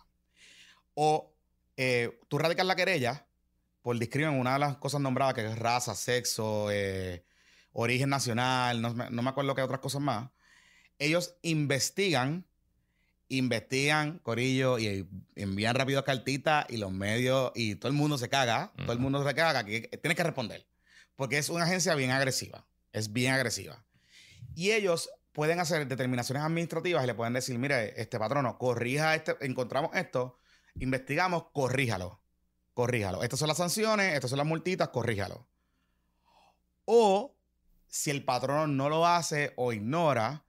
O 0.94 1.34
eh, 1.76 2.18
tú 2.28 2.38
radicas 2.38 2.66
la 2.66 2.76
querella 2.76 3.26
por 3.82 3.98
discrimen 3.98 4.34
una 4.34 4.54
de 4.54 4.58
las 4.58 4.76
cosas 4.78 5.00
nombradas, 5.00 5.34
que 5.34 5.46
es 5.46 5.58
raza, 5.58 5.94
sexo, 5.94 6.68
eh, 6.70 7.24
origen 7.72 8.08
nacional, 8.10 8.80
no, 8.82 8.92
me- 8.94 9.10
no 9.10 9.22
me 9.22 9.30
acuerdo 9.30 9.54
qué 9.54 9.62
otras 9.62 9.80
cosas 9.80 10.00
más. 10.00 10.30
Ellos 10.98 11.36
investigan, 11.42 12.46
investigan, 13.28 14.18
Corillo, 14.20 14.78
y 14.78 15.08
envían 15.34 15.74
rápido 15.74 16.02
cartitas 16.04 16.66
y 16.68 16.76
los 16.78 16.92
medios, 16.92 17.52
y 17.54 17.74
todo 17.76 17.88
el 17.88 17.94
mundo 17.96 18.18
se 18.18 18.28
caga, 18.28 18.72
todo 18.76 18.92
el 18.92 18.98
mundo 18.98 19.26
se 19.26 19.34
caga, 19.34 19.64
que 19.64 19.80
tienes 19.82 20.16
que 20.16 20.22
responder. 20.22 20.66
Porque 21.16 21.38
es 21.38 21.48
una 21.48 21.64
agencia 21.64 21.94
bien 21.94 22.10
agresiva, 22.10 22.66
es 22.92 23.12
bien 23.12 23.32
agresiva. 23.32 23.84
Y 24.56 24.72
ellos 24.72 25.10
pueden 25.32 25.60
hacer 25.60 25.86
determinaciones 25.86 26.42
administrativas 26.42 27.04
y 27.04 27.06
le 27.06 27.14
pueden 27.14 27.34
decir, 27.34 27.58
mire, 27.58 28.00
este 28.00 28.18
patrono, 28.18 28.56
corrija 28.56 29.14
este, 29.14 29.36
encontramos 29.42 29.94
esto, 29.94 30.38
investigamos, 30.80 31.48
corríjalo, 31.52 32.22
corríjalo. 32.72 33.22
Estas 33.22 33.38
son 33.38 33.48
las 33.48 33.58
sanciones, 33.58 34.14
estas 34.14 34.30
son 34.30 34.38
las 34.38 34.46
multitas, 34.46 34.88
corríjalo. 34.88 35.46
O 36.86 37.36
si 37.86 38.10
el 38.10 38.24
patrono 38.24 38.66
no 38.66 38.88
lo 38.88 39.06
hace 39.06 39.52
o 39.56 39.74
ignora, 39.74 40.46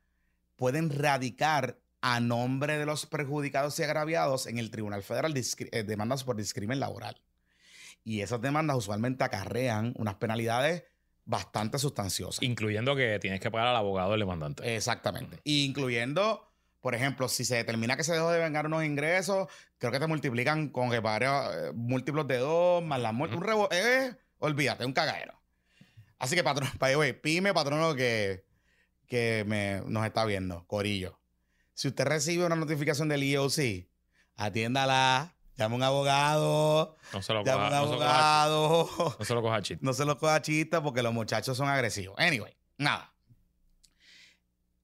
pueden 0.55 0.89
radicar 0.89 1.77
a 1.99 2.21
nombre 2.21 2.77
de 2.77 2.85
los 2.85 3.07
perjudicados 3.07 3.77
y 3.79 3.83
agraviados 3.83 4.47
en 4.47 4.57
el 4.57 4.71
Tribunal 4.71 5.03
Federal 5.03 5.35
eh, 5.35 5.83
demandas 5.83 6.23
por 6.23 6.37
discrimen 6.37 6.79
laboral. 6.79 7.21
Y 8.05 8.21
esas 8.21 8.39
demandas 8.39 8.77
usualmente 8.77 9.25
acarrean 9.25 9.93
unas 9.97 10.15
penalidades 10.15 10.85
bastante 11.27 11.77
sustanciosa. 11.77 12.43
Incluyendo 12.43 12.95
que 12.95 13.19
tienes 13.19 13.39
que 13.39 13.51
pagar 13.51 13.67
al 13.67 13.75
abogado 13.75 14.11
del 14.11 14.21
demandante. 14.21 14.75
Exactamente. 14.75 15.39
Incluyendo, 15.43 16.49
por 16.81 16.95
ejemplo, 16.95 17.27
si 17.27 17.45
se 17.45 17.57
determina 17.57 17.95
que 17.97 18.03
se 18.03 18.13
dejó 18.13 18.31
de 18.31 18.39
vengar 18.39 18.65
unos 18.65 18.83
ingresos, 18.83 19.47
creo 19.77 19.91
que 19.91 19.99
te 19.99 20.07
multiplican 20.07 20.69
con 20.69 20.89
que 20.89 21.01
pague, 21.01 21.27
eh, 21.27 21.71
múltiplos 21.73 22.27
de 22.27 22.37
dos, 22.37 22.83
más 22.83 22.99
la 23.01 23.11
muerte. 23.11 23.35
Un 23.35 23.43
rebo 23.43 23.67
eh, 23.71 24.15
olvídate, 24.39 24.85
un 24.85 24.93
cagadero. 24.93 25.39
Así 26.17 26.35
que, 26.35 26.43
patrón, 26.43 26.69
by 26.79 27.21
pyme, 27.21 27.53
patrono 27.53 27.93
que, 27.93 28.45
que 29.05 29.43
me, 29.45 29.81
nos 29.85 30.05
está 30.05 30.25
viendo, 30.25 30.65
Corillo. 30.65 31.19
Si 31.73 31.89
usted 31.89 32.05
recibe 32.05 32.45
una 32.45 32.55
notificación 32.55 33.09
del 33.09 33.21
EOC, 33.21 33.87
atiéndala, 34.35 35.36
llame 35.57 35.75
a 35.75 35.77
un 35.77 35.83
abogado. 35.83 36.95
No 37.13 37.21
se 37.21 37.33
lo 37.33 37.43
coja, 37.43 37.55
un 37.57 37.89
lo 37.91 37.97
coja- 37.97 38.43
abogado. 38.43 39.15
no 39.19 39.25
se 39.25 39.33
lo 39.33 39.41
coja 39.41 39.61
chiste. 39.61 39.85
No 39.85 39.93
se 39.93 40.05
lo 40.05 40.17
coja 40.17 40.41
chista 40.41 40.81
porque 40.81 41.01
los 41.03 41.13
muchachos 41.13 41.57
son 41.57 41.67
agresivos. 41.67 42.15
Anyway, 42.19 42.55
nada. 42.77 43.13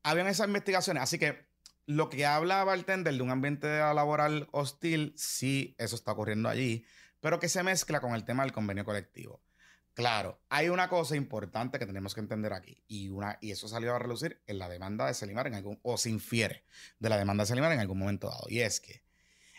Habían 0.04 0.28
esas 0.28 0.48
investigaciones, 0.48 1.04
así 1.04 1.18
que 1.18 1.46
lo 1.86 2.10
que 2.10 2.26
habla 2.26 2.64
Bartender 2.64 3.14
de 3.14 3.22
un 3.22 3.30
ambiente 3.30 3.68
laboral 3.80 4.48
hostil, 4.52 5.14
sí, 5.18 5.76
eso 5.78 5.96
está 5.96 6.12
ocurriendo 6.12 6.50
allí, 6.50 6.86
pero 7.22 7.40
que 7.40 7.48
se 7.50 7.64
mezcla 7.64 8.02
con 8.02 8.14
el 8.16 8.26
tema 8.26 8.44
del 8.44 8.52
convenio 8.52 8.84
colectivo. 8.84 9.42
Claro, 9.94 10.42
hay 10.50 10.70
una 10.70 10.90
cosa 10.90 11.16
importante 11.16 11.78
que 11.78 11.86
tenemos 11.86 12.16
que 12.16 12.20
entender 12.22 12.52
aquí, 12.52 12.84
y, 12.88 13.10
una, 13.10 13.38
y 13.42 13.52
eso 13.52 13.68
salió 13.68 13.94
a 13.96 14.00
relucir 14.00 14.42
en 14.48 14.58
la 14.60 14.68
demanda 14.68 15.06
de 15.06 15.14
Selimar 15.14 15.46
en 15.48 15.54
algún, 15.56 15.80
o 15.84 15.98
se 15.98 16.10
infiere 16.10 16.66
de 17.00 17.10
la 17.10 17.18
demanda 17.18 17.44
de 17.44 17.48
Selimar 17.48 17.72
en 17.74 17.80
algún 17.80 18.00
momento 18.00 18.28
dado, 18.28 18.46
y 18.50 18.60
es 18.62 18.80
que 18.82 19.04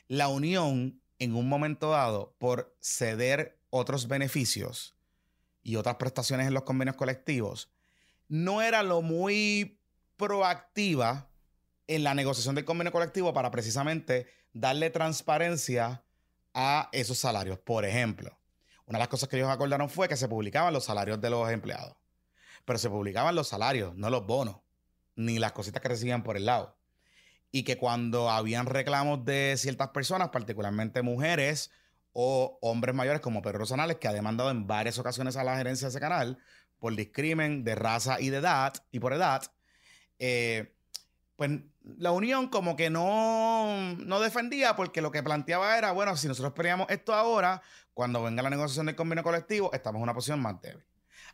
la 0.09 0.29
unión 0.29 1.01
en 1.19 1.35
un 1.35 1.49
momento 1.49 1.91
dado 1.91 2.35
por 2.39 2.77
ceder 2.81 3.59
otros 3.71 4.09
beneficios 4.09 4.97
y 5.63 5.77
otras 5.77 5.97
prestaciones 5.97 6.47
en 6.47 6.55
los 6.55 6.65
convenios 6.65 6.97
colectivos 6.97 7.71
no 8.29 8.63
era 8.63 8.83
lo 8.83 9.03
muy 9.03 9.81
proactiva 10.17 11.29
en 11.87 12.05
la 12.05 12.15
negociación 12.15 12.55
del 12.55 12.65
convenio 12.65 12.93
colectivo 12.93 13.33
para 13.33 13.51
precisamente 13.51 14.27
darle 14.53 14.91
transparencia 14.91 16.05
a 16.55 16.89
esos 16.93 17.19
salarios. 17.19 17.59
Por 17.59 17.85
ejemplo, 17.85 18.39
una 18.87 18.99
de 18.99 19.03
las 19.03 19.09
cosas 19.09 19.29
que 19.29 19.37
ellos 19.37 19.51
acordaron 19.51 19.91
fue 19.91 20.09
que 20.09 20.17
se 20.17 20.29
publicaban 20.29 20.73
los 20.73 20.85
salarios 20.85 21.21
de 21.21 21.31
los 21.31 21.51
empleados, 21.51 21.97
pero 22.65 22.79
se 22.79 22.89
publicaban 22.89 23.35
los 23.35 23.49
salarios, 23.49 23.95
no 23.97 24.09
los 24.09 24.27
bonos, 24.27 24.57
ni 25.17 25.39
las 25.39 25.53
cositas 25.53 25.83
que 25.83 25.89
recibían 25.89 26.23
por 26.23 26.37
el 26.37 26.47
lado 26.47 26.77
y 27.55 27.63
que 27.63 27.79
cuando 27.79 28.31
habían 28.31 28.67
reclamos 28.67 29.25
de 29.25 29.55
ciertas 29.57 29.91
personas, 29.91 30.31
particularmente 30.31 31.03
mujeres 31.03 31.71
o 32.13 32.59
hombres 32.61 32.97
mayores 32.97 33.21
como 33.21 33.43
Pedro 33.43 33.59
Rosales, 33.59 33.99
que 33.99 34.09
ha 34.09 34.13
demandado 34.13 34.51
en 34.51 34.67
varias 34.67 34.99
ocasiones 34.99 35.37
a 35.37 35.45
la 35.45 35.57
gerencia 35.57 35.87
de 35.87 35.91
ese 35.91 36.01
canal 36.01 36.37
por 36.81 36.97
discrimen 36.97 37.63
de 37.63 37.77
raza 37.77 38.21
y 38.21 38.31
de 38.31 38.39
edad, 38.39 38.75
y 38.91 38.99
por 38.99 39.13
edad, 39.13 39.53
eh, 40.19 40.75
pues 41.37 41.61
la 41.85 42.11
unión 42.11 42.49
como 42.49 42.75
que 42.75 42.91
no, 42.91 43.95
no 43.99 44.19
defendía 44.19 44.75
porque 44.75 45.01
lo 45.01 45.13
que 45.13 45.23
planteaba 45.23 45.79
era, 45.79 45.93
bueno, 45.93 46.17
si 46.17 46.27
nosotros 46.27 46.55
peleamos 46.55 46.89
esto 46.91 47.15
ahora, 47.15 47.63
cuando 47.93 48.21
venga 48.21 48.43
la 48.43 48.51
negociación 48.51 48.87
del 48.87 48.97
convenio 48.97 49.23
colectivo, 49.23 49.73
estamos 49.73 50.01
en 50.01 50.03
una 50.03 50.15
posición 50.15 50.43
más 50.43 50.61
débil. 50.61 50.85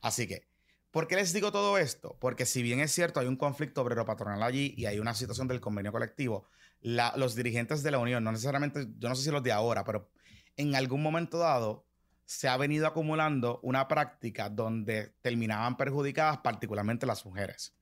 Así 0.03 0.29
que, 0.29 0.47
¿Por 0.91 1.07
qué 1.07 1.17
les 1.17 1.33
digo 1.33 1.53
todo 1.53 1.79
esto? 1.79 2.17
Porque 2.21 2.47
si 2.47 2.63
bien 2.63 2.81
es 2.81 2.93
cierto, 2.93 3.21
hay 3.21 3.27
un 3.27 3.37
conflicto 3.37 3.83
obrero 3.83 4.05
patronal 4.05 4.43
allí 4.43 4.75
y 4.77 4.87
hay 4.87 4.99
una 4.99 5.15
situación 5.15 5.47
del 5.47 5.61
convenio 5.61 5.93
colectivo, 5.93 6.49
la- 6.81 7.13
los 7.17 7.35
dirigentes 7.35 7.83
de 7.83 7.91
la 7.91 7.99
Unión, 7.99 8.25
no 8.25 8.33
necesariamente, 8.33 8.89
yo 8.99 9.09
no 9.09 9.15
sé 9.15 9.23
si 9.25 9.31
los 9.31 9.43
de 9.43 9.53
ahora, 9.53 9.85
pero 9.85 10.11
en 10.57 10.75
algún 10.75 11.03
momento 11.03 11.39
dado 11.39 11.85
se 12.25 12.49
ha 12.49 12.57
venido 12.57 12.87
acumulando 12.87 13.61
una 13.63 13.87
práctica 13.89 14.49
donde 14.49 15.15
terminaban 15.21 15.77
perjudicadas 15.77 16.39
particularmente 16.39 17.07
las 17.07 17.25
mujeres. 17.25 17.75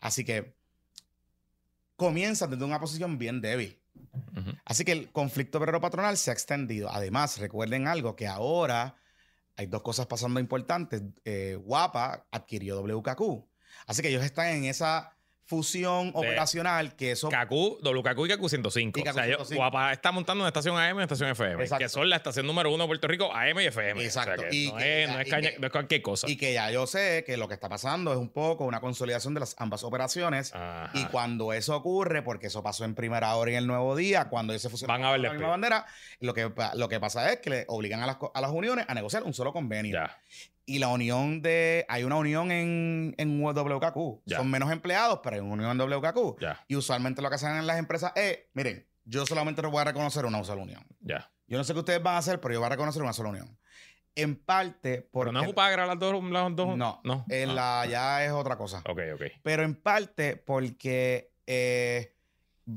Así 0.00 0.24
que 0.24 0.54
comienzan 1.96 2.50
desde 2.50 2.64
una 2.64 2.80
posición 2.80 3.18
bien 3.18 3.40
débil. 3.40 3.80
Así 4.64 4.84
que 4.84 4.92
el 4.92 5.10
conflicto 5.10 5.58
obrero 5.58 5.80
patronal 5.80 6.16
se 6.16 6.30
ha 6.30 6.32
extendido. 6.32 6.88
Además, 6.90 7.38
recuerden 7.38 7.88
algo 7.88 8.14
que 8.14 8.28
ahora 8.28 8.94
hay 9.58 9.66
dos 9.66 9.82
cosas 9.82 10.06
pasando 10.06 10.38
importantes. 10.38 11.02
Eh, 11.24 11.58
Guapa 11.60 12.26
adquirió 12.30 12.80
WKQ. 12.80 13.44
Así 13.86 14.02
que 14.02 14.08
ellos 14.08 14.24
están 14.24 14.46
en 14.46 14.64
esa 14.64 15.17
fusión 15.48 16.10
operacional 16.14 16.94
que 16.94 17.12
eso... 17.12 17.28
KQ, 17.30 17.80
WKQ 17.82 18.18
y 18.26 18.28
KQ 18.36 18.48
105. 18.48 19.00
Y 19.00 19.02
KQ 19.02 19.08
o 19.10 19.12
sea, 19.14 19.22
yo- 19.26 19.36
105. 19.36 19.56
Guapa 19.56 19.92
está 19.92 20.12
montando 20.12 20.42
una 20.44 20.48
estación 20.48 20.76
AM 20.76 20.90
y 20.90 20.92
una 20.92 21.02
estación 21.04 21.30
FM. 21.30 21.62
Exacto. 21.62 21.82
Que 21.82 21.88
son 21.88 22.08
la 22.10 22.16
estación 22.16 22.46
número 22.46 22.70
uno 22.70 22.84
de 22.84 22.88
Puerto 22.88 23.08
Rico, 23.08 23.34
AM 23.34 23.58
y 23.60 23.64
FM. 23.66 24.04
Exacto. 24.04 24.32
O 24.32 24.36
sea, 24.40 24.48
que 24.50 24.54
Y 24.56 24.68
no, 24.70 24.76
que- 24.76 25.02
es, 25.04 25.10
no, 25.10 25.20
es 25.20 25.28
caña- 25.30 25.50
que- 25.52 25.58
no 25.58 25.66
es 25.66 25.72
cualquier 25.72 26.02
cosa. 26.02 26.28
Y 26.30 26.36
que 26.36 26.52
ya 26.52 26.70
yo 26.70 26.86
sé 26.86 27.24
que 27.26 27.36
lo 27.38 27.48
que 27.48 27.54
está 27.54 27.68
pasando 27.68 28.12
es 28.12 28.18
un 28.18 28.28
poco 28.28 28.64
una 28.66 28.80
consolidación 28.80 29.32
de 29.32 29.40
las 29.40 29.56
ambas 29.58 29.82
operaciones. 29.84 30.54
Ajá. 30.54 30.90
Y 30.92 31.06
cuando 31.06 31.52
eso 31.54 31.74
ocurre, 31.74 32.22
porque 32.22 32.48
eso 32.48 32.62
pasó 32.62 32.84
en 32.84 32.94
primera 32.94 33.34
hora 33.34 33.50
y 33.50 33.54
en 33.54 33.60
el 33.60 33.66
nuevo 33.66 33.96
día, 33.96 34.26
cuando 34.28 34.52
ellos 34.52 34.62
se 34.62 34.68
fusionan 34.68 35.00
Van 35.00 35.08
a 35.08 35.12
ver 35.12 35.20
con 35.20 35.26
la 35.28 35.32
misma 35.32 35.48
bandera, 35.48 35.86
lo 36.20 36.34
que, 36.34 36.52
lo 36.74 36.88
que 36.90 37.00
pasa 37.00 37.32
es 37.32 37.40
que 37.40 37.48
le 37.50 37.64
obligan 37.68 38.02
a 38.02 38.06
las, 38.06 38.18
a 38.34 38.40
las 38.42 38.50
uniones 38.50 38.84
a 38.86 38.94
negociar 38.94 39.22
un 39.22 39.32
solo 39.32 39.52
convenio. 39.54 39.94
Ya. 39.94 40.18
Y 40.70 40.78
la 40.80 40.88
unión 40.88 41.40
de. 41.40 41.86
Hay 41.88 42.04
una 42.04 42.16
unión 42.16 42.50
en, 42.52 43.14
en 43.16 43.42
WKQ. 43.42 44.22
Ya. 44.26 44.36
Son 44.36 44.50
menos 44.50 44.70
empleados, 44.70 45.20
pero 45.22 45.36
hay 45.36 45.40
una 45.40 45.54
unión 45.54 45.70
en 45.70 45.78
WKQ. 45.78 46.40
Ya. 46.40 46.62
Y 46.68 46.76
usualmente 46.76 47.22
lo 47.22 47.28
que 47.30 47.36
hacen 47.36 47.56
en 47.56 47.66
las 47.66 47.78
empresas 47.78 48.12
es: 48.14 48.40
miren, 48.52 48.86
yo 49.04 49.24
solamente 49.24 49.62
voy 49.62 49.80
a 49.80 49.84
reconocer 49.84 50.26
una 50.26 50.44
sola 50.44 50.62
unión. 50.62 50.84
Ya. 51.00 51.30
Yo 51.46 51.56
no 51.56 51.64
sé 51.64 51.72
qué 51.72 51.78
ustedes 51.78 52.02
van 52.02 52.16
a 52.16 52.18
hacer, 52.18 52.40
pero 52.40 52.52
yo 52.52 52.60
voy 52.60 52.66
a 52.66 52.70
reconocer 52.70 53.00
una 53.02 53.14
sola 53.14 53.30
unión. 53.30 53.58
En 54.14 54.36
parte, 54.36 55.08
porque. 55.10 55.30
Pero 55.30 55.32
no 55.32 55.42
es 55.42 55.48
Upagra 55.50 55.86
las 55.86 55.98
dos. 55.98 56.22
Las 56.30 56.54
dos 56.54 56.76
No, 56.76 57.00
no. 57.02 57.24
En 57.30 57.50
Ah. 57.50 57.54
la 57.54 57.86
ya 57.86 58.24
es 58.26 58.32
otra 58.32 58.56
cosa. 58.58 58.82
Ok, 58.88 59.00
ok. 59.14 59.22
Pero 59.42 59.62
en 59.62 59.74
parte 59.74 60.36
porque, 60.36 61.32
eh, 61.46 62.14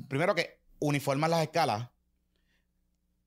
primero 0.08 0.34
que 0.34 0.62
uniforman 0.80 1.30
las 1.30 1.41
escalas, 1.41 1.89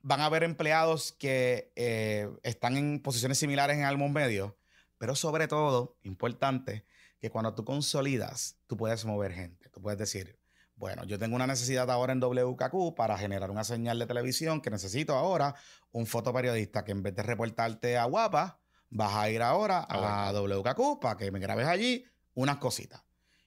van 0.04 0.20
a 0.20 0.26
haber 0.26 0.44
empleados 0.44 1.12
que 1.12 1.72
eh, 1.76 2.28
están 2.42 2.76
en 2.76 3.00
posiciones 3.00 3.38
similares 3.38 3.78
en 3.78 3.84
algún 3.84 4.12
medio, 4.12 4.58
pero 4.98 5.16
sobre 5.16 5.48
todo, 5.48 5.96
importante, 6.02 6.84
que 7.18 7.30
cuando 7.30 7.54
tú 7.54 7.64
consolidas, 7.64 8.58
tú 8.66 8.76
puedes 8.76 9.06
mover 9.06 9.32
gente. 9.32 9.70
Tú 9.70 9.80
puedes 9.80 9.98
decir, 9.98 10.38
bueno, 10.76 11.04
yo 11.04 11.18
tengo 11.18 11.34
una 11.34 11.46
necesidad 11.46 11.90
ahora 11.90 12.12
en 12.12 12.20
WKQ 12.20 12.94
para 12.94 13.16
generar 13.16 13.50
una 13.50 13.64
señal 13.64 13.98
de 13.98 14.06
televisión 14.06 14.60
que 14.60 14.68
necesito 14.68 15.14
ahora 15.14 15.54
un 15.90 16.06
fotoperiodista 16.06 16.84
que 16.84 16.92
en 16.92 17.02
vez 17.02 17.14
de 17.16 17.22
reportarte 17.22 17.96
a 17.96 18.04
Guapa, 18.04 18.60
vas 18.90 19.14
a 19.14 19.30
ir 19.30 19.40
ahora 19.40 19.86
a 19.88 20.32
WKQ 20.32 21.00
para 21.00 21.16
que 21.16 21.30
me 21.30 21.38
grabes 21.38 21.66
allí 21.66 22.04
unas 22.34 22.58
cositas 22.58 23.02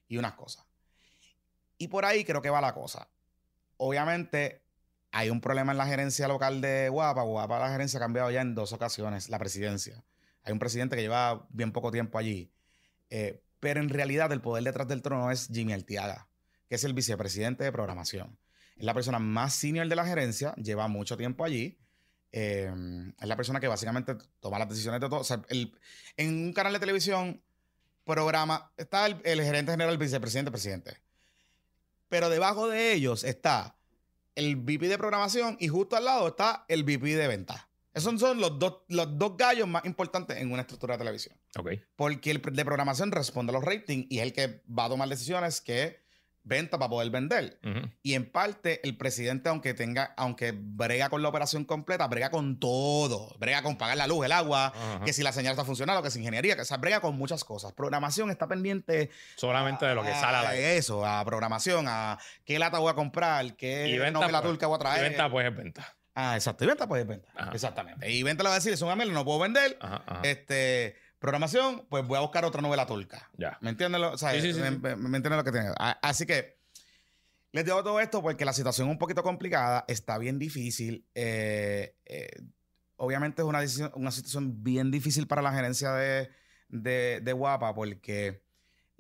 y 0.07 0.17
unas 0.17 0.33
cosas. 0.33 0.65
Y 1.77 1.87
por 1.87 2.03
ahí 2.03 2.23
creo 2.23 2.41
que 2.41 2.49
va 2.49 2.61
la 2.61 2.73
cosa. 2.73 3.07
Obviamente 3.77 4.66
hay 5.11 5.29
un 5.29 5.41
problema 5.41 5.71
en 5.71 5.77
la 5.77 5.87
gerencia 5.87 6.27
local 6.27 6.61
de 6.61 6.89
Guapa. 6.89 7.21
Guapa 7.23 7.59
la 7.59 7.69
gerencia 7.71 7.97
ha 7.97 8.01
cambiado 8.01 8.29
ya 8.31 8.41
en 8.41 8.55
dos 8.55 8.73
ocasiones, 8.73 9.29
la 9.29 9.39
presidencia. 9.39 10.03
Hay 10.43 10.53
un 10.53 10.59
presidente 10.59 10.95
que 10.95 11.01
lleva 11.01 11.45
bien 11.49 11.71
poco 11.71 11.91
tiempo 11.91 12.17
allí. 12.17 12.51
Eh, 13.09 13.41
pero 13.59 13.79
en 13.79 13.89
realidad 13.89 14.31
el 14.31 14.41
poder 14.41 14.63
detrás 14.63 14.87
del 14.87 15.01
trono 15.01 15.31
es 15.31 15.47
Jimmy 15.51 15.73
Altiaga, 15.73 16.27
que 16.69 16.75
es 16.75 16.83
el 16.83 16.93
vicepresidente 16.93 17.63
de 17.63 17.71
programación. 17.71 18.37
Es 18.75 18.83
la 18.83 18.93
persona 18.93 19.17
más 19.17 19.53
senior 19.55 19.87
de 19.87 19.95
la 19.95 20.05
gerencia, 20.05 20.53
lleva 20.55 20.87
mucho 20.87 21.17
tiempo 21.17 21.43
allí. 21.43 21.79
Eh, 22.31 22.71
es 23.19 23.27
la 23.27 23.35
persona 23.35 23.59
que 23.59 23.67
básicamente 23.67 24.15
toma 24.39 24.59
las 24.59 24.69
decisiones 24.69 25.01
de 25.01 25.09
todo. 25.09 25.23
El- 25.49 25.73
en 26.17 26.29
un 26.47 26.53
canal 26.53 26.73
de 26.73 26.79
televisión, 26.79 27.41
programa, 28.03 28.71
está 28.77 29.05
el, 29.07 29.19
el 29.23 29.41
gerente 29.41 29.71
general, 29.71 29.93
el 29.93 29.97
vicepresidente, 29.97 30.51
presidente. 30.51 30.97
Pero 32.09 32.29
debajo 32.29 32.67
de 32.69 32.93
ellos 32.93 33.23
está 33.23 33.76
el 34.37 34.55
VP 34.55 34.87
de 34.87 34.97
programación 34.97 35.57
y 35.59 35.67
justo 35.67 35.97
al 35.97 36.05
lado 36.05 36.27
está 36.27 36.63
el 36.67 36.83
VP 36.83 37.15
de 37.15 37.27
ventas. 37.27 37.67
Esos 37.93 38.19
son 38.19 38.39
los 38.39 38.59
dos, 38.59 38.83
los 38.89 39.17
dos 39.17 39.35
gallos 39.35 39.67
más 39.67 39.83
importantes 39.85 40.37
en 40.37 40.51
una 40.51 40.61
estructura 40.61 40.93
de 40.93 40.99
televisión. 40.99 41.35
Porque 41.95 42.29
el 42.29 42.41
de 42.41 42.63
programación 42.63 43.11
responde 43.11 43.49
a 43.49 43.53
los 43.53 43.63
ratings 43.63 44.05
y 44.09 44.19
es 44.19 44.23
el 44.23 44.33
que 44.33 44.61
va 44.67 44.85
a 44.85 44.89
tomar 44.89 45.09
decisiones 45.09 45.59
que 45.61 46.05
venta 46.47 46.79
para 46.79 46.89
poder 46.89 47.09
vender. 47.09 47.59
Y 48.01 48.13
en 48.13 48.31
parte, 48.31 48.81
el 48.87 48.97
presidente, 48.97 49.49
aunque 49.49 49.73
tenga, 49.73 50.13
aunque 50.17 50.53
brega 50.55 51.09
con 51.09 51.21
la 51.21 51.29
operación 51.29 51.65
completa, 51.65 52.07
brega 52.07 52.29
con 52.29 52.59
todo. 52.59 53.35
Brega 53.37 53.61
con 53.61 53.77
pagar 53.77 53.97
la 53.97 54.07
luz, 54.07 54.25
el 54.25 54.31
agua, 54.31 54.73
que 55.05 55.13
si 55.13 55.23
la 55.23 55.31
señal 55.31 55.51
está 55.51 55.65
funcionando, 55.65 56.01
que 56.01 56.09
si 56.09 56.19
ingeniería, 56.19 56.55
que 56.55 56.61
o 56.61 56.65
sea, 56.65 56.77
brega 56.77 57.01
con 57.01 57.17
muchas 57.17 57.43
cosas. 57.43 57.73
Programación 57.73 58.31
está 58.31 58.47
pendiente 58.47 59.09
Solamente 59.35 59.85
de 59.85 59.95
lo 59.95 60.03
que 60.03 60.13
sale 60.13 60.37
a 60.37 60.43
la 60.43 60.55
Eso, 60.55 61.05
a 61.05 61.23
programación, 61.25 61.85
a 61.87 62.17
qué 62.45 62.57
lata 62.59 62.79
voy 62.79 62.91
a 62.91 62.95
comprar, 62.95 63.55
qué 63.55 63.87
Y 63.87 63.97
venta, 63.97 64.19
novela 64.19 64.41
pues, 64.41 64.51
turca 64.51 64.67
voy 64.67 64.75
a 64.75 64.77
Y 64.77 64.79
traer. 64.79 65.01
venta, 65.09 65.29
pues 65.29 65.47
es 65.47 65.55
venta. 65.55 65.95
Ah, 66.15 66.35
exacto. 66.35 66.63
Y 66.63 66.67
venta, 66.67 66.87
pues 66.87 67.01
es 67.01 67.07
venta. 67.07 67.29
Ajá. 67.35 67.51
Exactamente. 67.53 68.09
Y 68.11 68.23
venta 68.23 68.41
le 68.43 68.49
va 68.49 68.55
a 68.55 68.57
decir, 68.57 68.73
es 68.73 68.81
un 68.81 68.89
amigo, 68.89 69.11
no 69.11 69.23
puedo 69.23 69.39
vender. 69.39 69.77
Ajá, 69.79 70.03
ajá. 70.07 70.21
Este, 70.23 70.95
programación, 71.19 71.85
pues 71.89 72.05
voy 72.07 72.17
a 72.17 72.21
buscar 72.21 72.45
otra 72.45 72.61
novela 72.61 72.85
turca. 72.85 73.29
Ya. 73.37 73.57
¿Me 73.61 73.69
entiendes? 73.71 73.99
Lo, 74.01 74.11
o 74.13 74.17
sea, 74.17 74.31
Sí, 74.33 74.41
sí, 74.41 74.53
sí, 74.53 74.59
me, 74.59 74.69
sí. 74.71 74.77
me- 74.77 74.95
me 74.95 75.17
entiendes 75.17 75.37
lo 75.37 75.43
que 75.43 75.51
tiene. 75.51 75.69
A- 75.77 75.97
Así 76.01 76.25
que 76.25 76.57
les 77.51 77.65
digo 77.65 77.83
todo 77.83 77.99
esto 77.99 78.21
porque 78.21 78.45
la 78.45 78.53
situación 78.53 78.87
es 78.87 78.91
un 78.91 78.99
poquito 78.99 79.23
complicada, 79.23 79.85
está 79.87 80.17
bien 80.17 80.37
difícil. 80.39 81.05
eh, 81.15 81.95
eh, 82.05 82.29
obviamente 82.97 83.41
es 83.41 83.47
una, 83.47 83.61
decisión- 83.61 83.91
una 83.95 84.11
situación 84.11 84.63
bien 84.63 84.89
difícil 84.91 85.27
para 85.27 85.41
la 85.41 85.51
gerencia 85.53 85.91
de, 85.93 86.29
de, 86.69 87.19
de 87.23 87.33
Guapa 87.33 87.73
porque, 87.75 88.43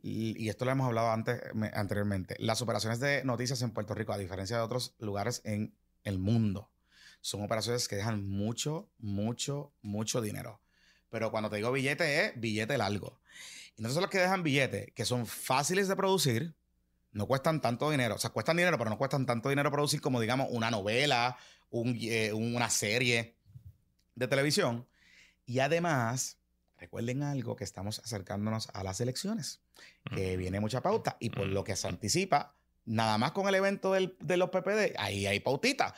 y 0.01 0.41
y 0.43 0.49
esto 0.49 0.65
lo 0.65 0.71
hemos 0.71 0.87
hablado 0.87 1.11
antes, 1.11 1.41
me- 1.53 1.71
anteriormente, 1.73 2.35
las 2.39 2.61
operaciones 2.61 2.99
de 2.99 3.23
noticias 3.25 3.61
en 3.63 3.71
Puerto 3.71 3.93
Rico, 3.95 4.13
a 4.13 4.17
diferencia 4.17 4.55
de 4.57 4.63
otros 4.63 4.95
lugares 4.99 5.41
en 5.45 5.75
el 6.03 6.19
mundo, 6.19 6.71
son 7.21 7.41
operaciones 7.43 7.87
que 7.87 7.95
dejan 7.95 8.27
mucho, 8.27 8.89
mucho, 8.99 9.73
mucho 9.81 10.21
dinero. 10.21 10.61
Pero 11.17 11.31
cuando 11.31 11.49
te 11.49 11.55
digo 11.55 11.71
billete 11.71 12.25
es 12.25 12.39
billete 12.39 12.77
largo. 12.77 13.19
Y 13.75 13.81
no 13.81 13.89
son 13.89 14.03
los 14.03 14.11
que 14.11 14.19
dejan 14.19 14.43
billetes, 14.43 14.91
que 14.93 15.03
son 15.03 15.25
fáciles 15.25 15.87
de 15.87 15.95
producir, 15.95 16.53
no 17.11 17.25
cuestan 17.25 17.59
tanto 17.59 17.89
dinero. 17.89 18.13
O 18.13 18.19
sea, 18.19 18.29
cuestan 18.29 18.55
dinero, 18.55 18.77
pero 18.77 18.91
no 18.91 18.99
cuestan 18.99 19.25
tanto 19.25 19.49
dinero 19.49 19.71
producir 19.71 19.99
como, 19.99 20.21
digamos, 20.21 20.45
una 20.51 20.69
novela, 20.69 21.35
un, 21.71 21.97
eh, 21.99 22.33
una 22.33 22.69
serie 22.69 23.35
de 24.13 24.27
televisión. 24.27 24.87
Y 25.47 25.57
además, 25.57 26.37
recuerden 26.77 27.23
algo 27.23 27.55
que 27.55 27.63
estamos 27.63 27.97
acercándonos 27.97 28.69
a 28.75 28.83
las 28.83 29.01
elecciones, 29.01 29.61
que 30.13 30.37
viene 30.37 30.59
mucha 30.59 30.81
pauta 30.81 31.17
y 31.19 31.31
por 31.31 31.47
lo 31.47 31.63
que 31.63 31.75
se 31.75 31.87
anticipa, 31.87 32.53
nada 32.87 33.17
más 33.19 33.33
con 33.33 33.47
el 33.47 33.53
evento 33.55 33.93
del- 33.93 34.15
de 34.19 34.37
los 34.37 34.49
PPD, 34.49 34.95
ahí 34.97 35.27
hay 35.27 35.39
pautita. 35.39 35.93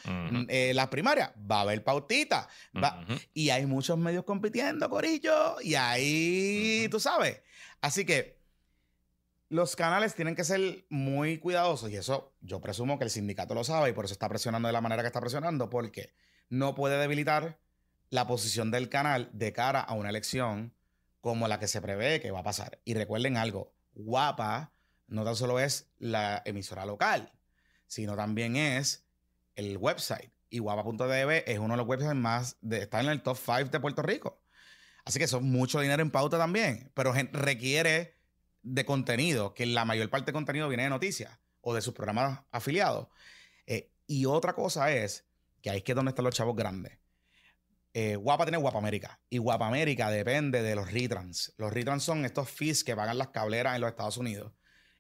Eh, 0.50 0.74
las 0.74 0.88
primarias, 0.90 1.32
va 1.50 1.60
a 1.60 1.62
haber 1.62 1.84
pautita. 1.84 2.50
Va- 2.84 3.06
y 3.34 3.52
hay 3.52 3.66
muchos 3.66 3.98
medios 3.98 4.26
compitiendo, 4.26 4.90
Corillo. 4.90 5.62
Y 5.62 5.76
ahí, 5.76 6.88
tú 6.92 7.00
sabes. 7.00 7.42
Así 7.80 8.06
que 8.06 8.38
los 9.50 9.76
canales 9.76 10.14
tienen 10.16 10.36
que 10.36 10.44
ser 10.44 10.86
muy 10.90 11.38
cuidadosos. 11.40 11.90
Y 11.90 11.96
eso 11.96 12.34
yo 12.42 12.60
presumo 12.62 12.98
que 12.98 13.06
el 13.06 13.10
sindicato 13.10 13.54
lo 13.56 13.64
sabe 13.64 13.90
y 13.90 13.94
por 13.94 14.06
eso 14.06 14.14
está 14.14 14.30
presionando 14.30 14.68
de 14.68 14.74
la 14.74 14.82
manera 14.82 15.02
que 15.02 15.08
está 15.08 15.22
presionando, 15.22 15.70
porque 15.70 16.14
no 16.50 16.76
puede 16.76 16.98
debilitar 17.00 17.58
la 18.10 18.28
posición 18.28 18.72
del 18.72 18.90
canal 18.90 19.30
de 19.34 19.54
cara 19.54 19.80
a 19.82 19.94
una 19.94 20.10
elección 20.10 20.74
como 21.22 21.48
la 21.48 21.60
que 21.60 21.68
se 21.68 21.82
prevé 21.82 22.20
que 22.22 22.32
va 22.32 22.40
a 22.40 22.44
pasar. 22.44 22.80
Y 22.86 22.94
recuerden 22.96 23.38
algo, 23.38 23.74
Guapa 23.94 24.72
no 25.10 25.24
tan 25.24 25.36
solo 25.36 25.60
es 25.60 25.92
la 25.98 26.42
emisora 26.46 26.86
local, 26.86 27.32
sino 27.88 28.16
también 28.16 28.56
es 28.56 29.06
el 29.56 29.78
website. 29.78 30.32
Y 30.50 30.60
guapa.tv 30.60 31.52
es 31.52 31.60
uno 31.60 31.74
de 31.74 31.78
los 31.78 31.88
websites 31.88 32.16
más, 32.16 32.58
de, 32.62 32.84
está 32.84 33.02
en 33.02 33.10
el 33.10 33.22
top 33.22 33.38
5 33.38 33.66
de 33.66 33.80
Puerto 33.80 34.02
Rico. 34.02 34.42
Así 35.06 35.20
que 35.20 35.26
eso 35.26 35.38
es 35.38 35.44
mucho 35.44 35.80
dinero 35.80 36.02
en 36.02 36.12
pauta 36.12 36.38
también, 36.38 36.92
pero 36.94 37.14
requiere 37.14 38.18
de 38.62 38.86
contenido, 38.86 39.54
que 39.54 39.66
la 39.66 39.86
mayor 39.86 40.10
parte 40.10 40.28
de 40.28 40.34
contenido 40.34 40.68
viene 40.68 40.84
de 40.84 40.90
noticias 40.90 41.40
o 41.62 41.74
de 41.74 41.82
sus 41.82 41.94
programas 41.94 42.42
afiliados. 42.52 43.08
Eh, 43.66 43.92
y 44.08 44.26
otra 44.26 44.54
cosa 44.54 44.92
es 44.92 45.26
que 45.62 45.70
ahí 45.70 45.78
es 45.78 45.84
que 45.84 45.94
donde 45.94 46.10
están 46.10 46.26
los 46.26 46.36
chavos 46.36 46.56
grandes. 46.56 46.98
Eh, 47.94 48.16
Guapa 48.16 48.46
tiene 48.46 48.58
Guapa 48.58 48.78
América. 48.78 49.20
Y 49.30 49.40
Guapa 49.40 49.68
América 49.68 50.10
depende 50.10 50.62
de 50.62 50.76
los 50.76 50.92
retrans. 50.92 51.54
Los 51.58 51.74
retrans 51.74 52.04
son 52.04 52.26
estos 52.26 52.50
fees 52.50 52.84
que 52.84 52.96
pagan 52.96 53.18
las 53.18 53.30
cableras 53.30 53.76
en 53.76 53.82
los 53.82 53.90
Estados 53.90 54.18
Unidos. 54.18 54.54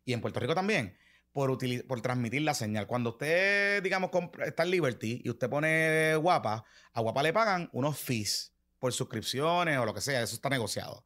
Y 0.09 0.13
en 0.13 0.21
Puerto 0.21 0.39
Rico 0.39 0.55
también. 0.55 0.97
Por, 1.31 1.55
por 1.85 2.01
transmitir 2.01 2.41
la 2.41 2.55
señal. 2.55 2.87
Cuando 2.87 3.11
usted, 3.11 3.83
digamos, 3.83 4.09
está 4.43 4.63
en 4.63 4.71
Liberty 4.71 5.21
y 5.23 5.29
usted 5.29 5.47
pone 5.47 6.15
Guapa, 6.15 6.65
a 6.93 7.01
Guapa 7.01 7.21
le 7.21 7.31
pagan 7.31 7.69
unos 7.73 7.99
fees 7.99 8.51
por 8.79 8.91
suscripciones 8.91 9.77
o 9.77 9.85
lo 9.85 9.93
que 9.93 10.01
sea. 10.01 10.23
Eso 10.23 10.33
está 10.33 10.49
negociado. 10.49 11.05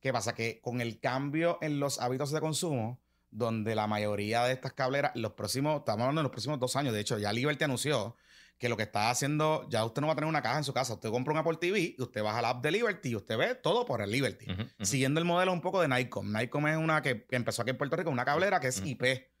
¿Qué 0.00 0.12
pasa? 0.12 0.34
Que 0.34 0.60
con 0.60 0.80
el 0.80 0.98
cambio 0.98 1.58
en 1.60 1.78
los 1.78 2.00
hábitos 2.00 2.32
de 2.32 2.40
consumo, 2.40 3.00
donde 3.30 3.76
la 3.76 3.86
mayoría 3.86 4.42
de 4.42 4.54
estas 4.54 4.72
cableras, 4.72 5.12
los 5.14 5.34
próximos, 5.34 5.78
estamos 5.78 6.00
hablando 6.00 6.22
de 6.22 6.24
los 6.24 6.32
próximos 6.32 6.58
dos 6.58 6.74
años, 6.74 6.92
de 6.92 6.98
hecho, 6.98 7.18
ya 7.18 7.32
Liberty 7.32 7.62
anunció 7.62 8.16
que 8.60 8.68
lo 8.68 8.76
que 8.76 8.82
está 8.82 9.08
haciendo, 9.08 9.66
ya 9.70 9.82
usted 9.86 10.02
no 10.02 10.06
va 10.06 10.12
a 10.12 10.16
tener 10.16 10.28
una 10.28 10.42
caja 10.42 10.58
en 10.58 10.64
su 10.64 10.74
casa, 10.74 10.92
usted 10.92 11.08
compra 11.08 11.32
un 11.32 11.38
Apple 11.38 11.56
TV 11.58 11.94
y 11.98 12.02
usted 12.02 12.22
baja 12.22 12.42
la 12.42 12.50
app 12.50 12.62
de 12.62 12.70
Liberty 12.70 13.08
y 13.08 13.16
usted 13.16 13.38
ve 13.38 13.54
todo 13.54 13.86
por 13.86 14.02
el 14.02 14.10
Liberty. 14.10 14.46
Siguiendo 14.82 15.18
el 15.18 15.24
modelo 15.24 15.50
un 15.50 15.62
poco 15.62 15.80
de 15.80 15.88
Nikon. 15.88 16.30
Nikon 16.30 16.68
es 16.68 16.76
una 16.76 17.00
que, 17.00 17.26
empezó 17.30 17.62
aquí 17.62 17.70
en 17.70 17.78
Puerto 17.78 17.96
Rico, 17.96 18.10
una 18.10 18.26
cablera 18.26 18.60
que 18.60 18.68
es 18.68 18.76
Ujú. 18.76 18.88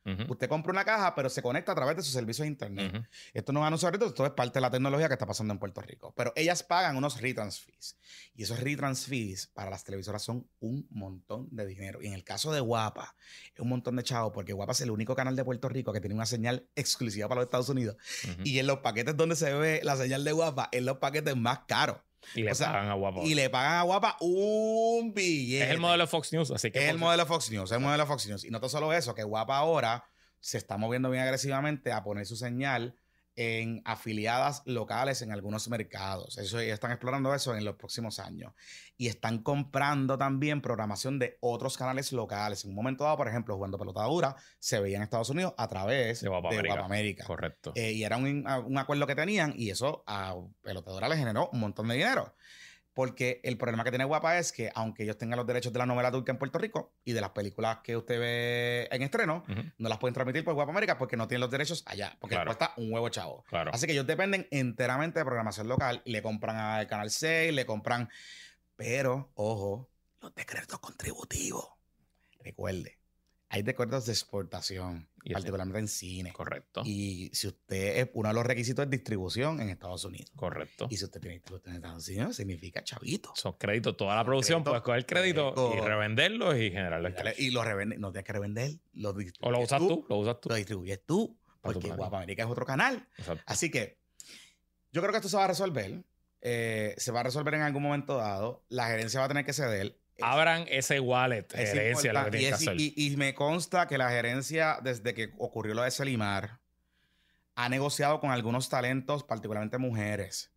Usted 0.04 0.48
compra 0.48 0.72
una 0.72 0.84
caja, 0.84 1.14
pero 1.14 1.28
se 1.28 1.42
conecta 1.42 1.72
a 1.72 1.74
través 1.74 1.96
de 1.96 2.02
sus 2.02 2.12
servicios 2.12 2.44
de 2.44 2.48
internet. 2.48 3.06
Esto 3.32 3.52
no 3.52 3.60
es 3.60 3.66
anuncio 3.66 3.88
ahorita, 3.88 4.06
esto 4.06 4.26
es 4.26 4.32
parte 4.32 4.54
de 4.54 4.62
la 4.62 4.70
tecnología 4.70 5.08
que 5.08 5.14
está 5.14 5.26
pasando 5.26 5.52
en 5.52 5.58
Puerto 5.58 5.80
Rico. 5.80 6.12
Pero 6.16 6.32
ellas 6.36 6.62
pagan 6.62 6.96
unos 6.96 7.20
retrans 7.20 7.60
fees. 7.60 7.96
Y 8.34 8.42
esos 8.42 8.60
retrans 8.60 9.06
fees 9.06 9.46
para 9.46 9.70
las 9.70 9.84
televisoras 9.84 10.22
son 10.22 10.48
un 10.60 10.86
montón 10.90 11.48
de 11.50 11.66
dinero. 11.66 12.00
Y 12.02 12.06
en 12.06 12.14
el 12.14 12.24
caso 12.24 12.52
de 12.52 12.60
Guapa, 12.60 13.14
es 13.54 13.60
un 13.60 13.68
montón 13.68 13.96
de 13.96 14.02
chavos, 14.02 14.32
porque 14.32 14.52
Guapa 14.52 14.72
es 14.72 14.80
el 14.80 14.90
único 14.90 15.14
canal 15.14 15.36
de 15.36 15.44
Puerto 15.44 15.68
Rico 15.68 15.92
que 15.92 16.00
tiene 16.00 16.14
una 16.14 16.26
señal 16.26 16.68
exclusiva 16.74 17.28
para 17.28 17.40
los 17.40 17.46
Estados 17.46 17.68
Unidos. 17.68 17.96
Y 18.44 18.58
en 18.58 18.66
los 18.66 18.78
paquetes 18.78 19.16
donde 19.16 19.36
se 19.36 19.52
ve 19.54 19.80
la 19.84 19.96
señal 19.96 20.24
de 20.24 20.32
Guapa, 20.32 20.68
en 20.72 20.86
los 20.86 20.98
paquetes 20.98 21.36
más 21.36 21.60
caros. 21.66 21.98
Y 22.34 22.42
le 22.42 22.52
o 22.52 22.54
sea, 22.54 22.72
pagan 22.72 22.88
a 22.88 22.94
Guapo. 22.94 23.22
Y 23.24 23.34
le 23.34 23.50
pagan 23.50 23.78
a 23.78 23.82
Guapa 23.82 24.16
un 24.20 25.12
billete. 25.14 25.64
Es 25.64 25.70
el 25.70 25.78
modelo 25.78 26.04
de 26.04 26.06
Fox 26.06 26.32
News, 26.32 26.50
así 26.50 26.70
que. 26.70 26.84
Es 26.84 26.90
el 26.90 26.98
modelo 26.98 27.26
Fox 27.26 27.50
News, 27.50 27.70
es 27.70 27.76
el 27.76 27.82
modelo 27.82 28.06
Fox 28.06 28.26
News. 28.26 28.44
Y 28.44 28.50
no 28.50 28.60
tan 28.60 28.70
solo 28.70 28.92
eso, 28.92 29.14
que 29.14 29.24
Guapa 29.24 29.56
ahora 29.56 30.04
se 30.40 30.58
está 30.58 30.76
moviendo 30.76 31.10
bien 31.10 31.22
agresivamente 31.22 31.92
a 31.92 32.02
poner 32.02 32.26
su 32.26 32.36
señal 32.36 32.96
en 33.36 33.82
afiliadas 33.84 34.62
locales 34.66 35.22
en 35.22 35.32
algunos 35.32 35.68
mercados. 35.68 36.38
Eso 36.38 36.58
están 36.58 36.90
explorando 36.90 37.34
eso 37.34 37.54
en 37.54 37.64
los 37.64 37.76
próximos 37.76 38.18
años. 38.18 38.52
Y 38.96 39.08
están 39.08 39.38
comprando 39.38 40.18
también 40.18 40.60
programación 40.60 41.18
de 41.18 41.38
otros 41.40 41.78
canales 41.78 42.12
locales. 42.12 42.64
En 42.64 42.70
un 42.70 42.76
momento 42.76 43.04
dado, 43.04 43.16
por 43.16 43.28
ejemplo, 43.28 43.54
jugando 43.54 43.78
pelota 43.78 44.04
dura, 44.04 44.36
se 44.58 44.80
veía 44.80 44.96
en 44.96 45.02
Estados 45.02 45.30
Unidos 45.30 45.54
a 45.56 45.68
través 45.68 46.20
De 46.20 46.28
Guapa 46.28 46.50
de 46.50 46.70
América. 46.70 47.24
Correcto. 47.24 47.72
Eh, 47.74 47.92
y 47.92 48.04
era 48.04 48.16
un, 48.16 48.46
un 48.46 48.78
acuerdo 48.78 49.06
que 49.06 49.14
tenían 49.14 49.54
y 49.56 49.70
eso 49.70 50.04
a 50.06 50.36
Pelotadora 50.62 51.08
le 51.08 51.16
generó 51.16 51.48
un 51.52 51.60
montón 51.60 51.88
de 51.88 51.94
dinero. 51.94 52.34
Porque 52.92 53.40
el 53.44 53.56
problema 53.56 53.84
que 53.84 53.90
tiene 53.90 54.04
Guapa 54.04 54.38
es 54.38 54.50
que 54.52 54.70
aunque 54.74 55.04
ellos 55.04 55.16
tengan 55.16 55.36
los 55.36 55.46
derechos 55.46 55.72
de 55.72 55.78
la 55.78 55.86
novela 55.86 56.10
turca 56.10 56.32
en 56.32 56.38
Puerto 56.38 56.58
Rico 56.58 56.92
y 57.04 57.12
de 57.12 57.20
las 57.20 57.30
películas 57.30 57.78
que 57.84 57.96
usted 57.96 58.18
ve 58.18 58.88
en 58.90 59.02
estreno, 59.02 59.44
no 59.78 59.88
las 59.88 59.98
pueden 59.98 60.12
transmitir 60.14 60.44
por 60.44 60.54
Guapa 60.54 60.72
América 60.72 60.98
porque 60.98 61.16
no 61.16 61.28
tienen 61.28 61.42
los 61.42 61.50
derechos 61.50 61.84
allá, 61.86 62.16
porque 62.20 62.34
Claro. 62.34 62.48
cuesta 62.48 62.72
un 62.76 62.92
huevo 62.92 63.08
chavo. 63.08 63.44
Claro. 63.48 63.70
Así 63.72 63.86
que 63.86 63.92
ellos 63.92 64.06
dependen 64.06 64.48
enteramente 64.50 65.20
de 65.20 65.24
programación 65.24 65.68
local. 65.68 66.02
Le 66.04 66.20
compran 66.20 66.56
al 66.56 66.86
Canal 66.86 67.10
6, 67.10 67.52
le 67.54 67.64
compran... 67.64 68.08
Pero, 68.76 69.30
ojo, 69.34 69.90
los 70.20 70.34
decretos 70.34 70.78
contributivos. 70.80 71.68
Recuerde, 72.42 72.98
hay 73.50 73.62
decretos 73.62 74.06
de 74.06 74.12
exportación, 74.12 75.08
Y 75.22 75.32
particularmente 75.32 75.78
en 75.80 75.88
cine. 75.88 76.32
Correcto. 76.32 76.82
Y 76.84 77.30
si 77.34 77.46
usted 77.48 77.98
es 77.98 78.10
uno 78.14 78.28
de 78.30 78.34
los 78.34 78.44
requisitos 78.46 78.84
es 78.84 78.90
distribución 78.90 79.60
en 79.60 79.68
Estados 79.68 80.04
Unidos. 80.04 80.30
Correcto. 80.34 80.86
Y 80.90 80.96
si 80.96 81.04
usted 81.04 81.20
tiene 81.20 81.34
distribución 81.34 81.74
en 81.74 81.76
Estados 81.82 82.08
Unidos, 82.08 82.36
significa 82.36 82.82
chavito. 82.82 83.32
Son 83.36 83.52
créditos. 83.54 83.96
Toda 83.96 84.16
la 84.16 84.24
producción, 84.24 84.62
créditos. 84.62 84.82
puedes 84.82 85.04
coger 85.04 85.06
crédito 85.06 85.72
y 85.76 85.80
revenderlos 85.80 86.56
y 86.56 86.70
generarlos. 86.70 87.10
Y, 87.12 87.14
dale- 87.14 87.34
y 87.38 87.50
lo 87.50 87.62
revende, 87.64 87.98
no 87.98 88.10
tienes 88.12 88.24
que 88.26 88.32
revender, 88.32 88.70
lo 88.94 89.10
O 89.40 89.50
lo 89.50 89.60
usas 89.60 89.78
tú, 89.78 90.06
lo 90.08 90.16
usas 90.16 90.40
tú. 90.40 90.48
Lo 90.48 90.54
distribuyes 90.54 91.00
tú, 91.04 91.38
porque. 91.60 91.88
Guapa 91.90 92.16
América 92.18 92.44
es 92.44 92.48
otro 92.48 92.64
canal. 92.64 93.06
Exacto. 93.18 93.42
Así 93.46 93.70
que 93.70 93.98
yo 94.92 95.02
creo 95.02 95.12
que 95.12 95.18
esto 95.18 95.28
se 95.28 95.36
va 95.36 95.44
a 95.44 95.48
resolver. 95.48 96.02
eh, 96.42 96.94
se 96.96 97.12
va 97.12 97.20
a 97.20 97.24
resolver 97.24 97.52
en 97.52 97.60
algún 97.60 97.82
momento 97.82 98.16
dado. 98.16 98.64
La 98.70 98.86
gerencia 98.88 99.20
va 99.20 99.26
a 99.26 99.28
tener 99.28 99.44
que 99.44 99.52
ceder. 99.52 99.99
Abran 100.22 100.66
ese 100.68 101.00
wallet, 101.00 101.46
es 101.54 101.70
herencia, 101.70 102.12
lo 102.12 102.24
que 102.24 102.30
tienen 102.32 102.40
y, 102.40 102.50
que 102.50 102.54
es- 102.54 102.68
hacer. 102.68 102.80
y- 102.80 102.94
y 102.96 103.16
me 103.16 103.34
consta 103.34 103.86
que 103.86 103.98
la 103.98 104.10
gerencia, 104.10 104.78
desde 104.82 105.14
que 105.14 105.32
ocurrió 105.38 105.74
lo 105.74 105.82
de 105.82 105.90
Selimar, 105.90 106.60
ha 107.54 107.68
negociado 107.68 108.20
con 108.20 108.30
algunos 108.30 108.68
talentos, 108.68 109.24
particularmente 109.24 109.78
mujeres, 109.78 110.52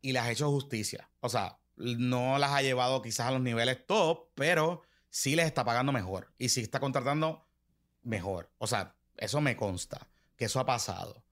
y 0.00 0.12
les 0.12 0.22
ha 0.22 0.30
hecho 0.30 0.50
justicia. 0.50 1.10
O 1.20 1.28
sea, 1.28 1.58
no 1.76 2.38
las 2.38 2.50
ha 2.50 2.62
llevado 2.62 3.02
quizás 3.02 3.26
a 3.28 3.30
los 3.30 3.40
niveles 3.40 3.86
top, 3.86 4.28
pero 4.34 4.82
sí 5.08 5.36
les 5.36 5.46
está 5.46 5.64
pagando 5.64 5.92
mejor 5.92 6.32
y 6.38 6.48
sí 6.48 6.60
está 6.60 6.80
contratando 6.80 7.46
mejor. 8.02 8.50
O 8.58 8.66
sea, 8.66 8.96
eso 9.16 9.40
me 9.40 9.56
consta, 9.56 10.08
que 10.36 10.46
eso 10.46 10.58
ha 10.60 10.66
pasado. 10.66 11.24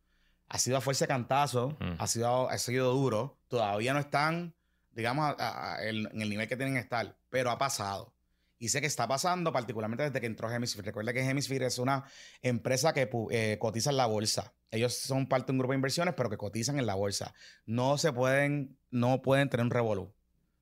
Ha 0.48 0.58
sido 0.58 0.76
a 0.76 0.80
fuerza 0.80 1.04
de 1.04 1.08
cantazo, 1.08 1.66
Ujú. 1.80 1.94
ha, 1.98 2.06
sido, 2.06 2.48
ha 2.48 2.58
sido 2.58 2.92
duro. 2.92 3.38
Todavía 3.48 3.92
no 3.92 3.98
están, 4.00 4.54
digamos, 4.98 5.24
a- 5.24 5.36
a- 5.38 5.74
a- 5.76 5.82
el- 5.84 6.08
en 6.12 6.20
el 6.20 6.28
nivel 6.28 6.48
que 6.48 6.56
tienen 6.56 6.74
que 6.74 6.80
estar, 6.80 7.16
pero 7.30 7.50
ha 7.50 7.56
pasado. 7.58 8.12
Y 8.58 8.70
sé 8.70 8.80
que 8.80 8.88
está 8.88 9.06
pasando, 9.06 9.52
particularmente 9.52 10.02
desde 10.02 10.20
que 10.20 10.26
entró 10.26 10.50
Hemisphere. 10.50 10.86
Recuerda 10.86 11.12
que 11.12 11.20
Hemisphere 11.20 11.66
es 11.66 11.78
una 11.78 12.04
empresa 12.42 12.92
que 12.92 13.08
eh, 13.30 13.56
cotiza 13.60 13.90
en 13.90 13.96
la 13.96 14.06
bolsa. 14.06 14.52
Ellos 14.72 14.94
son 14.94 15.28
parte 15.28 15.46
de 15.46 15.52
un 15.52 15.58
grupo 15.58 15.72
de 15.72 15.76
inversiones, 15.76 16.14
pero 16.14 16.28
que 16.28 16.36
cotizan 16.36 16.76
en 16.80 16.86
la 16.86 16.96
bolsa. 16.96 17.32
No 17.66 17.96
se 17.98 18.12
pueden, 18.12 18.76
no 18.90 19.22
pueden 19.22 19.48
tener 19.48 19.64
un 19.64 19.70
revolú. 19.70 20.12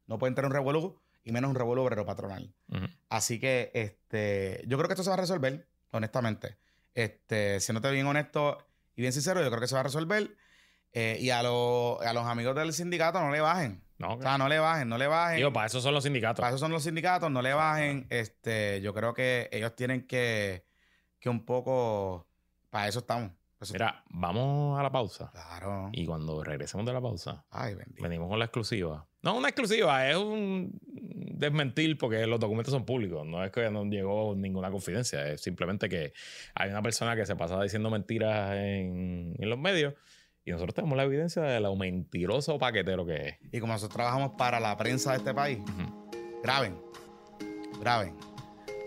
No 0.07 0.19
pueden 0.19 0.35
tener 0.35 0.47
un 0.51 0.53
revolú 0.55 1.01
y 1.25 1.33
menos 1.33 1.49
un 1.49 1.57
revolú 1.57 1.83
obrero 1.83 2.05
patronal. 2.05 2.55
Así 3.09 3.41
que 3.41 3.71
este, 3.73 4.63
yo 4.69 4.77
creo 4.77 4.89
que 4.89 4.93
esto 4.93 5.03
se 5.03 5.09
va 5.11 5.15
a 5.15 5.21
resolver, 5.21 5.67
honestamente. 5.93 6.59
Este, 6.95 7.59
siéndote 7.61 7.91
bien 7.91 8.07
honesto 8.07 8.59
y 8.95 9.01
bien 9.01 9.15
sincero, 9.15 9.43
yo 9.43 9.49
creo 9.49 9.61
que 9.63 9.69
se 9.69 9.75
va 9.75 9.81
a 9.81 9.85
resolver. 9.85 10.37
Eh, 10.93 11.17
y 11.21 11.31
a, 11.31 11.43
los- 11.43 12.01
a 12.03 12.13
los 12.13 12.27
amigos 12.27 12.55
del 12.55 12.75
sindicato 12.75 13.21
no 13.21 13.31
le 13.31 13.41
bajen. 13.41 13.83
No, 13.99 14.15
O 14.15 14.21
sea, 14.23 14.37
no 14.39 14.49
le 14.49 14.59
bajen, 14.59 14.89
no 14.89 14.99
le 14.99 15.07
bajen. 15.07 15.37
Digo, 15.39 15.53
para 15.53 15.67
eso 15.67 15.81
son 15.81 15.95
los 15.95 16.05
sindicatos. 16.05 16.41
Para 16.43 16.51
eso 16.51 16.59
son 16.59 16.71
los 16.73 16.83
sindicatos, 16.83 17.31
no 17.31 17.41
le 17.43 17.55
bajen. 17.55 18.07
Este, 18.11 18.81
yo 18.83 18.93
creo 18.93 19.15
que 19.15 19.49
ellos 19.53 19.75
tienen 19.75 20.07
que, 20.07 20.65
que 21.19 21.29
un 21.31 21.45
poco, 21.47 22.27
para 22.71 22.89
eso 22.89 22.99
estamos. 22.99 23.31
Eso- 23.59 23.73
Mira, 23.73 24.05
vamos 24.11 24.79
a 24.79 24.83
la 24.83 24.93
pausa. 24.93 25.31
Claro. 25.33 25.89
Y 25.93 26.05
cuando 26.05 26.45
regresemos 26.45 26.85
de 26.85 26.93
la 26.93 27.01
pausa, 27.01 27.47
Ay, 27.51 27.75
bendito. 27.75 28.03
venimos 28.03 28.29
con 28.29 28.39
la 28.39 28.45
exclusiva. 28.45 29.07
No 29.23 29.35
una 29.35 29.49
exclusiva, 29.49 30.09
es 30.11 30.17
un 30.17 30.79
desmentir 30.83 31.97
porque 31.97 32.27
los 32.27 32.39
documentos 32.39 32.73
son 32.73 32.85
públicos. 32.85 33.27
No 33.27 33.43
es 33.43 33.51
que 33.51 33.71
no 33.71 33.85
llegó 33.87 34.35
ninguna 34.37 34.71
confidencia. 34.71 35.27
Es 35.29 35.41
simplemente 35.41 35.89
que 35.89 36.13
hay 36.55 36.69
una 36.71 36.83
persona 36.83 37.17
que 37.17 37.25
se 37.25 37.35
pasaba 37.35 37.63
diciendo 37.63 37.89
mentiras 37.91 38.55
en, 38.57 39.35
en 39.39 39.49
los 39.51 39.59
medios 39.59 39.95
y 40.47 40.53
nosotros 40.53 40.75
tenemos 40.75 40.97
la 40.97 41.03
evidencia 41.03 41.43
de 41.43 41.59
lo 41.61 41.75
mentiroso 41.75 42.57
paquetero 42.57 43.05
que 43.05 43.29
es. 43.29 43.35
Y 43.53 43.59
como 43.59 43.73
nosotros 43.73 43.97
trabajamos 43.97 44.31
para 44.39 44.61
la 44.61 44.77
prensa 44.77 45.11
de 45.11 45.19
este 45.19 45.35
país, 45.35 45.59
graben. 46.41 46.79
Graben. 47.81 48.15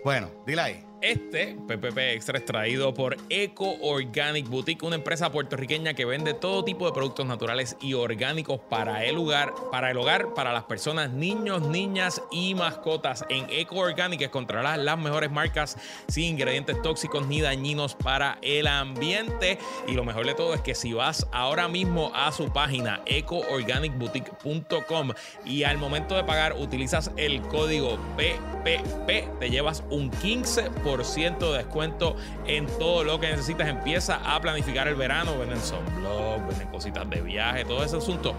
Bueno, 0.06 0.32
dile 0.48 0.62
ahí. 0.62 0.89
Este 1.02 1.56
PPP 1.56 1.98
Extra 2.14 2.38
es 2.40 2.46
traído 2.46 2.94
por 2.94 3.16
Eco 3.30 3.78
Organic 3.82 4.50
Boutique, 4.50 4.86
una 4.86 4.98
empresa 4.98 5.32
puertorriqueña 5.32 5.94
que 5.94 6.04
vende 6.04 6.34
todo 6.34 6.66
tipo 6.66 6.86
de 6.86 6.92
productos 6.92 7.26
naturales 7.26 7.78
y 7.80 7.94
orgánicos 7.94 8.60
para 8.70 9.06
el 9.06 9.18
hogar, 9.18 9.54
para 9.72 9.92
el 9.92 9.98
hogar, 9.98 10.34
para 10.34 10.52
las 10.52 10.66
personas, 10.66 11.12
niños, 11.12 11.62
niñas 11.62 12.22
y 12.32 12.54
mascotas. 12.54 13.24
En 13.30 13.46
Eco 13.50 13.78
Organic 13.78 14.20
encontrarás 14.22 14.78
las 14.78 14.98
mejores 14.98 15.32
marcas 15.32 15.78
sin 16.10 16.26
ingredientes 16.26 16.82
tóxicos 16.82 17.26
ni 17.28 17.40
dañinos 17.40 17.96
para 17.96 18.38
el 18.42 18.68
ambiente. 18.68 19.58
Y 19.88 19.94
lo 19.94 20.04
mejor 20.04 20.26
de 20.26 20.34
todo 20.34 20.54
es 20.54 20.60
que 20.60 20.76
si 20.76 20.92
vas 20.92 21.26
ahora 21.32 21.70
mismo 21.70 22.12
a 22.14 22.34
su 22.34 22.52
página 22.52 23.02
ecoorganicboutique.com 23.06 25.12
y 25.46 25.64
al 25.64 25.78
momento 25.78 26.18
de 26.18 26.26
pagar 26.26 26.58
utilizas 26.58 27.10
el 27.16 27.42
código 27.44 27.98
PPP, 28.18 29.40
te 29.40 29.50
llevas 29.50 29.82
un 29.90 30.12
15% 30.12 30.89
de 30.98 31.58
descuento 31.58 32.16
en 32.48 32.66
todo 32.66 33.04
lo 33.04 33.20
que 33.20 33.30
necesitas. 33.30 33.68
Empieza 33.68 34.16
a 34.16 34.40
planificar 34.42 34.88
el 34.88 34.96
verano, 34.96 35.38
venden 35.38 35.60
sunblock, 35.62 36.48
venden 36.48 36.68
cositas 36.70 37.10
de 37.10 37.22
viaje, 37.22 37.64
todo 37.66 37.84
ese 37.84 37.98
asunto. 37.98 38.36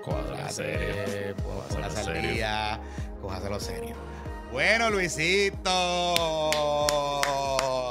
Cójase, 0.04 1.34
la 1.80 1.90
salida, 1.90 2.80
cójaselo 3.22 3.60
serio. 3.60 3.96
Bueno, 4.52 4.90
Luisito. 4.90 5.70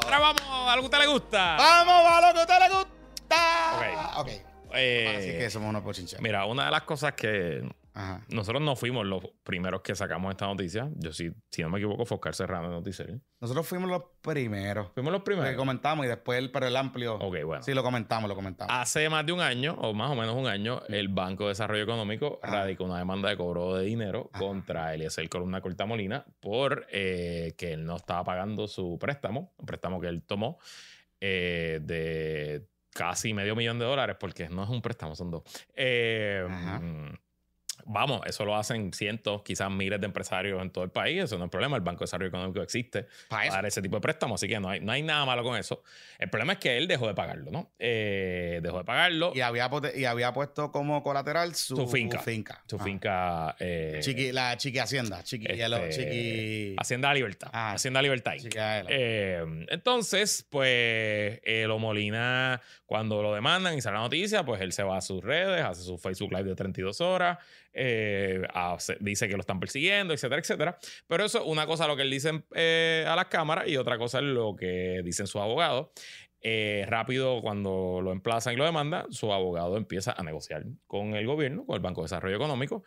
Ahora 0.05 0.18
vamos, 0.18 0.43
a 0.43 0.76
lo 0.76 0.82
que 0.82 0.84
a 0.84 0.88
usted 0.88 0.99
le 0.99 1.07
gusta. 1.07 1.57
Vamos, 1.57 1.95
a 2.07 2.20
lo 2.20 2.32
que 2.34 2.38
a 2.38 2.43
usted 2.43 2.59
le 2.59 2.68
gusta. 2.68 4.18
Ok. 4.18 4.26
Ok. 4.26 4.28
Eh, 4.74 5.16
Así 5.18 5.38
que 5.38 5.51
somos 5.51 5.70
unos 5.70 5.82
pochincheros. 5.82 6.22
Mira, 6.22 6.45
una 6.45 6.66
de 6.66 6.70
las 6.70 6.82
cosas 6.82 7.14
que 7.14 7.66
Ajá. 7.95 8.24
nosotros 8.28 8.62
no 8.62 8.74
fuimos 8.74 9.05
los 9.07 9.22
primeros 9.43 9.82
que 9.82 9.95
sacamos 9.95 10.30
esta 10.30 10.47
noticia. 10.47 10.88
Yo 10.97 11.12
sí, 11.12 11.30
si 11.51 11.62
no 11.62 11.68
me 11.68 11.78
equivoco, 11.78 12.07
fue 12.07 12.14
Oscar 12.16 12.34
Serrano 12.34 12.68
de 12.68 12.74
Noticiero. 12.76 13.20
Nosotros 13.40 13.66
fuimos 13.66 13.90
los 13.90 14.03
primeros. 14.22 14.90
Fuimos 14.95 15.12
los 15.12 15.20
Que 15.22 15.24
primeros. 15.26 15.55
comentamos 15.57 16.07
y 16.07 16.09
después 16.09 16.38
el, 16.38 16.51
pero 16.51 16.66
el 16.66 16.76
amplio. 16.76 17.16
Ok, 17.16 17.36
bueno. 17.45 17.62
Sí, 17.62 17.74
lo 17.74 17.82
comentamos, 17.82 18.28
lo 18.28 18.34
comentamos. 18.34 18.74
Hace 18.74 19.09
más 19.11 19.26
de 19.26 19.32
un 19.32 19.40
año, 19.40 19.74
o 19.74 19.93
más 19.93 20.11
o 20.11 20.14
menos 20.14 20.34
un 20.36 20.47
año, 20.47 20.80
el 20.88 21.09
Banco 21.09 21.45
de 21.45 21.49
Desarrollo 21.51 21.82
Económico 21.82 22.40
radicó 22.43 22.84
una 22.84 22.99
demanda 22.99 23.28
de 23.28 23.36
cobro 23.36 23.74
de 23.76 23.84
dinero 23.84 24.30
Ajá. 24.32 24.43
contra 24.45 24.95
Eliezer 24.95 25.28
Columna 25.28 25.61
Cortamolina 25.61 26.24
por 26.40 26.86
eh, 26.90 27.55
que 27.59 27.72
él 27.74 27.84
no 27.84 27.97
estaba 27.97 28.24
pagando 28.24 28.68
su 28.68 28.97
préstamo, 29.01 29.53
un 29.59 29.66
préstamo 29.66 30.01
que 30.01 30.07
él 30.09 30.22
tomó 30.22 30.59
eh, 31.20 31.80
de 31.82 32.66
casi 32.95 33.32
medio 33.34 33.55
millón 33.57 33.78
de 33.78 33.84
dólares, 33.84 34.16
porque 34.18 34.49
no 34.49 34.64
es 34.64 34.70
un 34.70 34.82
préstamo, 34.82 35.14
son 35.14 35.30
dos. 35.30 35.43
Eh, 35.74 36.47
Ajá. 36.49 36.80
Vamos, 37.87 38.22
eso 38.26 38.45
lo 38.45 38.57
hacen 38.57 38.93
cientos, 38.93 39.43
quizás 39.43 39.70
miles 39.70 40.01
de 40.01 40.07
empresarios 40.07 40.61
en 40.62 40.70
todo 40.70 40.85
el 40.85 40.91
país. 40.91 41.24
Eso 41.24 41.39
no 41.39 41.45
es 41.47 41.51
problema. 41.51 41.76
El 41.76 41.83
Banco 41.83 42.01
de 42.01 42.05
Desarrollo 42.05 42.28
Económico 42.28 42.62
existe 42.62 43.07
Pa' 43.28 43.43
para 43.49 43.68
ese 43.68 43.83
tipo 43.83 43.97
de 43.97 44.01
préstamos, 44.01 44.41
así 44.41 44.49
que 44.49 44.59
no 44.61 44.68
hay, 44.68 44.80
no 44.80 44.93
hay 44.93 45.03
nada 45.03 45.24
malo 45.24 45.43
con 45.43 45.57
eso. 45.57 45.83
El 46.18 46.30
problema 46.30 46.55
es 46.55 46.59
que 46.59 46.76
él 46.78 46.87
dejó 46.89 47.07
de 47.07 47.14
pagarlo, 47.14 47.51
¿no? 47.51 47.70
Eh, 47.78 48.61
dejó 48.62 48.78
de 48.78 48.85
pagarlo. 48.85 49.33
Y 49.35 49.41
había, 49.41 49.70
y 49.95 50.05
había 50.05 50.33
puesto 50.33 50.70
como 50.72 51.03
colateral 51.03 51.55
su, 51.55 51.76
Su 51.76 51.89
finca. 51.89 52.18
finca. 52.20 52.62
Su 52.66 52.76
Ajá. 52.76 52.85
finca. 52.85 53.57
eh, 53.59 53.99
Chiqui, 54.01 54.33
la 54.33 54.57
Chiqui 54.57 54.78
Hacienda. 54.78 55.22
Chiqui, 55.22 55.47
este, 55.49 55.89
chiqui, 55.91 56.76
Hacienda 56.78 57.12
Libertad. 57.14 57.51
Ah, 57.53 57.72
Hacienda 57.72 58.01
Libertad. 58.03 58.35
Eh, 58.89 59.45
entonces, 59.68 60.47
pues, 60.49 61.41
Elo 61.43 61.78
Molina, 61.78 62.61
cuando 62.87 63.22
lo 63.22 63.35
demandan 63.35 63.76
y 63.76 63.80
sale 63.80 63.97
la 63.97 64.03
noticia, 64.03 64.45
pues 64.45 64.61
él 64.61 64.72
se 64.72 64.83
va 64.83 64.97
a 64.97 65.01
sus 65.01 65.22
redes, 65.22 65.62
hace 65.64 65.83
su 65.83 65.99
Facebook 65.99 66.30
Live 66.33 66.45
de 66.51 66.55
32 66.55 67.01
horas, 67.01 67.39
eh, 67.73 68.43
dice 69.01 69.29
que 69.29 69.35
lo 69.35 69.41
están 69.41 69.61
persiguiendo, 69.61 70.14
etcétera, 70.14 70.41
etcétera. 70.41 70.79
Pero 71.07 71.25
eso, 71.25 71.45
una 71.45 71.66
cosa 71.66 71.87
lo 71.87 71.97
que 71.97 72.03
él 72.03 72.11
dice 72.11 72.45
eh, 72.55 73.05
a 73.09 73.16
las 73.16 73.27
cámaras 73.27 73.68
y 73.68 73.77
otra 73.77 73.99
cosa 73.99 74.18
es 74.18 74.25
lo 74.25 74.55
que 74.57 75.03
dicen 75.05 75.27
sus 75.27 75.41
abogados. 75.41 75.89
Eh, 76.45 76.85
rápido, 76.89 77.41
cuando 77.41 78.01
lo 78.03 78.11
emplazan 78.11 78.55
y 78.55 78.57
lo 78.57 78.64
demandan, 78.64 79.12
su 79.12 79.33
abogado 79.33 79.77
empieza 79.77 80.12
a 80.12 80.23
negociar 80.25 80.64
con 80.89 81.14
el 81.14 81.25
gobierno, 81.25 81.64
con 81.64 81.77
el 81.77 81.81
Banco 81.81 82.01
de 82.01 82.07
Desarrollo 82.07 82.35
Económico. 82.37 82.83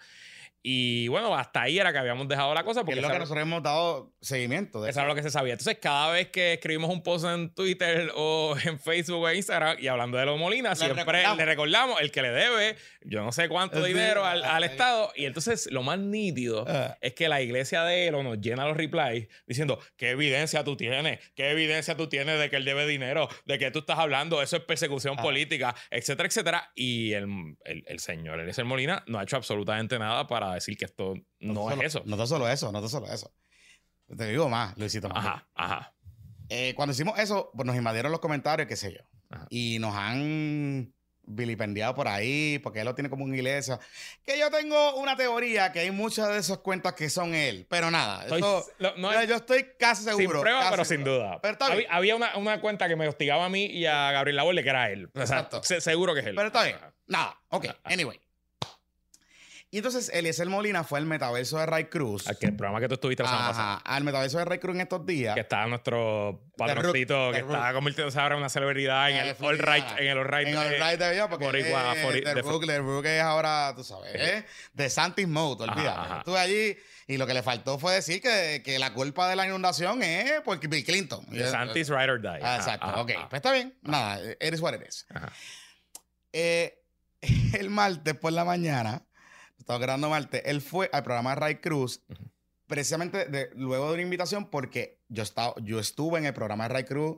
Y 0.68 1.08
bueno, 1.10 1.36
hasta 1.36 1.62
ahí 1.62 1.78
era 1.78 1.92
que 1.94 2.00
habíamos 2.00 2.28
dejado 2.28 2.52
la 2.56 2.64
cosa. 2.64 2.80
que 2.80 2.86
Porque 2.86 3.00
es 3.00 3.06
lo 3.06 3.12
que 3.14 3.20
nosotros 3.20 3.44
hemos 3.44 3.62
dado 3.62 4.12
seguimiento. 4.20 4.82
De 4.82 4.90
eso 4.90 5.00
era 5.00 5.08
lo 5.08 5.14
que 5.14 5.22
se 5.22 5.30
sabía. 5.30 5.54
Entonces, 5.54 5.78
cada 5.80 6.12
vez 6.12 6.30
que 6.30 6.54
escribimos 6.54 6.90
un 6.90 7.04
post 7.04 7.26
en 7.26 7.54
Twitter 7.54 8.12
o 8.16 8.56
en 8.66 8.80
Facebook 8.80 9.22
o 9.22 9.32
Instagram 9.32 9.78
y 9.80 9.88
hablando 9.88 10.18
de 10.18 10.26
los 10.26 10.40
Molina, 10.40 10.72
Le 10.72 10.76
siempre 10.76 11.02
recordamos. 11.04 11.38
le 11.38 11.46
recordamos 11.46 12.02
el 12.02 12.10
que 12.12 12.24
le 12.24 12.30
debe, 12.32 12.76
yo 13.02 13.22
no 13.24 13.32
sé 13.32 13.48
cuánto 13.48 13.84
dinero 13.84 14.26
al, 14.26 14.44
al. 14.44 14.64
Estado. 14.64 15.12
Y 15.16 15.26
entonces, 15.26 15.70
lo 15.72 15.84
más 15.84 16.00
nítido 16.00 16.66
Ah. 16.68 16.98
es 17.00 17.14
que 17.14 17.30
la 17.30 17.44
iglesia 17.44 17.84
de 17.84 18.08
Elo 18.08 18.24
nos 18.24 18.42
llena 18.42 18.66
los 18.66 18.76
replies 18.76 19.28
diciendo: 19.46 19.78
¿Qué 19.98 20.10
evidencia 20.10 20.64
tú 20.64 20.76
tienes? 20.76 21.20
¿Qué 21.36 21.52
evidencia 21.52 21.96
tú 21.96 22.10
tienes 22.10 22.40
de 22.40 22.50
que 22.50 22.56
él 22.56 22.66
debe 22.66 22.88
dinero? 22.88 23.30
¿De 23.46 23.60
qué 23.60 23.70
tú 23.70 23.80
estás 23.80 24.00
hablando? 24.00 24.42
Eso 24.42 24.56
es 24.58 24.64
persecución 24.64 25.16
Ah. 25.20 25.22
política, 25.22 25.76
etcétera, 25.92 26.28
etcétera. 26.28 26.72
Y 26.74 27.14
el, 27.14 27.56
el, 27.66 27.84
el 27.86 28.00
señor 28.00 28.40
Eliezer 28.40 28.66
Molina 28.66 29.04
no 29.06 29.20
ha 29.20 29.24
hecho 29.24 29.36
absolutamente 29.36 30.00
nada 30.00 30.26
para 30.26 30.55
decir 30.56 30.78
que 30.78 30.86
esto 30.86 31.14
no, 31.40 31.70
solo- 31.70 31.82
es 31.82 31.88
eso. 31.88 32.02
No 32.06 32.22
es 32.22 32.30
solo 32.30 32.50
eso, 32.50 32.72
no 32.72 32.84
es 32.84 32.92
solo 32.92 33.08
eso. 33.12 33.32
Te 34.18 34.28
digo 34.28 34.50
más, 34.50 34.78
Luisito. 34.78 35.10
más. 35.10 35.18
Ajá, 35.26 35.48
ajá. 35.56 35.94
Eh, 36.50 36.74
cuando 36.76 36.94
hicimos 36.94 37.18
eso, 37.20 37.52
pues 37.56 37.66
nos 37.66 37.76
invadieron 37.76 38.12
los 38.12 38.20
comentarios, 38.22 38.68
qué 38.68 38.76
sé 38.76 38.94
yo. 38.94 39.02
Ajá. 39.30 39.48
Y 39.50 39.80
nos 39.80 39.96
han 39.96 40.94
vilipendiado 41.28 41.96
por 41.96 42.08
ahí, 42.08 42.60
porque 42.60 42.82
él 42.82 42.86
lo 42.86 42.94
tiene 42.94 43.10
como 43.10 43.24
una 43.26 43.36
iglesia. 43.36 43.80
Que 44.24 44.38
yo 44.38 44.52
tengo 44.52 44.96
una 44.98 45.16
teoría 45.16 45.72
que 45.72 45.80
hay 45.80 45.90
muchas 45.90 46.28
de 46.30 46.38
esas 46.38 46.60
cuentas 46.60 46.94
que 46.94 47.10
son 47.10 47.34
él. 47.34 47.66
Pero 47.68 47.90
nada, 47.90 48.22
Estoy- 48.26 48.42
eso- 48.42 48.68
lo- 48.78 48.96
no 48.98 49.12
yo, 49.12 49.20
es- 49.22 49.30
yo 49.30 49.36
estoy 49.38 49.66
casi 49.80 50.04
seguro. 50.04 50.20
sin 50.22 50.30
prueba, 50.42 50.60
casi 50.60 50.72
pero 50.72 50.86
seguro. 50.86 51.12
sin 51.12 51.20
duda. 51.20 51.40
Pero 51.42 51.54
está 51.54 51.66
había 51.66 51.78
bien. 51.80 51.90
había 51.92 52.16
una, 52.16 52.38
una 52.38 52.62
cuenta 52.62 52.88
que 52.88 52.96
me 52.96 53.08
hostigaba 53.08 53.46
a 53.46 53.50
mí 53.50 53.66
y 53.66 53.88
a 53.88 54.12
Gabriel 54.12 54.36
Laborde 54.36 54.62
que 54.62 54.70
era 54.70 54.92
él. 54.92 55.08
O 55.08 55.12
sea, 55.16 55.24
Exacto. 55.24 55.64
se- 55.64 55.82
seguro 55.82 56.14
que 56.14 56.20
es 56.20 56.28
él. 56.28 56.36
Pero 56.36 56.48
está 56.48 56.64
bien. 56.64 56.78
Nada, 57.08 57.42
ok. 57.50 57.66
Anyway. 57.86 58.20
Y 59.76 59.80
entonces 59.80 60.10
Eliezer 60.14 60.48
Molina 60.48 60.86
fue 60.86 61.00
al 61.00 61.06
metaverso 61.06 61.58
de 61.58 61.66
Ray 61.66 61.86
Cruz. 61.88 62.26
El 62.40 62.56
programa 62.56 62.80
que 62.80 62.88
tú 62.88 62.94
estuviste 62.94 63.24
la 63.24 63.30
semana 63.30 63.48
pasada. 63.50 63.76
Al 63.84 64.06
metaverso 64.06 64.38
de 64.38 64.46
Ray 64.46 64.58
Cruz 64.58 64.74
en 64.74 64.80
estos 64.80 65.06
días. 65.06 65.34
Que 65.36 65.42
estaba 65.42 65.68
nuestro 65.68 66.46
patroncito, 66.56 67.32
que 67.34 67.40
estaba 67.40 67.74
convirtiéndose 67.74 68.18
ahora 68.18 68.36
en 68.36 68.40
una 68.40 68.48
celebridad 68.48 69.10
en 69.10 69.18
Eh, 69.18 69.36
el 69.38 69.46
All. 69.46 69.60
Right, 69.60 69.86
en 69.98 70.08
el 70.08 70.18
All 70.20 70.28
Right. 70.30 70.48
En 70.48 70.58
el 70.58 70.74
eh, 70.76 70.80
right 70.80 70.98
de 70.98 71.12
vida, 71.12 71.28
porque 71.28 71.46
eh, 71.48 72.22
The 72.24 72.42
Rook, 72.42 72.66
The 72.66 72.78
Rook 72.80 73.06
es 73.06 73.22
ahora, 73.22 73.74
tú 73.76 73.84
sabes, 73.84 74.16
eh, 74.16 74.46
de 74.72 74.90
Santis 74.90 75.28
Mode, 75.28 75.66
olvídate. 75.66 76.20
Estuve 76.20 76.40
allí 76.40 76.78
y 77.08 77.18
lo 77.18 77.28
que 77.28 77.34
le 77.34 77.44
faltó 77.44 77.78
fue 77.78 77.96
decir 77.96 78.22
que, 78.22 78.62
que 78.64 78.80
la 78.80 78.94
culpa 78.94 79.28
de 79.28 79.36
la 79.36 79.46
inundación 79.46 80.02
es 80.04 80.40
por 80.40 80.58
Bill 80.58 80.86
Clinton. 80.86 81.26
de 81.32 81.52
Santis 81.52 81.90
Ride 81.90 82.12
or 82.12 82.22
Die. 82.22 82.40
Ah, 82.42 82.56
exacto, 82.56 82.88
ajá, 82.88 83.02
ok. 83.02 83.12
ajá. 83.12 83.30
Pues 83.30 83.40
está 83.40 83.52
bien, 83.52 83.78
nada, 83.82 84.22
eres 84.40 84.62
what 84.62 84.74
eres. 84.74 85.06
Eh, 86.32 86.82
el 87.60 87.70
martes 87.70 88.16
por 88.16 88.32
la 88.32 88.46
mañana, 88.46 89.05
estaba 89.66 89.80
grabando 89.80 90.10
martes, 90.12 90.44
él 90.46 90.62
fue 90.62 90.90
al 90.94 91.02
programa 91.04 91.32
de 91.32 91.36
Ray 91.38 91.56
Cruz, 91.56 92.04
Ujú. 92.08 92.24
precisamente 92.68 93.26
de- 93.26 93.50
luego 93.56 93.88
de 93.88 93.94
una 93.96 94.02
invitación, 94.04 94.50
porque 94.50 95.00
yo, 95.10 95.24
estaba, 95.24 95.56
yo 95.64 95.80
estuve 95.80 96.20
en 96.20 96.26
el 96.26 96.34
programa 96.34 96.68
de 96.68 96.74
Ray 96.76 96.84
Cruz 96.84 97.18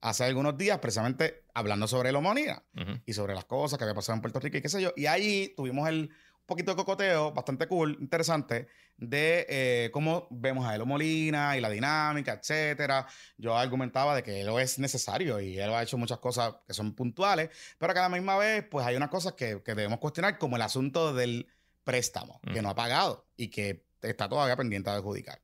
hace 0.00 0.24
algunos 0.24 0.58
días, 0.58 0.78
precisamente 0.80 1.44
hablando 1.54 1.86
sobre 1.86 2.08
el 2.10 2.16
homonía 2.16 2.62
Ujú. 2.76 3.00
y 3.06 3.12
sobre 3.12 3.34
las 3.34 3.44
cosas 3.44 3.78
que 3.78 3.84
había 3.84 3.94
pasado 3.94 4.16
en 4.16 4.22
Puerto 4.22 4.40
Rico 4.40 4.56
y 4.56 4.60
qué 4.62 4.68
sé 4.68 4.82
yo. 4.82 4.92
Y 4.96 5.06
allí 5.06 5.54
tuvimos 5.56 5.88
el 5.88 6.10
un 6.44 6.46
poquito 6.46 6.72
de 6.72 6.76
cocoteo 6.76 7.32
bastante 7.32 7.66
cool, 7.66 7.96
interesante, 8.02 8.68
de 8.98 9.46
eh, 9.48 9.90
cómo 9.94 10.28
vemos 10.30 10.66
a 10.66 10.74
Elo 10.74 10.84
Molina 10.84 11.56
y 11.56 11.60
la 11.62 11.70
dinámica, 11.70 12.34
etcétera. 12.34 13.06
Yo 13.38 13.56
argumentaba 13.56 14.14
de 14.14 14.22
que 14.22 14.42
Elo 14.42 14.60
es 14.60 14.78
necesario 14.78 15.40
y 15.40 15.58
él 15.58 15.70
ha 15.72 15.82
hecho 15.82 15.96
muchas 15.96 16.18
cosas 16.18 16.56
que 16.66 16.74
son 16.74 16.94
puntuales, 16.94 17.48
pero 17.78 17.94
que 17.94 17.98
a 18.00 18.02
la 18.02 18.08
misma 18.10 18.36
vez, 18.36 18.62
pues 18.70 18.84
hay 18.84 18.94
unas 18.94 19.08
cosas 19.08 19.32
que, 19.32 19.62
que 19.62 19.74
debemos 19.74 20.00
cuestionar, 20.00 20.36
como 20.36 20.56
el 20.56 20.62
asunto 20.62 21.14
del 21.14 21.46
préstamo, 21.84 22.40
que 22.52 22.60
Mm. 22.60 22.62
no 22.62 22.70
ha 22.70 22.74
pagado 22.74 23.26
y 23.36 23.48
que 23.48 23.84
está 24.02 24.28
todavía 24.28 24.56
pendiente 24.56 24.90
de 24.90 24.96
adjudicar. 24.96 25.40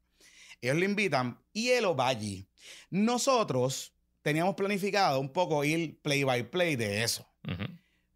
Ellos 0.60 0.76
le 0.76 0.84
invitan 0.86 1.42
y 1.52 1.70
Elo 1.70 1.94
va 1.96 2.08
allí. 2.08 2.48
Nosotros 3.04 3.94
teníamos 4.22 4.54
planificado 4.54 5.18
un 5.20 5.32
poco 5.32 5.64
ir 5.64 5.98
play 6.02 6.22
by 6.24 6.50
play 6.50 6.76
de 6.76 7.02
eso. 7.02 7.26
Ujú. 7.48 7.64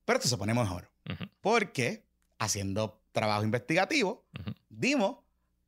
Pero 0.04 0.18
esto 0.18 0.28
se 0.28 0.36
pone 0.36 0.52
mejor. 0.52 0.90
Ujú. 1.10 1.24
Porque 1.40 2.04
haciendo 2.38 3.02
trabajo 3.12 3.44
investigativo, 3.44 4.26
Ujú. 4.38 4.52
dimos 4.68 5.16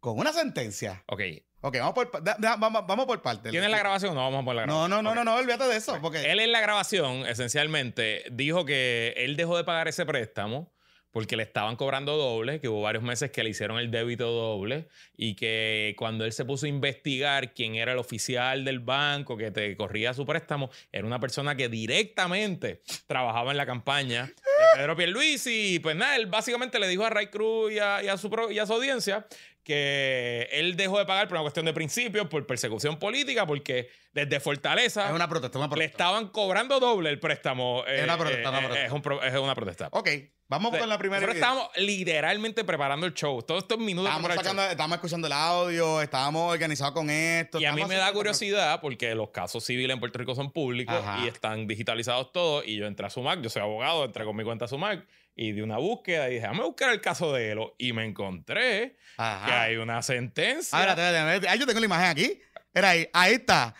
con 0.00 0.18
una 0.18 0.32
sentencia. 0.32 1.02
Ok. 1.06 1.20
Ok, 1.62 1.78
vamos 1.78 1.94
por, 1.94 2.22
da- 2.22 2.36
da- 2.38 2.56
vamos, 2.56 2.86
vamos 2.86 3.06
por 3.06 3.22
partes. 3.22 3.50
¿Tienes 3.50 3.70
la 3.70 3.78
grabación 3.78 4.14
no? 4.14 4.20
Vamos 4.20 4.42
a 4.42 4.44
poner 4.44 4.56
la 4.56 4.66
No, 4.66 4.72
grabación. 4.86 4.90
no, 4.90 5.02
no, 5.02 5.10
Ok. 5.10 5.16
no, 5.16 5.24
no, 5.24 5.34
olvídate 5.36 5.64
de 5.64 5.76
eso. 5.76 5.98
Porque 6.02 6.30
Él 6.30 6.38
en 6.40 6.52
la 6.52 6.60
grabación, 6.60 7.26
esencialmente, 7.26 8.24
dijo 8.30 8.64
que 8.66 9.14
él 9.16 9.36
dejó 9.36 9.56
de 9.56 9.64
pagar 9.64 9.88
ese 9.88 10.04
préstamo 10.06 10.70
porque 11.10 11.36
le 11.36 11.42
estaban 11.44 11.76
cobrando 11.76 12.16
doble, 12.16 12.60
que 12.60 12.68
hubo 12.68 12.82
varios 12.82 13.02
meses 13.02 13.30
que 13.30 13.42
le 13.42 13.50
hicieron 13.50 13.78
el 13.78 13.90
débito 13.90 14.30
doble 14.30 14.88
y 15.16 15.34
que 15.34 15.94
cuando 15.96 16.24
él 16.26 16.32
se 16.32 16.44
puso 16.44 16.66
a 16.66 16.68
investigar 16.68 17.54
quién 17.54 17.74
era 17.74 17.92
el 17.92 17.98
oficial 17.98 18.64
del 18.64 18.80
banco 18.80 19.36
que 19.36 19.50
te 19.50 19.74
corría 19.76 20.12
su 20.12 20.26
préstamo, 20.26 20.70
era 20.92 21.06
una 21.06 21.18
persona 21.18 21.56
que 21.56 21.68
directamente 21.70 22.82
trabajaba 23.06 23.50
en 23.50 23.56
la 23.56 23.64
campaña 23.66 24.26
de 24.26 24.32
Pedro 24.76 24.96
Pierluisi 24.96 25.76
y 25.76 25.78
pues 25.78 25.96
nada, 25.96 26.16
él 26.16 26.26
básicamente 26.26 26.78
le 26.78 26.88
dijo 26.88 27.04
a 27.04 27.10
Ray 27.10 27.28
Cruz 27.28 27.72
y 27.72 27.78
a, 27.78 28.02
y 28.02 28.08
a 28.08 28.16
su, 28.18 28.30
y 28.50 28.58
a 28.58 28.66
su 28.66 28.74
audiencia 28.74 29.26
que 29.62 30.48
él 30.52 30.76
dejó 30.76 30.98
de 30.98 31.06
pagar 31.06 31.26
por 31.26 31.36
una 31.36 31.42
cuestión 31.42 31.66
de 31.66 31.72
principios, 31.72 32.28
por 32.28 32.46
persecución 32.46 32.98
política, 33.00 33.46
porque 33.46 33.88
desde 34.12 34.38
Fortaleza 34.38 35.08
es 35.08 35.12
una 35.14 35.28
protesta, 35.28 35.58
una 35.58 35.66
le 35.66 35.70
protesta. 35.70 35.90
estaban 36.04 36.28
cobrando 36.28 36.78
doble 36.78 37.10
el 37.10 37.18
préstamo. 37.18 37.84
Es 37.84 38.04
una 38.04 38.16
protesta, 38.16 38.48
una 38.50 38.58
eh, 38.58 38.62
protesta. 38.62 38.86
Es, 38.86 38.92
un 38.92 39.02
pro- 39.02 39.22
es 39.24 39.34
una 39.34 39.54
protesta. 39.56 39.88
Ok, 39.90 40.08
vamos 40.48 40.76
con 40.76 40.88
la 40.88 40.98
primera. 40.98 41.20
Nosotros 41.20 41.36
estábamos 41.36 41.68
literalmente 41.76 42.64
preparando 42.64 43.06
el 43.06 43.14
show. 43.14 43.42
Todos 43.42 43.64
estos 43.64 43.78
minutos 43.78 44.10
Estábamos, 44.10 44.36
sacando, 44.36 44.62
estábamos 44.62 44.96
escuchando 44.96 45.26
el 45.26 45.32
audio, 45.32 46.02
estábamos 46.02 46.52
organizados 46.52 46.94
con 46.94 47.10
esto. 47.10 47.60
Y 47.60 47.64
a 47.64 47.72
mí 47.72 47.84
me 47.84 47.96
da 47.96 48.12
curiosidad 48.12 48.80
porque 48.80 49.14
los 49.14 49.30
casos 49.30 49.64
civiles 49.64 49.94
en 49.94 50.00
Puerto 50.00 50.18
Rico 50.18 50.34
son 50.34 50.52
públicos 50.52 50.94
Ajá. 50.94 51.24
y 51.24 51.28
están 51.28 51.66
digitalizados 51.66 52.32
todos. 52.32 52.66
Y 52.66 52.76
yo 52.76 52.86
entré 52.86 53.06
a 53.06 53.10
Sumac, 53.10 53.40
yo 53.40 53.50
soy 53.50 53.62
abogado, 53.62 54.04
entré 54.04 54.24
con 54.24 54.36
mi 54.36 54.44
cuenta 54.44 54.66
a 54.66 54.68
Sumac 54.68 55.06
y 55.34 55.52
di 55.52 55.60
una 55.60 55.76
búsqueda 55.76 56.28
y 56.28 56.34
dije, 56.34 56.42
déjame 56.42 56.62
buscar 56.62 56.90
el 56.90 57.00
caso 57.00 57.32
de 57.32 57.50
Elo. 57.50 57.74
Y 57.78 57.92
me 57.92 58.04
encontré 58.04 58.96
Ajá. 59.16 59.46
que 59.46 59.52
hay 59.52 59.76
una 59.76 60.02
sentencia. 60.02 60.78
Ahora. 60.78 61.30
Ahí 61.50 61.58
yo 61.58 61.66
tengo 61.66 61.80
la 61.80 61.86
imagen 61.86 62.06
aquí. 62.06 62.40
Era 62.72 62.90
ahí, 62.90 63.08
ahí 63.12 63.34
está. 63.34 63.74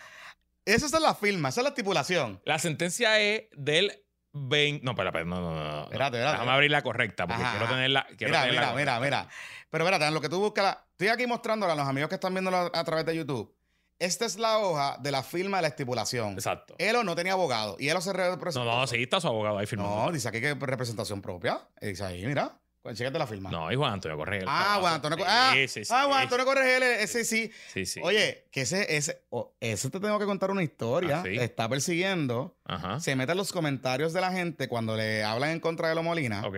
Esa 0.64 0.86
es 0.86 0.92
la 1.00 1.14
firma, 1.14 1.48
esa 1.50 1.60
es 1.60 1.62
la 1.62 1.68
estipulación. 1.68 2.40
La 2.44 2.58
sentencia 2.58 3.20
es 3.20 3.44
del 3.52 4.05
20. 4.36 4.84
No, 4.84 4.92
espera, 4.92 5.08
espera, 5.10 5.24
no, 5.24 5.40
no, 5.40 5.54
no, 5.54 5.62
no. 5.64 5.82
Espérate, 5.84 6.16
espérate. 6.18 6.32
Déjame 6.32 6.52
abrir 6.52 6.70
la 6.70 6.82
correcta 6.82 7.26
porque 7.26 7.42
Ajá, 7.42 7.50
quiero 7.58 7.72
tenerla. 7.72 8.06
Quiero 8.16 8.30
Mira, 8.30 8.40
tenerla 8.42 8.60
mira, 8.60 8.70
correcta. 8.72 9.00
mira, 9.00 9.18
mira. 9.22 9.28
Pero 9.70 9.84
espérate, 9.84 10.04
en 10.06 10.14
lo 10.14 10.20
que 10.20 10.28
tú 10.28 10.38
buscas, 10.40 10.64
la- 10.64 10.84
estoy 10.92 11.08
aquí 11.08 11.26
mostrándole 11.26 11.72
a 11.72 11.76
los 11.76 11.86
amigos 11.88 12.08
que 12.08 12.14
están 12.16 12.32
viéndolo 12.34 12.70
a 12.72 12.84
través 12.84 13.04
de 13.06 13.16
YouTube. 13.16 13.52
Esta 13.98 14.26
es 14.26 14.36
la 14.38 14.58
hoja 14.58 14.98
de 15.00 15.10
la 15.10 15.22
firma 15.22 15.56
de 15.58 15.62
la 15.62 15.68
estipulación. 15.68 16.34
Exacto. 16.34 16.74
Elo 16.78 17.02
no 17.02 17.14
tenía 17.16 17.32
abogado 17.32 17.76
y 17.78 17.88
Elo 17.88 18.00
se 18.02 18.12
No, 18.12 18.18
representó. 18.34 18.64
no, 18.66 18.86
sí, 18.86 19.02
está 19.02 19.20
su 19.20 19.26
abogado 19.28 19.56
ahí 19.58 19.66
firmando. 19.66 19.96
No, 20.06 20.12
dice 20.12 20.28
aquí 20.28 20.40
que 20.40 20.54
representación 20.54 21.22
propia. 21.22 21.60
Dice 21.80 22.04
ahí, 22.04 22.26
mira. 22.26 22.58
Chécate 22.94 23.18
la 23.18 23.26
firma. 23.26 23.50
No, 23.50 23.70
y 23.70 23.76
Juan 23.76 23.94
Antonio 23.94 24.16
Correa. 24.16 24.44
Ah, 24.46 24.78
Juan 24.80 24.94
Antonio. 24.94 25.24
Ah, 25.26 25.52
sí, 25.54 25.84
sí. 25.84 25.92
ah, 25.92 26.04
Juan 26.06 26.22
Antonio 26.22 26.46
ese 26.52 27.24
sí. 27.24 27.50
Sí, 27.72 27.86
sí. 27.86 28.00
Oye, 28.02 28.46
que 28.50 28.62
ese, 28.62 28.96
ese, 28.96 29.22
oh, 29.30 29.54
ese 29.60 29.90
te 29.90 30.00
tengo 30.00 30.18
que 30.18 30.24
contar 30.26 30.50
una 30.50 30.62
historia. 30.62 31.22
Ah, 31.24 31.28
Está 31.28 31.68
persiguiendo. 31.68 32.56
Ajá. 32.64 33.00
Se 33.00 33.14
mete 33.16 33.32
en 33.32 33.38
los 33.38 33.52
comentarios 33.52 34.12
de 34.12 34.20
la 34.20 34.32
gente 34.32 34.68
cuando 34.68 34.96
le 34.96 35.22
hablan 35.24 35.50
en 35.50 35.60
contra 35.60 35.88
de 35.88 35.94
Lo 35.94 36.02
Molina. 36.02 36.46
Ok. 36.46 36.56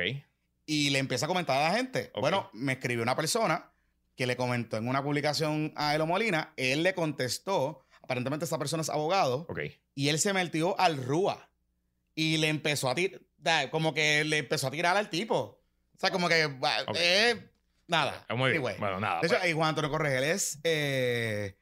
y 0.66 0.90
le 0.90 0.98
empieza 0.98 1.24
a 1.26 1.28
comentar 1.28 1.56
a 1.62 1.70
la 1.70 1.76
gente. 1.76 2.10
Bueno, 2.20 2.50
me 2.52 2.72
escribió 2.74 3.02
una 3.02 3.16
persona 3.16 3.70
que 4.16 4.26
le 4.26 4.36
comentó 4.36 4.76
en 4.76 4.86
una 4.88 5.02
publicación 5.02 5.72
a 5.76 5.94
Elo 5.94 6.04
Molina, 6.06 6.52
él 6.56 6.82
le 6.82 6.92
contestó, 6.92 7.84
aparentemente 8.02 8.44
esta 8.44 8.58
persona 8.58 8.82
es 8.82 8.90
abogado, 8.90 9.46
Ok. 9.48 9.60
y 9.94 10.08
él 10.08 10.18
se 10.18 10.32
metió 10.32 10.78
al 10.78 10.96
RUA 11.04 11.48
y 12.16 12.36
le 12.38 12.48
empezó 12.48 12.90
a 12.90 12.96
tirar, 12.96 13.20
como 13.70 13.94
que 13.94 14.24
le 14.24 14.38
empezó 14.38 14.66
a 14.66 14.70
tirar 14.72 14.96
al 14.96 15.08
tipo. 15.08 15.57
O 15.98 16.00
sea, 16.00 16.10
como 16.10 16.28
que, 16.28 16.46
bah, 16.46 16.82
Ok. 16.86 16.96
eh, 16.98 17.50
nada. 17.88 18.24
Muy 18.30 18.50
bien. 18.50 18.60
Anyway. 18.62 18.76
Bueno, 18.78 19.00
nada. 19.00 19.20
De 19.20 19.26
hecho, 19.26 19.36
pues. 19.38 19.50
y 19.50 19.52
Juan 19.52 19.70
Antonio 19.70 19.90
Corregel 19.90 20.24
es, 20.24 20.60
eh, 20.62 21.56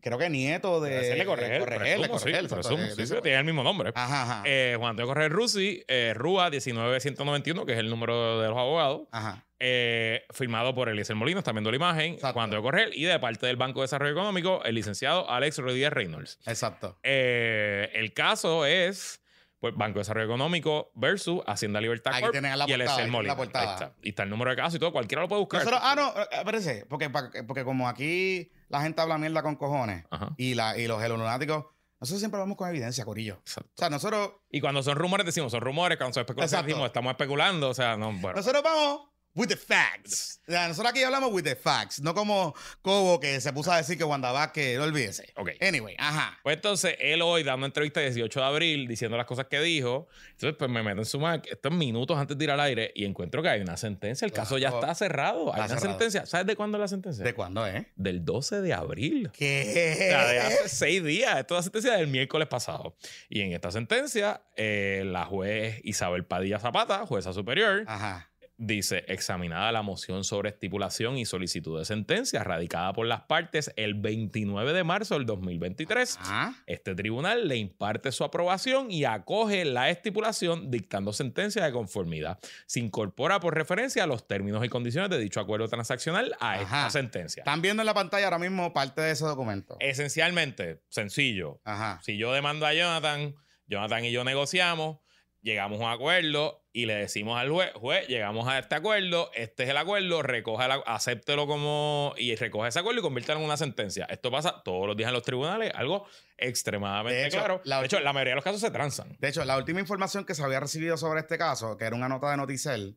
creo 0.00 0.18
que 0.18 0.30
nieto 0.30 0.80
de... 0.80 0.90
De 1.16 1.24
Corregel, 1.26 1.58
Corregel, 1.60 1.98
presumo, 2.00 2.18
sí, 2.18 2.24
Corregel, 2.24 2.48
presumo, 2.48 2.84
sí, 2.96 3.06
sí, 3.06 3.14
tiene 3.22 3.38
el 3.38 3.44
mismo 3.44 3.62
nombre. 3.62 3.90
Ajá, 3.94 4.22
ajá. 4.22 4.42
Eh, 4.46 4.76
Juan 4.78 4.90
Antonio 4.90 5.08
Correa 5.08 5.28
Rusi, 5.28 5.84
eh, 5.88 6.12
RUA 6.14 6.50
19191, 6.50 7.66
que 7.66 7.72
es 7.72 7.78
el 7.78 7.88
número 7.90 8.40
de 8.40 8.48
los 8.48 8.56
abogados, 8.58 9.02
ajá. 9.12 9.44
eh, 9.60 10.24
firmado 10.30 10.74
por 10.74 10.88
Eliezer 10.88 11.16
Molina, 11.16 11.38
está 11.40 11.52
viendo 11.52 11.70
la 11.70 11.76
imagen, 11.76 12.14
Exacto. 12.14 12.34
Juan 12.34 12.44
Antonio 12.44 12.62
Correa, 12.62 12.86
y 12.92 13.04
de 13.04 13.18
parte 13.18 13.46
del 13.46 13.56
Banco 13.56 13.80
de 13.80 13.84
Desarrollo 13.84 14.12
Económico, 14.12 14.62
el 14.64 14.74
licenciado 14.76 15.28
Alex 15.30 15.58
Rodríguez 15.58 15.92
Reynolds. 15.92 16.38
Exacto. 16.46 16.98
Eh, 17.02 17.90
el 17.94 18.12
caso 18.12 18.64
es 18.66 19.20
pues, 19.62 19.76
Banco 19.76 19.94
de 19.94 20.00
Desarrollo 20.00 20.26
Económico 20.26 20.90
versus 20.96 21.40
Hacienda 21.46 21.80
Libertad 21.80 22.18
Corp 22.18 22.32
tienen 22.32 22.58
la 22.58 22.64
y 22.68 22.72
el 22.72 23.10
Molina. 23.12 23.36
portada. 23.36 23.64
Ahí 23.64 23.72
está. 23.74 23.92
Y 24.02 24.08
está 24.08 24.22
el 24.24 24.30
número 24.30 24.50
de 24.50 24.56
caso 24.56 24.76
y 24.76 24.80
todo. 24.80 24.90
Cualquiera 24.90 25.22
lo 25.22 25.28
puede 25.28 25.38
buscar. 25.38 25.60
Nosotros, 25.60 25.80
ah, 25.84 25.94
no, 25.94 26.20
eh, 26.20 26.26
espérense, 26.32 26.84
porque, 26.88 27.08
porque 27.46 27.62
como 27.62 27.88
aquí 27.88 28.50
la 28.68 28.82
gente 28.82 29.00
habla 29.00 29.18
mierda 29.18 29.40
con 29.40 29.54
cojones 29.54 30.04
Ajá. 30.10 30.30
y, 30.36 30.54
la, 30.54 30.76
y 30.76 30.88
los 30.88 31.00
helonáticos, 31.00 31.66
nosotros 32.00 32.18
siempre 32.18 32.40
vamos 32.40 32.56
con 32.56 32.68
evidencia, 32.70 33.04
Corillo. 33.04 33.34
Exacto. 33.34 33.70
O 33.76 33.78
sea, 33.78 33.88
nosotros, 33.88 34.32
Y 34.50 34.60
cuando 34.60 34.82
son 34.82 34.96
rumores, 34.96 35.24
decimos 35.24 35.52
son 35.52 35.60
rumores. 35.60 35.96
Cuando 35.96 36.12
son 36.14 36.22
especulaciones, 36.22 36.66
decimos 36.66 36.86
estamos 36.88 37.12
especulando. 37.12 37.68
O 37.68 37.74
sea, 37.74 37.96
no, 37.96 38.12
bueno. 38.14 38.34
nosotros 38.38 38.64
vamos 38.64 39.11
with 39.34 39.48
the 39.48 39.56
facts. 39.56 40.40
O 40.46 40.52
sea, 40.52 40.68
nosotros 40.68 40.90
aquí 40.92 41.02
hablamos 41.02 41.32
with 41.32 41.44
the 41.44 41.56
facts, 41.56 42.00
no 42.00 42.14
como 42.14 42.54
Cobo 42.82 43.18
que 43.20 43.40
se 43.40 43.52
puso 43.52 43.72
a 43.72 43.76
decir 43.78 43.96
que 43.96 44.04
Wanda 44.04 44.32
Vázquez, 44.32 44.76
no 44.78 44.84
olvídese. 44.84 45.32
Ok. 45.36 45.50
Anyway, 45.60 45.94
ajá. 45.98 46.38
Pues 46.42 46.56
entonces, 46.56 46.96
él 46.98 47.22
hoy 47.22 47.42
dando 47.42 47.58
una 47.58 47.66
entrevista 47.66 48.02
el 48.02 48.12
18 48.12 48.40
de 48.40 48.46
abril 48.46 48.88
diciendo 48.88 49.16
las 49.16 49.26
cosas 49.26 49.46
que 49.46 49.60
dijo. 49.60 50.08
Entonces, 50.32 50.56
pues 50.58 50.70
me 50.70 50.82
meto 50.82 50.98
en 51.00 51.04
su 51.06 51.18
Mac 51.20 51.46
estos 51.50 51.72
minutos 51.72 52.18
antes 52.18 52.36
de 52.36 52.44
ir 52.44 52.50
al 52.50 52.60
aire 52.60 52.92
y 52.94 53.04
encuentro 53.04 53.42
que 53.42 53.48
hay 53.48 53.60
una 53.60 53.76
sentencia. 53.76 54.26
El 54.26 54.32
caso 54.32 54.58
ya 54.58 54.68
está 54.70 54.94
cerrado. 54.94 55.54
Hay 55.54 55.60
Está 55.60 55.60
una 55.60 55.68
cerrado. 55.68 55.86
sentencia. 55.98 56.26
¿Sabes 56.26 56.46
de 56.46 56.56
cuándo 56.56 56.78
es 56.78 56.80
la 56.80 56.88
sentencia? 56.88 57.24
¿De 57.24 57.34
cuándo, 57.34 57.66
eh? 57.66 57.86
Del 57.96 58.24
12 58.24 58.60
de 58.60 58.74
abril. 58.74 59.28
O 59.28 59.32
¿Qué? 59.32 59.94
sea, 59.96 60.26
de 60.26 60.40
hace 60.40 60.68
seis 60.68 61.02
días. 61.04 61.38
Esto 61.38 61.54
es 61.54 61.58
la 61.58 61.62
sentencia 61.62 61.92
del 61.94 62.08
miércoles 62.08 62.48
pasado. 62.48 62.96
Y 63.28 63.40
en 63.40 63.52
esta 63.52 63.70
sentencia, 63.70 64.42
eh, 64.56 65.04
la 65.06 65.24
juez 65.24 65.80
Isabel 65.84 66.24
Padilla 66.24 66.58
Zapata, 66.58 67.06
jueza 67.06 67.32
superior, 67.32 67.84
Ajá. 67.86 68.28
Dice, 68.56 69.04
examinada 69.08 69.72
la 69.72 69.82
moción 69.82 70.24
sobre 70.24 70.50
estipulación 70.50 71.18
y 71.18 71.24
solicitud 71.24 71.78
de 71.78 71.84
sentencia 71.84 72.44
radicada 72.44 72.92
por 72.92 73.06
las 73.06 73.22
partes 73.22 73.72
el 73.76 73.94
29 73.94 74.72
de 74.72 74.84
marzo 74.84 75.14
del 75.14 75.26
2023. 75.26 76.18
Ajá. 76.20 76.54
Este 76.66 76.94
tribunal 76.94 77.48
le 77.48 77.56
imparte 77.56 78.12
su 78.12 78.24
aprobación 78.24 78.90
y 78.90 79.04
acoge 79.04 79.64
la 79.64 79.90
estipulación 79.90 80.70
dictando 80.70 81.12
sentencia 81.12 81.64
de 81.64 81.72
conformidad. 81.72 82.38
Se 82.66 82.80
incorpora 82.80 83.40
por 83.40 83.54
referencia 83.54 84.04
a 84.04 84.06
los 84.06 84.26
términos 84.26 84.64
y 84.64 84.68
condiciones 84.68 85.10
de 85.10 85.18
dicho 85.18 85.40
acuerdo 85.40 85.68
transaccional 85.68 86.34
a 86.38 86.52
Ajá. 86.52 86.62
esta 86.62 86.90
sentencia. 86.90 87.40
Están 87.40 87.62
viendo 87.62 87.82
en 87.82 87.86
la 87.86 87.94
pantalla 87.94 88.26
ahora 88.26 88.38
mismo 88.38 88.72
parte 88.72 89.00
de 89.00 89.12
ese 89.12 89.24
documento. 89.24 89.76
Esencialmente, 89.80 90.82
sencillo. 90.88 91.60
Ajá. 91.64 92.00
Si 92.02 92.16
yo 92.16 92.32
demando 92.32 92.66
a 92.66 92.74
Jonathan, 92.74 93.34
Jonathan 93.66 94.04
y 94.04 94.12
yo 94.12 94.24
negociamos, 94.24 94.98
llegamos 95.42 95.80
a 95.80 95.84
un 95.84 95.90
acuerdo 95.90 96.64
y 96.72 96.86
le 96.86 96.94
decimos 96.94 97.38
al 97.38 97.50
juez, 97.50 97.70
juez, 97.74 98.08
llegamos 98.08 98.48
a 98.48 98.58
este 98.58 98.76
acuerdo, 98.76 99.30
este 99.34 99.64
es 99.64 99.68
el 99.68 99.76
acuerdo, 99.76 100.22
recoge 100.22 100.64
el, 100.64 100.72
acéptelo 100.86 101.46
como 101.46 102.14
y 102.16 102.34
recoge 102.34 102.68
ese 102.68 102.78
acuerdo 102.78 103.00
y 103.00 103.02
conviértelo 103.02 103.40
en 103.40 103.44
una 103.44 103.56
sentencia. 103.56 104.06
Esto 104.06 104.30
pasa 104.30 104.62
todos 104.64 104.86
los 104.86 104.96
días 104.96 105.08
en 105.08 105.14
los 105.14 105.22
tribunales, 105.22 105.72
algo 105.74 106.06
extremadamente 106.38 107.28
claro. 107.30 107.60
de 107.64 107.84
hecho, 107.84 108.00
la 108.00 108.12
mayoría 108.12 108.32
de 108.32 108.36
los 108.36 108.44
casos 108.44 108.60
se 108.60 108.70
transan. 108.70 109.16
De 109.18 109.28
hecho, 109.28 109.44
la 109.44 109.58
última 109.58 109.80
información 109.80 110.24
que 110.24 110.34
se 110.34 110.42
había 110.42 110.60
recibido 110.60 110.96
sobre 110.96 111.20
este 111.20 111.36
caso, 111.36 111.76
que 111.76 111.84
era 111.84 111.96
una 111.96 112.08
nota 112.08 112.30
de 112.30 112.36
Noticel, 112.36 112.96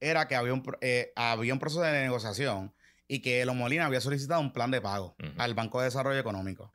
era 0.00 0.28
que 0.28 0.34
había 0.34 0.52
un, 0.52 0.62
eh, 0.80 1.12
había 1.16 1.52
un 1.52 1.60
proceso 1.60 1.80
de 1.80 1.92
negociación 1.92 2.74
y 3.08 3.20
que 3.20 3.40
Elo 3.40 3.54
Molina 3.54 3.86
había 3.86 4.00
solicitado 4.00 4.40
un 4.40 4.52
plan 4.52 4.70
de 4.70 4.80
pago 4.80 5.16
al 5.38 5.54
Banco 5.54 5.78
de 5.78 5.86
Desarrollo 5.86 6.18
Económico. 6.18 6.72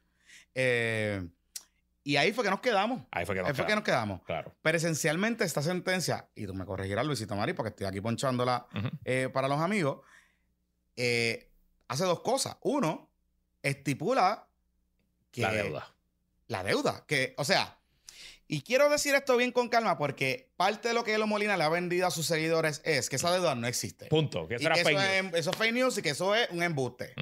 Eh, 0.55 1.27
y 2.03 2.15
ahí 2.15 2.31
fue 2.31 2.43
que 2.43 2.49
nos 2.49 2.61
quedamos. 2.61 3.03
Ahí 3.11 3.25
fue 3.25 3.35
que 3.35 3.41
nos, 3.41 3.49
ahí 3.49 3.55
fue 3.55 3.65
que 3.65 3.75
nos 3.75 3.83
quedamos. 3.83 4.21
Claro. 4.23 4.55
Pero 4.61 4.77
esencialmente 4.77 5.43
esta 5.43 5.61
sentencia, 5.61 6.29
y 6.35 6.45
tú 6.45 6.53
me 6.53 6.65
corregirás, 6.65 7.05
Luisito 7.05 7.35
Mari, 7.35 7.53
porque 7.53 7.69
estoy 7.69 7.87
aquí 7.87 8.01
ponchándola 8.01 8.67
eh, 9.05 9.29
para 9.31 9.47
los 9.47 9.59
amigos, 9.59 10.01
eh, 10.95 11.51
hace 11.87 12.05
dos 12.05 12.21
cosas. 12.21 12.57
Uno, 12.61 13.11
estipula 13.61 14.47
que... 15.31 15.41
La 15.41 15.51
deuda. 15.51 15.95
La 16.47 16.63
deuda. 16.63 17.03
Que, 17.05 17.35
o 17.37 17.43
sea, 17.43 17.79
y 18.51 18.61
quiero 18.61 18.89
decir 18.89 19.13
esto 19.13 19.37
bien 19.37 19.51
con 19.51 19.69
calma 19.69 19.99
porque 19.99 20.49
parte 20.57 20.87
de 20.87 20.95
lo 20.95 21.03
que 21.03 21.13
Elo 21.13 21.27
Molina 21.27 21.55
le 21.55 21.63
ha 21.63 21.69
vendido 21.69 22.07
a 22.07 22.11
sus 22.11 22.25
seguidores 22.25 22.81
es 22.83 23.07
que 23.07 23.17
esa 23.17 23.31
deuda 23.31 23.53
no 23.53 23.67
existe. 23.67 24.07
Punto. 24.07 24.47
Que, 24.47 24.55
eso, 24.55 24.69
Es, 24.71 24.87
eso, 24.87 25.51
es, 25.51 25.55
fake 25.55 25.73
news 25.73 25.97
y 25.99 26.01
que 26.01 26.09
eso 26.09 26.33
es 26.33 26.49
un 26.49 26.63
embuste. 26.63 27.13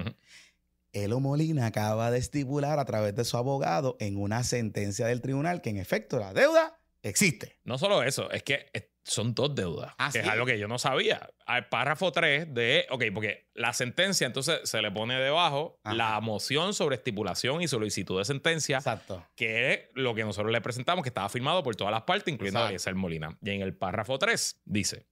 Elo 1.04 1.20
Molina 1.20 1.68
acaba 1.68 2.12
de 2.12 2.20
estipular 2.20 2.80
a 2.80 2.86
través 2.86 3.16
de 3.16 3.26
su 3.26 3.38
abogado 3.38 3.98
en 4.00 4.18
una 4.18 4.44
sentencia 4.44 5.08
del 5.08 5.22
tribunal 5.22 5.62
que 5.62 5.70
en 5.70 5.78
efecto 5.78 6.20
la 6.20 6.34
deuda 6.34 6.80
existe. 7.04 7.60
No 7.64 7.78
solo 7.78 8.04
eso, 8.04 8.32
es 8.32 8.44
que 8.44 8.72
son 9.04 9.34
dos 9.34 9.56
deudas, 9.56 9.94
ah, 9.98 10.10
que 10.12 10.20
es 10.20 10.28
algo 10.28 10.46
que 10.46 10.60
yo 10.60 10.68
no 10.68 10.78
sabía. 10.78 11.30
Al 11.46 11.70
párrafo 11.70 12.12
3 12.12 12.54
de, 12.54 12.86
ok, 12.90 13.06
porque 13.14 13.48
la 13.54 13.72
sentencia 13.74 14.28
entonces 14.28 14.60
se 14.64 14.82
le 14.82 14.92
pone 14.92 15.18
debajo 15.18 15.80
la 15.86 16.20
moción 16.20 16.74
sobre 16.74 16.98
estipulación 16.98 17.62
y 17.62 17.68
solicitud 17.68 18.18
de 18.18 18.26
sentencia, 18.26 18.78
Exacto. 18.78 19.26
que 19.36 19.74
es 19.74 19.80
lo 19.94 20.14
que 20.14 20.26
nosotros 20.26 20.52
le 20.52 20.60
presentamos, 20.62 21.04
que 21.04 21.10
estaba 21.10 21.30
firmado 21.30 21.64
por 21.64 21.76
todas 21.76 21.92
las 21.92 22.04
partes, 22.04 22.34
incluyendo 22.34 22.60
a 22.60 22.68
Eliezer 22.68 22.96
Molina. 22.96 23.38
Y 23.42 23.52
en 23.52 23.62
el 23.62 23.76
párrafo 23.76 24.20
3 24.20 24.62
dice, 24.66 25.08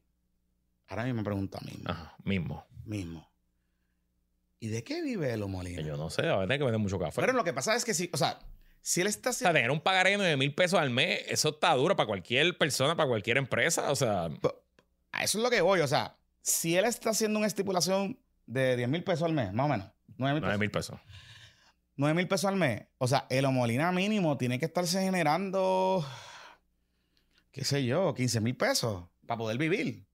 ahora 0.87 1.03
mismo 1.03 1.17
me 1.17 1.25
pregunto 1.25 1.57
a 1.57 1.61
mí. 1.61 1.73
Ajá, 1.85 2.15
mismo. 2.23 2.65
Mismo. 2.85 3.29
¿Y 4.59 4.67
de 4.67 4.83
qué 4.83 5.01
vive 5.01 5.33
el 5.33 5.45
Molina? 5.47 5.81
Yo 5.81 5.97
no 5.97 6.09
sé, 6.09 6.27
a 6.27 6.37
ver, 6.37 6.47
tiene 6.47 6.59
que 6.59 6.63
vender 6.65 6.79
mucho 6.79 6.99
café. 6.99 7.19
Pero 7.19 7.33
lo 7.33 7.43
que 7.43 7.51
pasa 7.51 7.75
es 7.75 7.83
que 7.83 7.93
sí, 7.93 8.09
o 8.13 8.17
sea, 8.17 8.39
si 8.81 9.01
él 9.01 9.07
está 9.07 9.31
haciendo... 9.31 9.49
O 9.49 9.53
sea, 9.53 9.59
tener 9.59 9.71
un 9.71 9.81
pagaré 9.81 10.11
de 10.11 10.17
9 10.17 10.37
mil 10.37 10.53
pesos 10.53 10.79
al 10.79 10.91
mes, 10.91 11.21
eso 11.27 11.49
está 11.49 11.73
duro 11.73 11.95
para 11.95 12.07
cualquier 12.07 12.57
persona, 12.57 12.95
para 12.95 13.09
cualquier 13.09 13.37
empresa, 13.37 13.91
o 13.91 13.95
sea... 13.95 14.25
a 15.11 15.23
eso 15.23 15.37
es 15.39 15.43
lo 15.43 15.49
que 15.49 15.61
voy, 15.61 15.79
o 15.79 15.87
sea, 15.87 16.15
si 16.41 16.77
él 16.77 16.85
está 16.85 17.09
haciendo 17.09 17.39
una 17.39 17.47
estipulación 17.47 18.19
de 18.45 18.75
10 18.77 18.89
mil 18.89 19.03
pesos 19.03 19.23
al 19.23 19.33
mes, 19.33 19.51
más 19.51 19.65
o 19.65 19.69
menos, 19.69 19.90
9 20.17 20.57
mil 20.57 20.71
pesos. 20.71 20.99
9 21.95 22.15
mil 22.15 22.27
pesos 22.27 22.45
al 22.45 22.55
mes. 22.55 22.87
O 22.97 23.07
sea, 23.07 23.27
el 23.29 23.45
homolina 23.45 23.91
mínimo 23.91 24.37
tiene 24.37 24.59
que 24.59 24.65
estarse 24.65 25.01
generando, 25.01 26.05
qué 27.51 27.63
sé 27.63 27.85
yo, 27.85 28.13
15 28.13 28.41
mil 28.41 28.55
pesos 28.55 29.05
para 29.25 29.37
poder 29.37 29.57
vivir. 29.57 30.05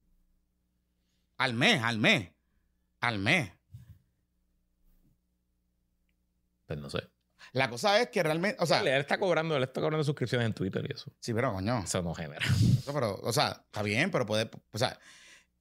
Al 1.37 1.53
mes, 1.53 1.81
al 1.83 1.97
mes. 1.99 2.31
Al 2.99 3.19
mes. 3.19 3.51
Pues 6.65 6.79
no 6.79 6.89
sé. 6.89 7.03
La 7.53 7.69
cosa 7.69 8.01
es 8.01 8.09
que 8.09 8.21
realmente, 8.21 8.61
o 8.61 8.65
sea, 8.65 8.81
él 8.81 8.87
está 8.87 9.17
cobrando, 9.17 9.55
él 9.55 9.63
está 9.63 9.79
cobrando 9.79 10.03
suscripciones 10.03 10.47
en 10.47 10.53
Twitter 10.53 10.85
y 10.87 10.93
eso. 10.93 11.11
Sí, 11.19 11.33
pero 11.33 11.53
coño. 11.53 11.79
Eso 11.79 12.01
no 12.01 12.13
genera. 12.13 12.45
pero, 12.85 13.15
o 13.23 13.31
sea, 13.31 13.63
está 13.65 13.81
bien, 13.83 14.11
pero 14.11 14.25
puede, 14.25 14.49
o 14.71 14.77
sea, 14.77 14.99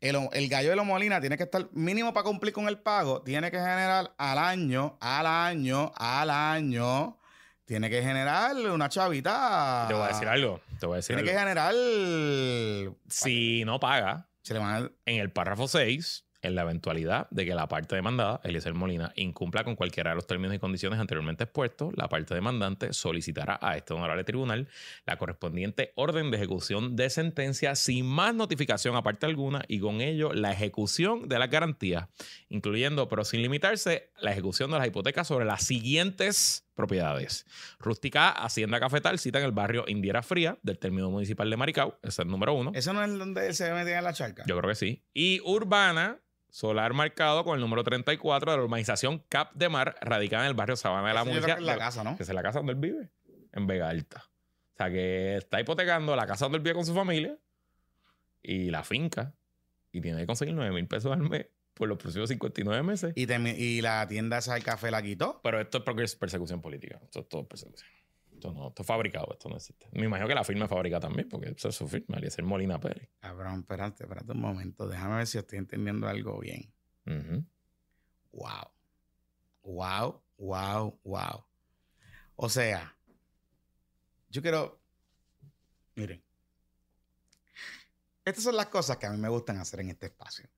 el, 0.01 0.29
el 0.33 0.49
gallo 0.49 0.71
de 0.71 0.77
Lomolina 0.77 1.21
tiene 1.21 1.37
que 1.37 1.45
estar 1.45 1.69
mínimo 1.73 2.13
para 2.13 2.25
cumplir 2.25 2.53
con 2.53 2.69
el 2.69 2.79
pago, 2.79 3.23
tiene 3.23 3.51
que 3.51 3.57
generar 3.59 4.13
al 4.19 4.39
año, 4.39 4.97
al 5.01 5.27
año, 5.27 5.93
al 5.97 6.31
año, 6.31 7.19
tiene 7.65 7.89
que 7.91 8.03
generar 8.03 8.55
una 8.57 8.89
chavita. 8.89 9.87
Te 9.89 9.95
voy 9.95 10.05
a 10.05 10.09
decir 10.09 10.29
algo. 10.29 10.61
Te 10.79 10.87
voy 10.87 10.95
a 10.95 10.97
decir 10.97 11.17
Tiene 11.17 11.31
que 11.31 11.37
generar. 11.39 11.73
Si 13.09 13.65
no 13.65 13.81
paga, 13.81 14.29
Se 14.43 14.55
le 14.55 14.61
van 14.61 14.85
a- 14.85 14.91
en 15.07 15.21
el 15.21 15.33
párrafo 15.33 15.67
6, 15.67 16.25
en 16.47 16.55
la 16.55 16.63
eventualidad 16.63 17.29
de 17.31 17.45
que 17.45 17.55
la 17.55 17.69
parte 17.69 17.97
demandada, 17.97 18.41
Eliezer 18.45 18.75
Molina, 18.75 19.13
incumpla 19.17 19.65
con 19.65 19.77
cualquiera 19.77 20.11
de 20.11 20.17
los 20.17 20.27
términos 20.27 20.55
y 20.57 20.59
condiciones 20.59 20.99
anteriormente 20.99 21.45
expuestos, 21.45 21.93
la 21.97 22.09
parte 22.09 22.35
demandante 22.35 22.93
solicitará 22.93 23.59
a 23.61 23.77
este 23.77 23.95
honorable 23.95 24.25
tribunal 24.25 24.69
la 25.05 25.17
correspondiente 25.19 25.93
orden 25.97 26.31
de 26.31 26.37
ejecución 26.37 26.97
de 26.97 27.11
sentencia 27.11 27.75
sin 27.75 28.07
más 28.07 28.35
notificación 28.35 28.97
aparte 28.97 29.27
alguna 29.27 29.65
y 29.69 29.81
con 29.81 30.01
ello 30.01 30.33
la 30.33 30.53
ejecución 30.53 31.29
de 31.29 31.39
las 31.39 31.51
garantías, 31.51 32.09
incluyendo, 32.49 33.09
pero 33.09 33.25
sin 33.25 33.43
limitarse, 33.43 34.11
la 34.21 34.33
ejecución 34.33 34.71
de 34.71 34.79
las 34.79 34.87
hipotecas 34.87 35.27
sobre 35.27 35.45
las 35.45 35.65
siguientes 35.65 36.67
propiedades. 36.75 37.47
Rústica 37.79 38.31
Hacienda 38.31 38.79
Cafetal, 38.79 39.19
cita 39.19 39.39
en 39.39 39.47
el 39.47 39.53
barrio 39.53 39.85
Indiera 39.89 40.23
Fría 40.23 40.59
del 40.63 40.79
término 40.79 41.11
municipal 41.11 41.51
de 41.51 41.57
Maricao, 41.57 41.99
ese 42.03 42.09
es 42.09 42.19
el 42.21 42.29
número 42.29 42.53
uno. 42.53 42.71
Eso 42.75 42.93
no 42.93 43.03
es 43.03 43.19
donde 43.19 43.49
él 43.49 43.55
se 43.55 43.73
metía 43.73 43.99
en 43.99 44.05
la 44.05 44.13
charca. 44.13 44.45
Yo 44.47 44.57
creo 44.59 44.71
que 44.71 44.77
sí. 44.77 45.03
Y 45.13 45.41
Urbana, 45.45 46.21
solar 46.57 46.95
marcado 46.95 47.45
con 47.45 47.57
el 47.57 47.61
número 47.61 47.85
34 47.85 48.51
de 48.51 48.57
la 48.57 48.65
urbanización 48.65 49.23
Cap 49.29 49.53
de 49.53 49.69
Mar, 49.69 49.95
radicada 50.01 50.45
en 50.45 50.49
el 50.49 50.55
barrio 50.55 50.75
Sabana 50.75 51.09
de 51.09 51.13
la 51.13 51.23
Murcia. 51.23 51.57
que 51.57 51.61
es 51.61 51.67
la 51.67 51.77
casa, 51.77 52.03
¿no? 52.03 52.17
Que 52.17 52.23
es 52.23 52.33
la 52.33 52.43
casa 52.43 52.61
donde 52.61 52.73
él 52.73 52.79
vive, 52.79 53.11
en 53.53 53.67
Vega 53.67 53.91
Alta. 53.91 54.25
O 54.73 54.77
sea, 54.79 54.91
que 54.91 55.37
está 55.37 55.61
hipotecando 55.61 56.17
la 56.17 56.27
casa 56.27 56.47
donde 56.47 56.57
él 56.57 56.63
vive 56.65 56.75
con 56.75 56.87
su 56.87 56.95
familia 56.95 57.37
y 58.43 58.71
la 58.71 58.85
finca. 58.85 59.35
Y 59.93 60.01
tiene 60.01 60.19
que 60.21 60.27
conseguir 60.27 60.55
9 60.55 60.75
mil 60.75 60.89
pesos 60.89 61.13
al 61.13 61.29
mes 61.29 61.47
por 61.75 61.89
los 61.91 61.99
próximos 61.99 62.31
59 62.31 62.83
meses. 62.83 63.13
Y, 63.17 63.31
y 63.31 63.83
la 63.83 64.09
tienda 64.09 64.39
esa 64.39 64.55
del 64.55 64.65
café 64.65 64.91
la 64.91 65.03
quitó. 65.03 65.43
Pero 65.43 65.61
esto 65.61 65.79
es 65.79 65.85
porque 65.85 66.05
es 66.05 66.17
persecución 66.17 66.63
política. 66.63 66.99
Esto 67.05 67.21
es 67.21 67.29
todo 67.29 67.47
persecución. 67.47 67.91
Esto 68.47 68.61
no, 68.61 68.69
esto 68.69 68.83
es 68.83 68.87
fabricado, 68.87 69.33
esto 69.33 69.49
no 69.49 69.57
existe. 69.57 69.89
Me 69.93 70.05
imagino 70.05 70.29
que 70.29 70.35
la 70.35 70.45
firma 70.45 70.67
es 70.67 70.71
fabricada 70.71 71.09
también, 71.09 71.29
porque 71.29 71.51
esa 71.51 71.69
es 71.69 71.75
su 71.75 71.89
firma, 71.89 72.19
Eliezer 72.19 72.45
Molina 72.45 72.79
Pérez. 72.79 73.09
Cabrón, 73.19 73.61
espérate, 73.61 74.05
espérate 74.05 74.33
un 74.33 74.41
momento. 74.41 74.87
Déjame 74.87 75.17
ver 75.17 75.27
si 75.27 75.39
estoy 75.39 75.59
entendiendo 75.59 76.07
algo 76.07 76.39
bien. 76.39 76.73
Wow. 78.33 78.71
Wow, 79.63 80.23
wow, 80.39 81.01
wow. 81.03 81.45
O 82.37 82.49
sea, 82.49 82.97
yo 84.29 84.43
quiero. 84.43 84.81
Miren. 85.97 86.23
Estas 88.25 88.45
son 88.45 88.57
las 88.57 88.67
cosas 88.67 88.97
que 88.97 89.07
a 89.07 89.11
mí 89.11 89.17
me 89.17 89.29
gustan 89.29 89.59
hacer 89.59 89.81
en 89.81 89.91
este 89.91 90.07
espacio. 90.07 90.49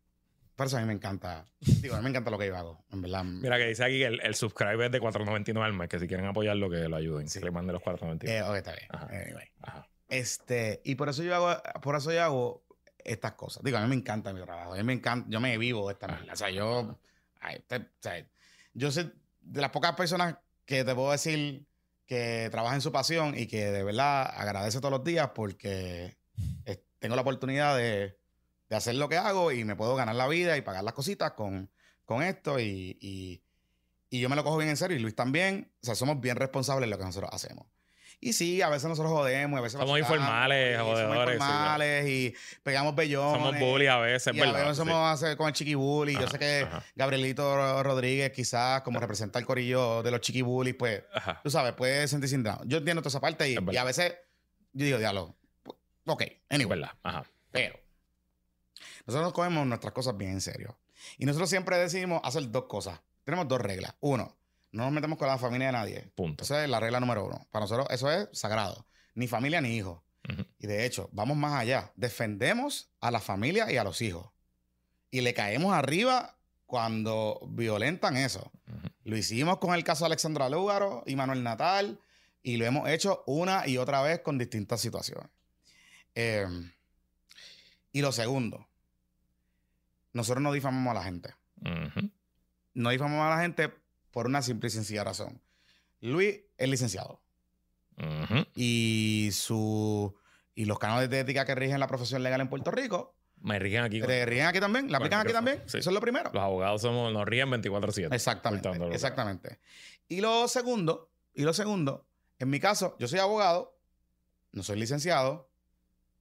Por 0.59 0.67
eso 0.67 0.77
a 0.77 0.81
mí 0.81 0.87
me 0.87 0.93
encanta. 0.93 1.45
Digo, 1.61 1.95
a 1.95 1.99
mí 1.99 2.03
me 2.03 2.11
encanta 2.11 2.33
lo 2.33 2.37
que 2.39 2.49
yo 2.49 2.57
hago. 2.57 2.85
En 2.91 3.01
verdad. 3.01 3.23
Mira 3.23 3.57
que 3.59 3.67
dice 3.69 3.85
aquí 3.85 3.99
que 3.99 4.07
el, 4.07 4.21
el 4.21 4.35
subscribe 4.35 4.87
es 4.87 4.91
de 4.91 5.01
4.99 5.01 5.63
al 5.65 5.73
mes, 5.73 5.89
que 5.89 6.01
si 6.01 6.09
quieren 6.09 6.27
apoyarlo, 6.27 6.69
que 6.69 6.89
lo 6.89 6.97
ayuden. 6.97 7.29
Sí. 7.29 7.39
Que 7.39 7.45
le 7.45 7.53
manden 7.53 7.75
los 7.75 7.83
4.99. 7.85 8.29
Eh, 8.29 8.43
ok, 8.43 8.57
está 8.57 8.73
bien. 8.73 8.89
Ajá. 8.91 9.07
Anyway. 9.07 9.47
Ajá. 9.63 9.89
Este, 10.09 10.81
y 10.85 10.97
por 10.97 11.09
eso 11.09 11.23
yo 11.23 11.33
hago, 11.37 11.63
por 11.81 11.95
eso 11.95 12.11
yo 12.13 12.21
hago 12.25 12.65
estas 13.05 13.35
cosas. 13.35 13.63
Digo, 13.63 13.79
a 13.79 13.83
mí 13.83 13.89
me 13.89 13.95
encanta 13.95 14.33
mi 14.33 14.43
trabajo. 14.43 14.75
A 14.75 14.77
mí 14.77 14.83
me 14.83 14.95
encanta, 14.95 15.29
yo 15.31 15.39
me 15.41 15.57
vivo 15.59 15.89
esta 15.93 16.09
mierda. 16.09 16.33
O 16.33 16.37
sea, 16.37 16.51
yo, 16.51 16.99
ay, 17.41 17.61
te- 17.69 17.77
o 17.77 17.87
sea, 18.01 18.27
yo 18.75 18.91
soy 18.91 19.13
de 19.41 19.61
las 19.61 19.71
pocas 19.71 19.93
personas 19.95 20.39
que 20.65 20.83
te 20.85 20.93
puedo 20.95 21.13
decir 21.13 21.65
que 22.05 22.49
trabaja 22.51 22.75
en 22.75 22.81
su 22.81 22.91
pasión 22.91 23.39
y 23.39 23.47
que 23.47 23.71
de 23.71 23.85
verdad 23.85 24.23
agradece 24.37 24.79
todos 24.81 24.91
los 24.91 25.05
días 25.05 25.31
porque 25.37 26.17
eh, 26.65 26.83
tengo 26.99 27.15
la 27.15 27.23
oportunidad 27.23 27.77
de, 27.77 28.19
de 28.69 28.77
hacer 28.77 28.95
lo 28.97 29.09
que 29.09 29.16
hago 29.16 29.53
y 29.53 29.64
me 29.64 29.77
puedo 29.77 29.95
ganar 29.97 30.14
la 30.14 30.27
vida 30.29 30.57
y 30.57 30.62
pagar 30.62 30.85
las 30.85 30.95
cositas 30.95 31.33
con, 31.33 31.71
con 32.05 32.23
esto 32.23 32.59
y, 32.61 32.99
y- 33.01 33.43
y 34.11 34.21
yo 34.21 34.29
me 34.31 34.37
lo 34.37 34.43
cojo 34.45 34.57
bien 34.57 34.71
en 34.71 34.77
serio 34.79 34.97
y 34.97 35.01
Luis 35.01 35.14
también. 35.14 35.71
O 35.83 35.87
sea, 35.87 35.95
somos 35.95 36.19
bien 36.21 36.37
responsables 36.37 36.87
de 36.87 36.91
lo 36.91 36.97
que 36.99 37.05
nosotros 37.05 37.31
hacemos. 37.33 37.66
Y 38.21 38.33
sí, 38.33 38.62
a 38.62 38.69
veces 38.69 38.89
nosotros 38.89 39.12
jodemos, 39.12 39.59
a 39.59 39.61
veces 39.62 39.79
Somos 39.79 39.99
informales, 39.99 40.75
y 40.75 40.79
Somos 40.79 40.95
jodedores, 40.95 41.29
sí, 41.29 41.35
informales 41.45 42.09
y 42.09 42.35
pegamos 42.64 42.95
bellones. 42.97 43.43
Somos 43.43 43.61
bully 43.61 43.87
a 43.87 43.99
veces, 43.99 44.35
Y 44.35 44.41
a 44.41 44.45
¿verdad? 44.47 44.61
veces 44.62 44.77
Sí. 44.77 44.79
somos 44.79 45.12
hacer 45.12 45.37
con 45.37 45.47
el 45.47 45.53
chiqui 45.53 45.75
bully. 45.75 46.14
Yo 46.14 46.21
Ajá, 46.21 46.31
sé 46.31 46.39
que 46.39 46.61
ajá. 46.66 46.83
Gabrielito 46.97 47.83
Rodríguez, 47.85 48.33
quizás 48.33 48.81
como 48.83 48.99
representa 48.99 49.39
el 49.39 49.45
corillo 49.47 50.03
de 50.03 50.11
los 50.11 50.21
chiqui 50.21 50.43
bullies, 50.43 50.75
pues, 50.77 51.05
Ajá. 51.14 51.41
tú 51.45 51.51
sabes, 51.51 51.75
puede 51.75 52.09
sentirse 52.09 52.35
indignado. 52.35 52.64
Yo 52.66 52.79
entiendo 52.79 53.03
toda 53.03 53.11
esa 53.11 53.21
parte 53.21 53.49
y, 53.51 53.57
y 53.71 53.77
a 53.77 53.85
veces 53.85 54.14
yo 54.73 54.85
digo, 54.87 54.99
diálogo. 54.99 55.37
Ok, 56.07 56.25
anyway. 56.49 56.81
verdad. 56.81 56.97
Ajá. 57.03 57.25
Pero 57.53 57.79
nosotros 59.09 59.29
nos 59.29 59.33
cogemos 59.33 59.67
nuestras 59.67 59.95
cosas 59.95 60.19
bien 60.19 60.33
en 60.33 60.43
serio. 60.43 60.79
Y 61.17 61.25
nosotros 61.25 61.49
siempre 61.49 61.79
decidimos 61.79 62.21
hacer 62.25 62.51
dos 62.51 62.65
cosas. 62.65 63.01
Tenemos 63.25 63.49
dos 63.49 63.59
reglas. 63.59 63.95
Uno, 64.01 64.37
no 64.71 64.85
nos 64.85 64.93
metemos 64.93 65.17
con 65.17 65.29
la 65.29 65.39
familia 65.39 65.69
de 65.69 65.73
nadie. 65.73 66.13
Punto. 66.15 66.45
Esa 66.45 66.63
es 66.63 66.69
la 66.69 66.79
regla 66.79 67.01
número 67.01 67.25
uno. 67.25 67.47
Para 67.51 67.65
nosotros 67.65 67.87
eso 67.91 68.11
es 68.13 68.29
sagrado. 68.33 68.87
Ni 69.15 69.27
familia 69.27 69.63
ni 69.63 69.75
hijos. 69.75 70.03
Y 70.59 70.67
de 70.67 70.85
hecho, 70.85 71.09
vamos 71.13 71.39
más 71.39 71.55
allá. 71.55 71.91
Defendemos 71.97 72.91
a 73.01 73.11
la 73.11 73.19
familia 73.19 73.73
y 73.73 73.79
a 73.79 73.85
los 73.85 74.03
hijos. 74.03 74.31
Y 75.11 75.23
le 75.23 75.33
caemos 75.33 75.73
arriba 75.73 76.37
cuando 76.67 77.41
violentan 77.49 78.19
eso. 78.19 78.53
Lo 79.05 79.17
hicimos 79.17 79.57
con 79.57 79.75
el 79.75 79.85
caso 79.85 80.05
de 80.05 80.09
Alexandra 80.09 80.51
Lúgaro 80.51 81.03
y 81.07 81.17
Manuel 81.17 81.43
Natal. 81.43 81.99
Y 82.43 82.59
lo 82.59 82.67
hemos 82.67 82.91
hecho 82.91 83.25
una 83.27 83.67
y 83.67 83.79
otra 83.79 84.03
vez 84.03 84.21
con 84.21 84.37
distintas 84.37 84.83
situaciones. 84.83 85.31
Eh, 86.15 86.47
y 87.91 88.03
lo 88.03 88.13
segundo, 88.13 88.68
nosotros 90.13 90.43
no 90.43 90.53
difamamos 90.53 90.91
a 90.93 90.95
la 90.95 91.03
gente. 91.05 91.35
No 92.75 92.91
difamamos 92.91 93.27
a 93.27 93.37
la 93.37 93.43
gente 93.43 93.73
por 94.11 94.27
una 94.27 94.43
simple 94.43 94.69
y 94.69 94.71
sencilla 94.71 95.05
razón. 95.05 95.43
Luis 96.01 96.41
es 96.57 96.69
licenciado 96.69 97.21
y 98.55 99.31
su 99.33 100.15
y 100.55 100.65
los 100.65 100.79
canales 100.79 101.11
de 101.11 101.21
ética 101.21 101.45
que 101.45 101.55
rigen 101.55 101.81
la 101.81 101.87
profesión 101.89 102.23
legal 102.23 102.41
en 102.41 102.49
Puerto 102.49 102.71
Rico 102.71 103.17
Me 103.41 103.59
rigen 103.59 103.83
aquí. 103.85 104.01
¿te 104.01 104.27
rigen 104.27 104.47
aquí 104.47 104.61
también? 104.61 104.91
¿La 104.91 104.99
aplican 104.99 105.21
aquí 105.21 105.33
también? 105.33 105.63
sí. 105.67 105.79
Eso 105.79 105.91
es 105.91 105.95
lo 105.95 106.01
primero. 106.01 106.31
Los 106.33 106.43
abogados 106.43 106.83
somos, 106.83 107.13
nos 107.13 107.27
ríen 107.27 107.49
24-7. 107.49 108.13
Exactamente. 108.13 108.69
Exactamente. 108.93 109.59
Y 110.09 110.21
lo 110.21 110.49
segundo, 110.49 111.11
y 111.35 111.43
lo 111.43 111.53
segundo, 111.53 112.07
en 112.39 112.51
mi 112.51 112.61
caso, 112.61 112.97
yo 112.99 113.09
soy 113.09 113.19
abogado, 113.19 113.79
no 114.53 114.63
soy 114.63 114.79
licenciado. 114.79 115.47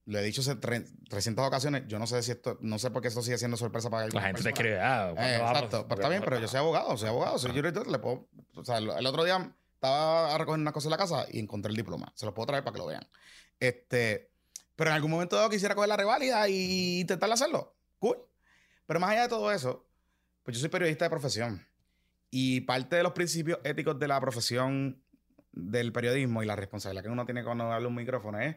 Lo 0.08 0.18
he 0.20 0.24
dicho 0.24 0.42
hace 0.42 0.56
tre- 0.56 0.86
300 1.10 1.46
ocasiones. 1.46 1.84
Yo 1.88 2.00
no 2.00 2.08
sé 2.08 2.24
si 2.24 2.32
esto, 2.32 2.58
no 2.62 2.80
sé 2.80 2.90
por 2.92 3.02
qué 3.02 3.10
esto 3.10 3.22
sigue 3.22 3.38
siendo 3.38 3.58
sorpresa 3.58 3.90
para 3.90 4.02
La 4.02 4.06
algunas 4.06 4.26
gente 4.26 4.42
te 4.42 4.50
personas. 4.50 4.60
escribe, 4.60 4.80
ah, 4.82 5.14
Eh, 5.18 5.36
exacto. 5.36 5.86
Pero 5.88 6.02
está 6.02 6.10
bien, 6.10 6.22
pero 6.24 6.40
yo 6.40 6.48
soy 6.48 6.60
abogado, 6.60 6.98
soy 6.98 7.10
abogado, 7.10 7.38
soy 7.38 7.52
jurista, 7.52 7.84
le 7.86 8.00
puedo. 8.00 8.28
O 8.56 8.64
sea, 8.66 8.78
el 8.78 9.06
otro 9.06 9.24
día 9.26 9.54
estaba 9.76 10.34
a 10.34 10.38
recoger 10.38 10.60
una 10.62 10.72
cosa 10.72 10.88
en 10.88 10.92
la 10.92 10.98
casa 10.98 11.26
y 11.30 11.40
encontré 11.40 11.70
el 11.70 11.76
diploma. 11.76 12.12
Se 12.16 12.26
lo 12.26 12.34
puedo 12.34 12.48
traer 12.48 12.64
para 12.64 12.74
que 12.74 12.80
lo 12.80 12.86
vean. 12.88 13.06
Este, 13.60 14.32
pero 14.76 14.90
en 14.92 14.96
algún 14.96 15.12
momento 15.12 15.36
dado 15.36 15.50
quisiera 15.50 15.76
coger 15.76 15.90
la 15.90 15.98
reválida 15.98 16.48
y 16.48 17.02
intentar 17.02 17.30
hacerlo. 17.32 17.76
Cool. 18.00 18.18
Pero 18.86 19.00
más 19.02 19.10
allá 19.12 19.24
de 19.24 19.30
todo 19.30 19.52
eso, 19.52 19.86
pues 20.44 20.56
yo 20.56 20.62
soy 20.62 20.70
periodista 20.70 21.04
de 21.06 21.10
profesión. 21.10 21.68
Y 22.32 22.62
parte 22.62 22.96
de 22.96 23.04
los 23.04 23.12
principios 23.14 23.60
éticos 23.66 24.00
de 24.00 24.08
la 24.08 24.20
profesión 24.22 25.02
del 25.52 25.92
periodismo 25.92 26.44
y 26.44 26.46
la 26.46 26.56
responsabilidad 26.56 27.04
que 27.04 27.10
uno 27.10 27.26
tiene 27.26 27.44
cuando 27.44 27.72
habla 27.72 27.88
un 27.88 27.96
micrófono 27.96 28.40
es 28.40 28.56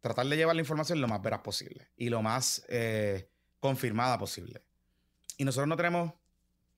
tratar 0.00 0.26
de 0.26 0.36
llevar 0.36 0.54
la 0.54 0.62
información 0.62 1.00
lo 1.00 1.08
más 1.08 1.22
veraz 1.22 1.40
posible 1.40 1.90
y 1.96 2.08
lo 2.08 2.22
más 2.22 2.64
eh, 2.68 3.30
confirmada 3.60 4.18
posible. 4.18 4.64
Y 5.36 5.44
nosotros 5.44 5.68
no 5.68 5.76
tenemos, 5.76 6.12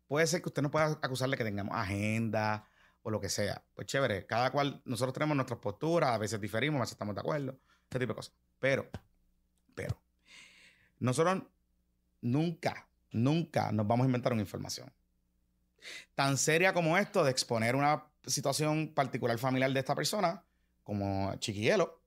puede 0.07 0.27
ser 0.27 0.43
que 0.43 0.49
usted 0.49 0.63
nos 0.63 0.71
pueda 0.71 0.99
acusar 1.03 1.29
de 1.31 1.37
que 1.37 1.45
tengamos 1.45 1.75
agenda 1.77 2.67
o 3.03 3.11
lo 3.11 3.21
que 3.21 3.29
sea. 3.29 3.63
Pues 3.75 3.87
chévere, 3.87 4.27
cada 4.27 4.51
cual, 4.51 4.83
nosotros 4.85 5.15
tenemos 5.15 5.37
nuestras 5.37 5.59
posturas, 5.61 6.11
a 6.11 6.19
veces 6.19 6.41
diferimos, 6.41 6.79
a 6.79 6.83
veces 6.83 6.93
estamos 6.93 7.15
de 7.15 7.21
acuerdo, 7.21 7.59
este 7.85 7.99
tipo 7.99 8.13
de 8.13 8.17
cosas. 8.17 8.35
Pero, 8.59 8.89
pero, 9.75 10.01
nosotros 10.99 11.43
nunca, 12.21 12.89
nunca 13.13 13.73
nos 13.73 13.87
vamos 13.87 14.05
a 14.05 14.07
inventar 14.09 14.33
una 14.33 14.43
información 14.43 14.93
tan 16.15 16.37
seria 16.37 16.73
como 16.73 16.97
esto 16.97 17.25
de 17.25 17.31
exponer 17.31 17.77
una 17.77 18.05
situación 18.27 18.89
particular 18.95 19.39
familiar 19.39 19.73
de 19.73 19.81
esta 19.81 19.95
persona, 19.95 20.45
como 20.83 21.35
Chiquielo, 21.37 22.00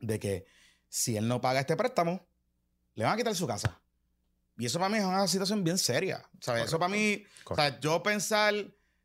de 0.00 0.18
que 0.18 0.46
si 0.88 1.16
él 1.16 1.26
no 1.26 1.40
paga 1.40 1.60
este 1.60 1.76
préstamo, 1.76 2.26
le 2.94 3.04
van 3.04 3.14
a 3.14 3.16
quitar 3.16 3.34
su 3.34 3.46
casa. 3.46 3.80
Y 4.56 4.66
eso 4.66 4.78
para 4.78 4.88
mí 4.88 4.98
es 4.98 5.04
una 5.04 5.26
situación 5.26 5.64
bien 5.64 5.78
seria. 5.78 6.22
¿sabes? 6.40 6.66
Eso 6.66 6.78
para 6.78 6.88
mí, 6.88 7.24
o 7.46 7.54
sea, 7.54 7.80
yo 7.80 8.02
pensar 8.02 8.54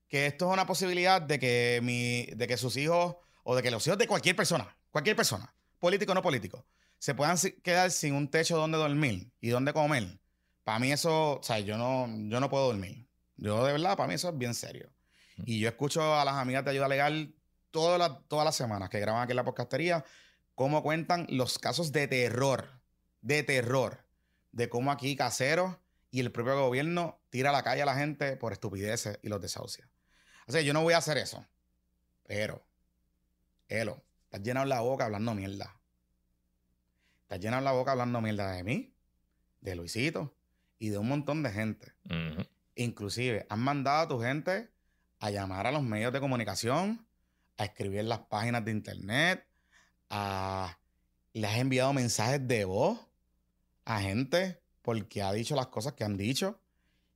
que 0.07 0.27
esto 0.27 0.47
es 0.47 0.53
una 0.53 0.67
posibilidad 0.67 1.21
de 1.21 1.39
que, 1.39 1.79
mi, 1.81 2.25
de 2.35 2.47
que 2.47 2.57
sus 2.57 2.77
hijos 2.77 3.15
o 3.43 3.55
de 3.55 3.63
que 3.63 3.71
los 3.71 3.85
hijos 3.87 3.97
de 3.97 4.07
cualquier 4.07 4.35
persona, 4.35 4.75
cualquier 4.91 5.15
persona, 5.15 5.53
político 5.79 6.11
o 6.11 6.15
no 6.15 6.21
político, 6.21 6.65
se 6.97 7.15
puedan 7.15 7.37
quedar 7.63 7.91
sin 7.91 8.13
un 8.13 8.29
techo 8.29 8.57
donde 8.57 8.77
dormir 8.77 9.31
y 9.39 9.49
donde 9.49 9.73
comer. 9.73 10.19
Para 10.63 10.79
mí 10.79 10.91
eso, 10.91 11.39
o 11.39 11.43
sea, 11.43 11.59
yo 11.59 11.77
no, 11.77 12.07
yo 12.29 12.39
no 12.39 12.49
puedo 12.49 12.67
dormir. 12.67 13.07
Yo 13.37 13.65
de 13.65 13.71
verdad, 13.71 13.95
para 13.95 14.07
mí 14.07 14.15
eso 14.15 14.29
es 14.29 14.37
bien 14.37 14.53
serio. 14.53 14.91
Y 15.45 15.59
yo 15.59 15.69
escucho 15.69 16.13
a 16.13 16.25
las 16.25 16.35
amigas 16.35 16.65
de 16.65 16.71
ayuda 16.71 16.89
legal 16.89 17.33
todas 17.71 17.97
las, 17.97 18.27
todas 18.27 18.45
las 18.45 18.55
semanas 18.55 18.89
que 18.89 18.99
graban 18.99 19.23
aquí 19.23 19.31
en 19.31 19.37
la 19.37 19.45
podcastería 19.45 20.03
cómo 20.59 20.83
cuentan 20.83 21.25
los 21.29 21.57
casos 21.57 21.93
de 21.93 22.09
terror, 22.09 22.81
de 23.21 23.43
terror. 23.43 24.03
de 24.51 24.67
cómo 24.67 24.91
aquí 24.91 25.15
caseros 25.15 25.77
y 26.11 26.19
el 26.19 26.33
propio 26.33 26.59
gobierno 26.59 27.17
tira 27.29 27.51
a 27.51 27.53
la 27.53 27.63
calle 27.63 27.83
a 27.83 27.85
la 27.85 27.95
gente 27.95 28.35
por 28.35 28.51
estupideces 28.51 29.19
y 29.21 29.29
los 29.29 29.39
desahucia. 29.39 29.89
O 30.47 30.51
sea, 30.51 30.59
yo 30.59 30.73
no 30.73 30.83
voy 30.83 30.95
a 30.95 30.97
hacer 30.97 31.17
eso. 31.17 31.47
Pero, 32.25 32.61
Elo, 33.69 34.03
estás 34.25 34.41
llenado 34.41 34.65
la 34.65 34.81
boca 34.81 35.05
hablando 35.05 35.33
mierda. 35.33 35.79
Estás 37.21 37.39
llenado 37.39 37.63
la 37.63 37.71
boca 37.71 37.93
hablando 37.93 38.19
mierda 38.19 38.51
de 38.51 38.63
mí, 38.65 38.93
de 39.61 39.75
Luisito 39.75 40.35
y 40.77 40.89
de 40.89 40.97
un 40.97 41.07
montón 41.07 41.41
de 41.41 41.51
gente. 41.51 41.93
Inclusive, 42.75 43.45
han 43.47 43.61
mandado 43.61 43.99
a 44.01 44.07
tu 44.09 44.19
gente 44.19 44.69
a 45.19 45.29
llamar 45.29 45.67
a 45.67 45.71
los 45.71 45.83
medios 45.83 46.11
de 46.11 46.19
comunicación, 46.19 47.07
a 47.55 47.63
escribir 47.63 48.03
las 48.03 48.19
páginas 48.19 48.65
de 48.65 48.71
internet, 48.71 49.48
a... 50.09 50.77
le 51.33 51.47
has 51.47 51.57
enviado 51.57 51.93
mensajes 51.93 52.47
de 52.47 52.65
voz 52.65 52.99
a 53.85 54.01
gente 54.01 54.61
porque 54.81 55.21
ha 55.21 55.31
dicho 55.31 55.55
las 55.55 55.67
cosas 55.67 55.93
que 55.93 56.03
han 56.03 56.17
dicho. 56.17 56.59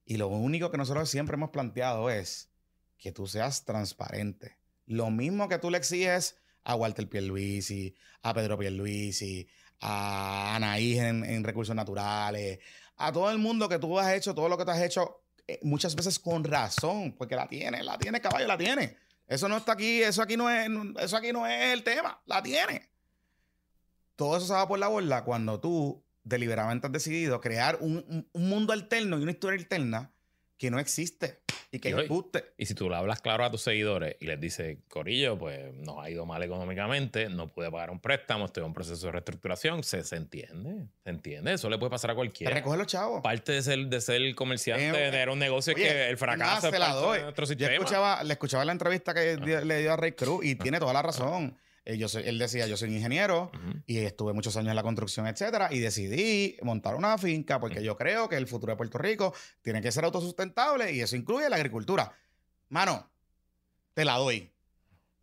Y 0.06 0.18
lo 0.18 0.28
único 0.28 0.70
que 0.70 0.78
nosotros 0.78 1.10
siempre 1.10 1.36
hemos 1.36 1.50
planteado 1.50 2.10
es 2.10 2.50
que 2.98 3.12
tú 3.12 3.28
seas 3.28 3.66
transparente. 3.66 4.58
Lo 4.86 5.10
mismo 5.10 5.48
que 5.48 5.60
tú 5.60 5.70
le 5.70 5.78
exiges 5.78 6.38
a 6.64 6.76
Walter 6.76 7.08
Pierluisi, 7.08 7.96
a 8.22 8.34
Pedro 8.34 8.58
Pierluisi, 8.58 9.48
a 9.80 10.56
Anaís 10.56 11.00
en, 11.00 11.24
en 11.24 11.44
Recursos 11.44 11.76
Naturales, 11.76 12.60
a 12.98 13.12
todo 13.12 13.32
el 13.32 13.38
mundo 13.38 13.68
que 13.68 13.80
tú 13.80 14.00
has 14.00 14.14
hecho, 14.14 14.34
todo 14.34 14.50
lo 14.50 14.58
que 14.58 14.66
tú 14.66 14.72
has 14.72 14.82
hecho, 14.82 15.24
eh, 15.48 15.60
muchas 15.64 15.96
veces 15.96 16.20
con 16.20 16.44
razón, 16.44 17.14
porque 17.18 17.36
la 17.36 17.48
tiene, 17.48 17.84
la 17.84 17.98
tiene, 17.98 18.22
caballo, 18.22 18.48
la 18.48 18.58
tiene. 18.58 18.98
Eso 19.28 19.48
no 19.48 19.58
está 19.58 19.74
aquí, 19.74 20.02
eso 20.04 20.22
aquí 20.22 20.38
no 20.38 20.50
es, 20.50 20.70
eso 21.00 21.18
aquí 21.18 21.32
no 21.32 21.48
es 21.48 21.74
el 21.74 21.84
tema, 21.84 22.22
la 22.26 22.44
tiene. 22.44 22.90
Todo 24.16 24.38
eso 24.38 24.46
se 24.48 24.54
va 24.54 24.68
por 24.68 24.80
la 24.80 24.88
borda 24.88 25.24
cuando 25.24 25.60
tú 25.60 26.04
deliberadamente 26.24 26.88
has 26.88 26.94
decidido 26.94 27.42
crear 27.42 27.78
un, 27.82 27.98
un- 28.08 28.30
un 28.32 28.50
mundo 28.50 28.72
alterno 28.74 29.18
y 29.18 29.24
una 29.24 29.32
historia 29.32 29.60
alterna 29.60 30.13
que 30.64 30.72
no 30.72 30.80
existe 30.80 31.40
y 31.72 31.80
que 31.80 31.90
es 31.90 31.98
embuste. 31.98 32.54
Y 32.58 32.66
si 32.68 32.74
tú 32.74 32.90
le 32.90 32.96
hablas 32.96 33.20
claro 33.20 33.44
a 33.44 33.52
tus 33.52 33.62
seguidores 33.64 34.16
y 34.22 34.28
les 34.28 34.40
dices, 34.40 34.78
Corillo, 34.88 35.38
pues 35.38 35.74
nos 35.74 35.98
ha 36.00 36.10
ido 36.10 36.26
mal 36.26 36.42
económicamente, 36.42 37.28
no 37.28 37.52
pude 37.52 37.70
pagar 37.70 37.92
un 37.92 38.00
préstamo, 38.00 38.46
estoy 38.46 38.62
en 38.62 38.68
un 38.68 38.74
proceso 38.74 39.06
de 39.08 39.12
reestructuración, 39.12 39.84
se, 39.84 40.04
se 40.06 40.16
entiende, 40.16 40.88
se 41.04 41.10
entiende, 41.10 41.52
eso 41.54 41.70
le 41.70 41.78
puede 41.78 41.90
pasar 41.90 42.12
a 42.12 42.14
Te 42.14 42.16
cualquiera. 42.16 42.54
recoge 42.54 42.78
los 42.78 42.88
chavos. 42.88 43.22
Parte 43.22 43.52
de 43.52 43.62
ser, 43.62 43.80
de 43.88 44.00
ser 44.00 44.36
comerciante, 44.36 44.88
Eh, 44.88 44.92
de 45.06 45.12
tener 45.12 45.30
un 45.30 45.40
negocio 45.40 45.74
Oye, 45.74 45.84
que 45.84 46.10
el 46.10 46.18
fracaso 46.18 46.68
es 46.68 46.74
se 46.74 46.80
la 46.80 46.94
doy. 46.94 47.18
de 47.18 47.24
nuestro 47.26 47.44
Yo 47.44 47.50
sistema. 47.50 47.74
escuchaba, 47.74 48.24
le 48.24 48.32
escuchaba 48.34 48.64
la 48.64 48.72
entrevista 48.72 49.14
que 49.14 49.36
di- 49.36 49.66
le 49.66 49.80
dio 49.82 49.92
a 49.92 49.98
Ray 49.98 50.14
Cruz 50.14 50.46
y 50.46 50.56
tiene 50.56 50.80
toda 50.80 50.94
la 50.94 51.02
razón. 51.02 51.58
Eh, 51.86 51.98
yo 51.98 52.08
soy- 52.08 52.24
él 52.26 52.40
decía, 52.40 52.66
yo 52.66 52.78
soy 52.78 52.96
ingeniero 52.96 53.52
y 53.86 53.98
estuve 53.98 54.32
muchos 54.32 54.56
años 54.56 54.70
en 54.70 54.76
la 54.78 54.84
construcción, 54.84 55.28
etcétera, 55.28 55.68
y 55.70 55.80
decidí 55.80 56.56
montar 56.62 56.96
una 56.96 57.18
finca 57.18 57.60
porque 57.60 57.84
yo 57.84 57.98
creo 57.98 58.30
que 58.30 58.38
el 58.38 58.48
futuro 58.48 58.72
de 58.72 58.78
Puerto 58.78 58.98
Rico 59.00 59.34
tiene 59.62 59.82
que 59.82 59.92
ser 59.92 60.06
autosustentable 60.06 60.94
y 60.94 61.02
eso 61.02 61.18
incluye 61.18 61.50
la 61.50 61.58
agricultura. 61.58 62.14
Mano, 62.70 63.12
te 63.94 64.06
la 64.06 64.18
doy. 64.18 64.53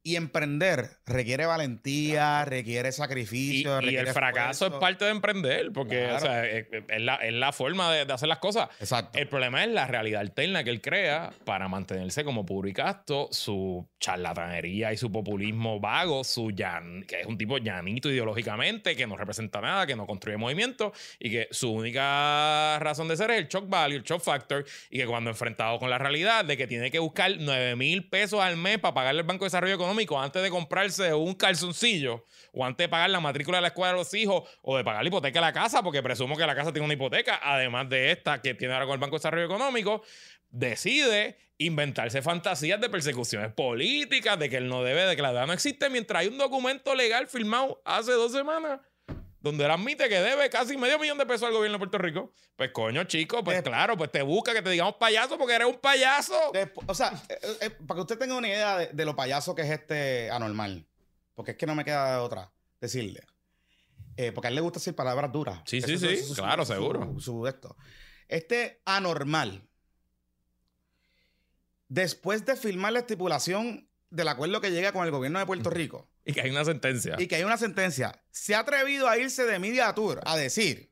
Y 0.03 0.16
emprender 0.16 0.88
requiere 1.05 1.44
valentía, 1.44 2.46
requiere 2.46 2.88
Y, 2.88 2.92
sacrificio. 2.92 3.82
y 3.82 3.96
el 3.96 4.07
fracaso 4.09 4.66
es 4.68 4.72
parte 4.74 5.05
de 5.05 5.11
emprender, 5.11 5.72
porque 5.74 5.98
Claro. 6.05 6.16
o 6.16 6.20
sea, 6.20 6.46
es, 6.46 6.66
es 6.88 7.01
la, 7.03 7.16
es 7.16 7.34
la 7.34 7.53
forma 7.53 7.92
de, 7.92 8.07
de 8.07 8.12
hacer 8.14 8.26
las 8.28 8.38
cosas. 8.38 8.70
Exacto. 8.80 9.18
El 9.18 9.28
problema 9.28 9.62
es 9.62 9.68
la 9.70 9.86
realidad 9.86 10.22
alterna 10.22 10.64
que 10.64 10.70
él 10.70 10.80
crea 10.80 11.34
para 11.44 11.68
mantenerse 11.68 12.24
como 12.24 12.46
puro 12.46 12.66
y 12.66 12.72
casto, 12.72 13.28
su 13.30 13.86
charlatanería 14.01 14.90
y 14.92 14.96
su 14.96 15.12
populismo 15.12 15.80
vago, 15.80 16.24
su 16.24 16.51
llan- 16.51 17.05
que 17.05 17.20
es 17.20 17.26
un 17.26 17.36
tipo 17.36 17.59
llanito 17.59 18.09
ideológicamente, 18.11 18.96
que 18.96 19.07
no 19.07 19.18
representa 19.18 19.61
nada, 19.61 19.86
que 19.86 19.96
no 19.96 20.07
construye 20.07 20.38
movimiento 20.38 20.94
y 21.18 21.30
que 21.30 21.48
su 21.51 21.70
única 21.72 22.78
razón 22.78 23.07
de 23.09 23.18
ser 23.18 23.30
es 23.32 23.38
el 23.40 23.48
shock 23.48 23.68
value, 23.68 23.96
el 23.96 24.03
shock 24.03 24.22
factor, 24.22 24.64
y 24.88 24.96
que 24.96 25.07
cuando 25.07 25.28
enfrentado 25.28 25.78
con 25.78 25.90
la 25.90 25.98
realidad 25.98 26.46
de 26.46 26.57
que 26.57 26.66
tiene 26.66 26.90
que 26.90 26.98
buscar 27.01 27.32
9 27.38 27.76
mil 27.76 28.09
pesos 28.09 28.40
al 28.40 28.57
mes 28.57 28.78
para 28.78 28.94
pagarle 28.94 29.20
al 29.20 29.26
Banco 29.26 29.44
de 29.44 29.48
Desarrollo 29.48 29.74
Económico 29.74 29.89
antes 30.18 30.43
de 30.43 30.51
comprarse 30.51 31.14
un 31.14 31.34
calzoncillo 31.34 32.24
o 32.53 32.64
antes 32.64 32.84
de 32.84 32.88
pagar 32.88 33.11
la 33.11 33.20
matrícula 33.20 33.59
de 33.59 33.62
la 33.62 33.68
escuela 33.68 33.93
de 33.93 33.99
los 33.99 34.12
hijos 34.14 34.49
o 34.62 34.76
de 34.76 34.84
pagar 34.84 35.03
la 35.03 35.09
hipoteca 35.09 35.41
de 35.41 35.47
la 35.47 35.53
casa, 35.53 35.82
porque 35.82 36.03
presumo 36.03 36.36
que 36.36 36.47
la 36.47 36.55
casa 36.55 36.72
tiene 36.72 36.84
una 36.84 36.95
hipoteca, 36.95 37.41
además 37.43 37.88
de 37.88 38.12
esta 38.12 38.41
que 38.41 38.55
tiene 38.55 38.74
ahora 38.74 38.86
con 38.86 38.95
el 38.95 39.01
Banco 39.01 39.16
de 39.16 39.18
Desarrollo 39.18 39.47
Económico, 39.47 40.03
decide 40.49 41.38
inventarse 41.59 42.22
fantasías 42.22 42.80
de 42.80 42.88
persecuciones 42.88 43.53
políticas, 43.53 44.38
de 44.38 44.49
que 44.49 44.57
él 44.57 44.68
no 44.68 44.82
debe, 44.82 45.05
de 45.05 45.16
que 45.16 45.22
la 45.22 45.30
deuda 45.30 45.47
no 45.47 45.53
existe, 45.53 45.91
mientras 45.91 46.22
hay 46.22 46.28
un 46.28 46.38
documento 46.38 46.95
legal 46.95 47.28
firmado 47.28 47.82
hace 47.84 48.12
dos 48.12 48.32
semanas 48.32 48.80
donde 49.41 49.64
él 49.64 49.70
admite 49.70 50.09
que 50.09 50.20
debe 50.20 50.51
casi 50.51 50.76
medio 50.76 50.99
millón 50.99 51.16
de 51.18 51.24
pesos 51.26 51.45
al 51.45 51.53
gobierno 51.53 51.76
de 51.76 51.78
Puerto 51.78 51.99
Rico. 51.99 52.32
Pues 52.57 52.70
coño, 52.72 53.05
chico, 53.05 53.43
pues 53.43 53.59
Eh, 53.59 53.62
claro, 53.62 53.97
pues 53.97 54.11
te 54.12 54.22
busca 54.22 54.53
que 54.53 54.61
te 54.62 54.70
digamos 54.70 54.97
payaso 54.97 55.38
porque 55.38 55.55
eres 55.55 55.66
un 55.68 55.78
payaso. 55.78 56.34
O 56.86 56.95
sea, 56.95 57.12
eh, 57.28 57.38
eh, 57.62 57.70
para 57.70 57.97
que 57.97 58.01
usted 58.03 58.18
tenga 58.18 58.36
una 58.36 58.49
idea 58.49 58.76
de, 58.78 58.86
de 58.88 59.05
lo 59.05 59.16
payaso 59.16 59.55
que 59.55 59.62
es 59.62 59.70
este 59.70 60.30
anormal, 60.30 60.86
porque 61.34 61.53
es 61.53 61.57
que 61.57 61.66
no 61.66 61.74
me 61.74 61.84
queda 61.84 62.22
otra 62.22 62.53
decirle. 62.80 63.22
Eh, 64.16 64.32
porque 64.32 64.49
a 64.49 64.51
él 64.51 64.57
le 64.57 64.61
gusta 64.61 64.78
decir 64.78 64.95
palabras 64.95 65.32
duras. 65.32 65.61
Sí, 65.64 65.80
sí, 65.80 65.97
sí, 65.99 66.16
su- 66.18 66.34
claro, 66.34 66.66
su- 66.66 66.72
seguro. 66.74 67.18
su 67.18 67.47
esto. 67.47 67.76
Este 68.28 68.82
anormal, 68.84 69.62
después 71.88 72.45
de 72.45 72.57
firmar 72.57 72.93
la 72.93 73.01
estipulación 73.01 73.88
del 74.11 74.28
acuerdo 74.28 74.61
que 74.61 74.70
llega 74.70 74.93
con 74.93 75.05
el 75.05 75.11
gobierno 75.11 75.38
de 75.38 75.47
Puerto 75.47 75.70
Rico 75.70 76.09
Y 76.30 76.32
que 76.34 76.42
hay 76.42 76.50
una 76.50 76.64
sentencia. 76.64 77.16
y 77.18 77.26
que 77.26 77.36
hay 77.36 77.44
una 77.44 77.56
sentencia, 77.56 78.22
se 78.30 78.54
ha 78.54 78.60
atrevido 78.60 79.08
a 79.08 79.18
irse 79.18 79.44
de 79.44 79.58
Media 79.58 79.92
Tour 79.94 80.20
a 80.24 80.36
decir, 80.36 80.90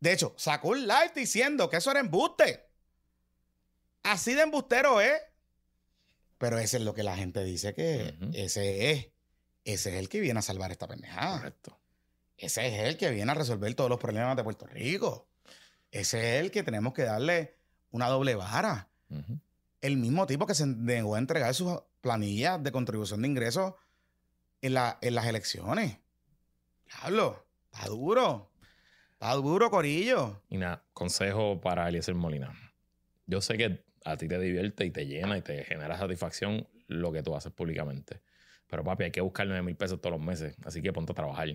de 0.00 0.12
hecho, 0.12 0.34
sacó 0.36 0.68
un 0.68 0.86
live 0.86 1.12
diciendo 1.14 1.68
que 1.68 1.76
eso 1.76 1.90
era 1.90 2.00
embuste. 2.00 2.64
Así 4.02 4.34
de 4.34 4.42
embustero 4.42 5.00
es. 5.00 5.20
Pero 6.38 6.58
ese 6.58 6.76
es 6.76 6.84
lo 6.84 6.94
que 6.94 7.02
la 7.02 7.16
gente 7.16 7.42
dice 7.42 7.74
que 7.74 8.14
ese 8.32 8.92
es. 8.92 9.08
Ese 9.64 9.90
es 9.90 9.96
el 9.96 10.08
que 10.08 10.20
viene 10.20 10.38
a 10.38 10.42
salvar 10.42 10.70
esta 10.70 10.86
pendejada. 10.86 11.38
Correcto. 11.38 11.78
Ese 12.38 12.68
es 12.68 12.88
el 12.88 12.96
que 12.96 13.10
viene 13.10 13.32
a 13.32 13.34
resolver 13.34 13.74
todos 13.74 13.90
los 13.90 13.98
problemas 13.98 14.36
de 14.36 14.44
Puerto 14.44 14.66
Rico. 14.66 15.28
Ese 15.90 16.36
es 16.36 16.44
el 16.44 16.50
que 16.50 16.62
tenemos 16.62 16.94
que 16.94 17.02
darle 17.02 17.56
una 17.90 18.08
doble 18.08 18.34
vara. 18.36 18.88
El 19.80 19.96
mismo 19.96 20.26
tipo 20.26 20.46
que 20.46 20.54
se 20.54 20.66
negó 20.66 21.16
a 21.16 21.18
entregar 21.18 21.52
sus 21.54 21.80
planillas 22.00 22.62
de 22.62 22.72
contribución 22.72 23.22
de 23.22 23.28
ingresos 23.28 23.74
en, 24.62 24.74
la- 24.74 24.98
en 25.00 25.14
las 25.14 25.26
elecciones. 25.26 25.98
Diablo, 26.86 27.46
está 27.72 27.86
duro. 27.88 28.50
Está 29.12 29.32
duro, 29.34 29.70
Corillo. 29.70 30.42
Y 30.48 30.58
nada, 30.58 30.84
consejo 30.92 31.60
para 31.60 31.88
Eliezer 31.88 32.14
Molina. 32.14 32.52
Yo 33.26 33.40
sé 33.40 33.56
que 33.58 33.84
a 34.04 34.16
ti 34.16 34.28
te 34.28 34.38
divierte 34.38 34.84
y 34.84 34.90
te 34.90 35.06
llena 35.06 35.36
y 35.36 35.42
te 35.42 35.64
genera 35.64 35.98
satisfacción 35.98 36.66
lo 36.86 37.12
que 37.12 37.22
tú 37.22 37.34
haces 37.34 37.52
públicamente. 37.52 38.22
Pero 38.68 38.84
papi, 38.84 39.04
hay 39.04 39.10
que 39.10 39.20
buscar 39.20 39.46
9 39.46 39.62
mil 39.62 39.76
pesos 39.76 40.00
todos 40.00 40.16
los 40.16 40.24
meses. 40.24 40.56
Así 40.64 40.80
que 40.80 40.92
ponte 40.92 41.12
a 41.12 41.14
trabajar. 41.14 41.48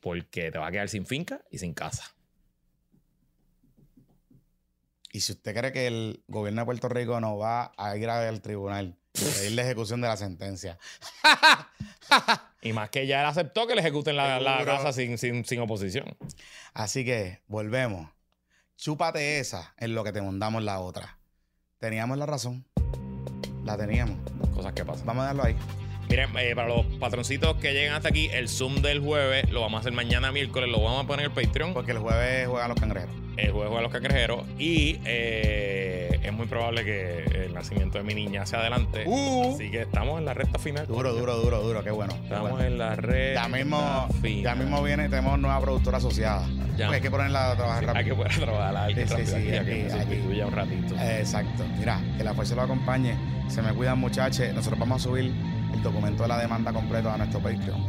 Porque 0.00 0.50
te 0.50 0.58
vas 0.58 0.68
a 0.68 0.72
quedar 0.72 0.88
sin 0.88 1.04
finca 1.06 1.42
y 1.50 1.58
sin 1.58 1.74
casa. 1.74 2.04
Y 5.12 5.20
si 5.20 5.32
usted 5.32 5.54
cree 5.54 5.72
que 5.72 5.86
el 5.86 6.24
gobierno 6.26 6.62
de 6.62 6.64
Puerto 6.64 6.88
Rico 6.88 7.20
no 7.20 7.36
va 7.36 7.72
a 7.76 7.96
ir 7.96 8.08
al 8.08 8.40
tribunal 8.40 8.96
y 9.14 9.24
pedir 9.24 9.52
la 9.52 9.62
ejecución 9.62 10.00
de 10.00 10.08
la 10.08 10.16
sentencia. 10.16 10.78
Y 12.64 12.72
más 12.72 12.90
que 12.90 13.08
ya 13.08 13.20
él 13.20 13.26
aceptó 13.26 13.66
que 13.66 13.74
le 13.74 13.80
ejecuten 13.80 14.16
la, 14.16 14.38
la 14.38 14.64
casa 14.64 14.92
sin, 14.92 15.18
sin, 15.18 15.44
sin 15.44 15.60
oposición. 15.60 16.16
Así 16.74 17.04
que 17.04 17.40
volvemos. 17.48 18.08
Chúpate 18.76 19.40
esa 19.40 19.74
en 19.78 19.96
lo 19.96 20.04
que 20.04 20.12
te 20.12 20.22
mandamos 20.22 20.62
la 20.62 20.78
otra. 20.78 21.18
Teníamos 21.78 22.18
la 22.18 22.26
razón. 22.26 22.64
La 23.64 23.76
teníamos. 23.76 24.16
Cosas 24.54 24.72
que 24.74 24.84
pasan. 24.84 25.06
Vamos 25.06 25.24
a 25.24 25.26
darlo 25.26 25.44
ahí. 25.44 25.56
Miren, 26.12 26.28
eh, 26.36 26.54
para 26.54 26.68
los 26.68 26.84
patroncitos 27.00 27.56
que 27.56 27.72
llegan 27.72 27.94
hasta 27.94 28.10
aquí, 28.10 28.28
el 28.34 28.46
Zoom 28.50 28.82
del 28.82 29.00
jueves 29.00 29.50
lo 29.50 29.62
vamos 29.62 29.78
a 29.78 29.80
hacer 29.80 29.94
mañana 29.94 30.30
miércoles. 30.30 30.68
Lo 30.68 30.82
vamos 30.82 31.04
a 31.04 31.06
poner 31.06 31.24
en 31.24 31.32
el 31.32 31.46
Patreon. 31.46 31.72
Porque 31.72 31.92
el 31.92 32.00
jueves 32.00 32.46
juegan 32.48 32.68
los 32.68 32.78
cangrejeros. 32.78 33.14
el 33.38 33.50
juego 33.50 33.76
de 33.76 33.82
los 33.82 33.90
cangrejeros 33.90 34.44
y 34.58 34.98
eh, 35.06 36.20
es 36.22 36.32
muy 36.34 36.44
probable 36.48 36.84
que 36.84 37.24
el 37.46 37.54
nacimiento 37.54 37.96
de 37.96 38.04
mi 38.04 38.12
niña 38.12 38.44
sea 38.44 38.58
adelante. 38.60 39.04
Uh. 39.06 39.54
Así 39.54 39.70
que 39.70 39.80
estamos 39.80 40.18
en 40.18 40.26
la 40.26 40.34
recta 40.34 40.58
final. 40.58 40.86
Duro, 40.86 41.14
duro, 41.14 41.34
duro, 41.38 41.62
duro. 41.62 41.82
Qué 41.82 41.90
bueno. 41.90 42.12
qué 42.14 42.24
Estamos 42.24 42.50
bueno. 42.50 42.66
en 42.66 42.76
la 42.76 42.94
recta 42.94 43.42
Ya 43.44 43.48
mismo, 43.48 44.08
final. 44.20 44.42
ya 44.42 44.54
mismo 44.54 44.82
viene, 44.82 45.08
tenemos 45.08 45.38
nueva 45.38 45.62
productora 45.62 45.96
asociada. 45.96 46.46
Ya. 46.76 46.88
Pues 46.88 46.96
hay 46.96 47.00
que 47.00 47.10
ponerla 47.10 47.52
a 47.52 47.56
trabajar 47.56 47.84
Hay 47.84 47.86
rápido. 47.86 48.16
que 48.16 48.22
poder 48.22 48.38
trabajar 48.38 48.76
a 48.76 48.84
alguien 48.84 49.08
Sí, 49.08 49.14
sí, 49.24 49.34
aquí, 49.34 49.54
aquí, 49.54 49.70
que 49.88 49.92
aquí. 49.94 50.40
un 50.42 50.52
ratito. 50.52 50.94
Exacto. 51.00 51.64
Mira, 51.78 52.02
que 52.18 52.22
la 52.24 52.34
fuerza 52.34 52.54
lo 52.54 52.60
acompañe. 52.62 53.14
Se 53.48 53.62
me 53.62 53.72
cuidan, 53.72 53.98
muchachos. 53.98 54.52
Nosotros 54.54 54.78
vamos 54.78 55.00
a 55.00 55.04
subir 55.08 55.32
el 55.74 55.82
documento 55.82 56.22
de 56.22 56.28
la 56.28 56.38
demanda 56.38 56.72
completo 56.72 57.10
a 57.10 57.16
nuestro 57.18 57.40
Patreon 57.40 57.80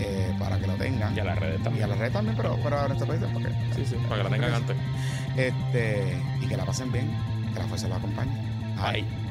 eh, 0.00 0.34
para 0.38 0.58
que 0.58 0.66
lo 0.66 0.74
tengan. 0.74 1.14
Y 1.16 1.20
a 1.20 1.24
las 1.24 1.38
redes 1.38 1.58
Y 1.58 1.60
a 1.60 1.64
también. 1.64 1.88
las 1.90 1.98
redes 1.98 2.12
también, 2.12 2.36
pero, 2.36 2.58
pero 2.62 2.80
a 2.80 2.88
nuestro 2.88 3.06
Patreon. 3.06 3.32
Porque, 3.32 3.48
Sí, 3.74 3.84
sí, 3.86 3.96
para 4.08 4.22
que 4.22 4.28
la 4.30 4.30
tengan 4.36 4.54
antes. 4.54 4.76
este, 5.36 6.16
y 6.40 6.46
que 6.46 6.56
la 6.56 6.64
pasen 6.64 6.90
bien. 6.92 7.10
Que 7.52 7.58
la 7.60 7.66
fuerza 7.66 7.88
lo 7.88 7.96
acompañe. 7.96 8.32
Bye. 8.76 9.21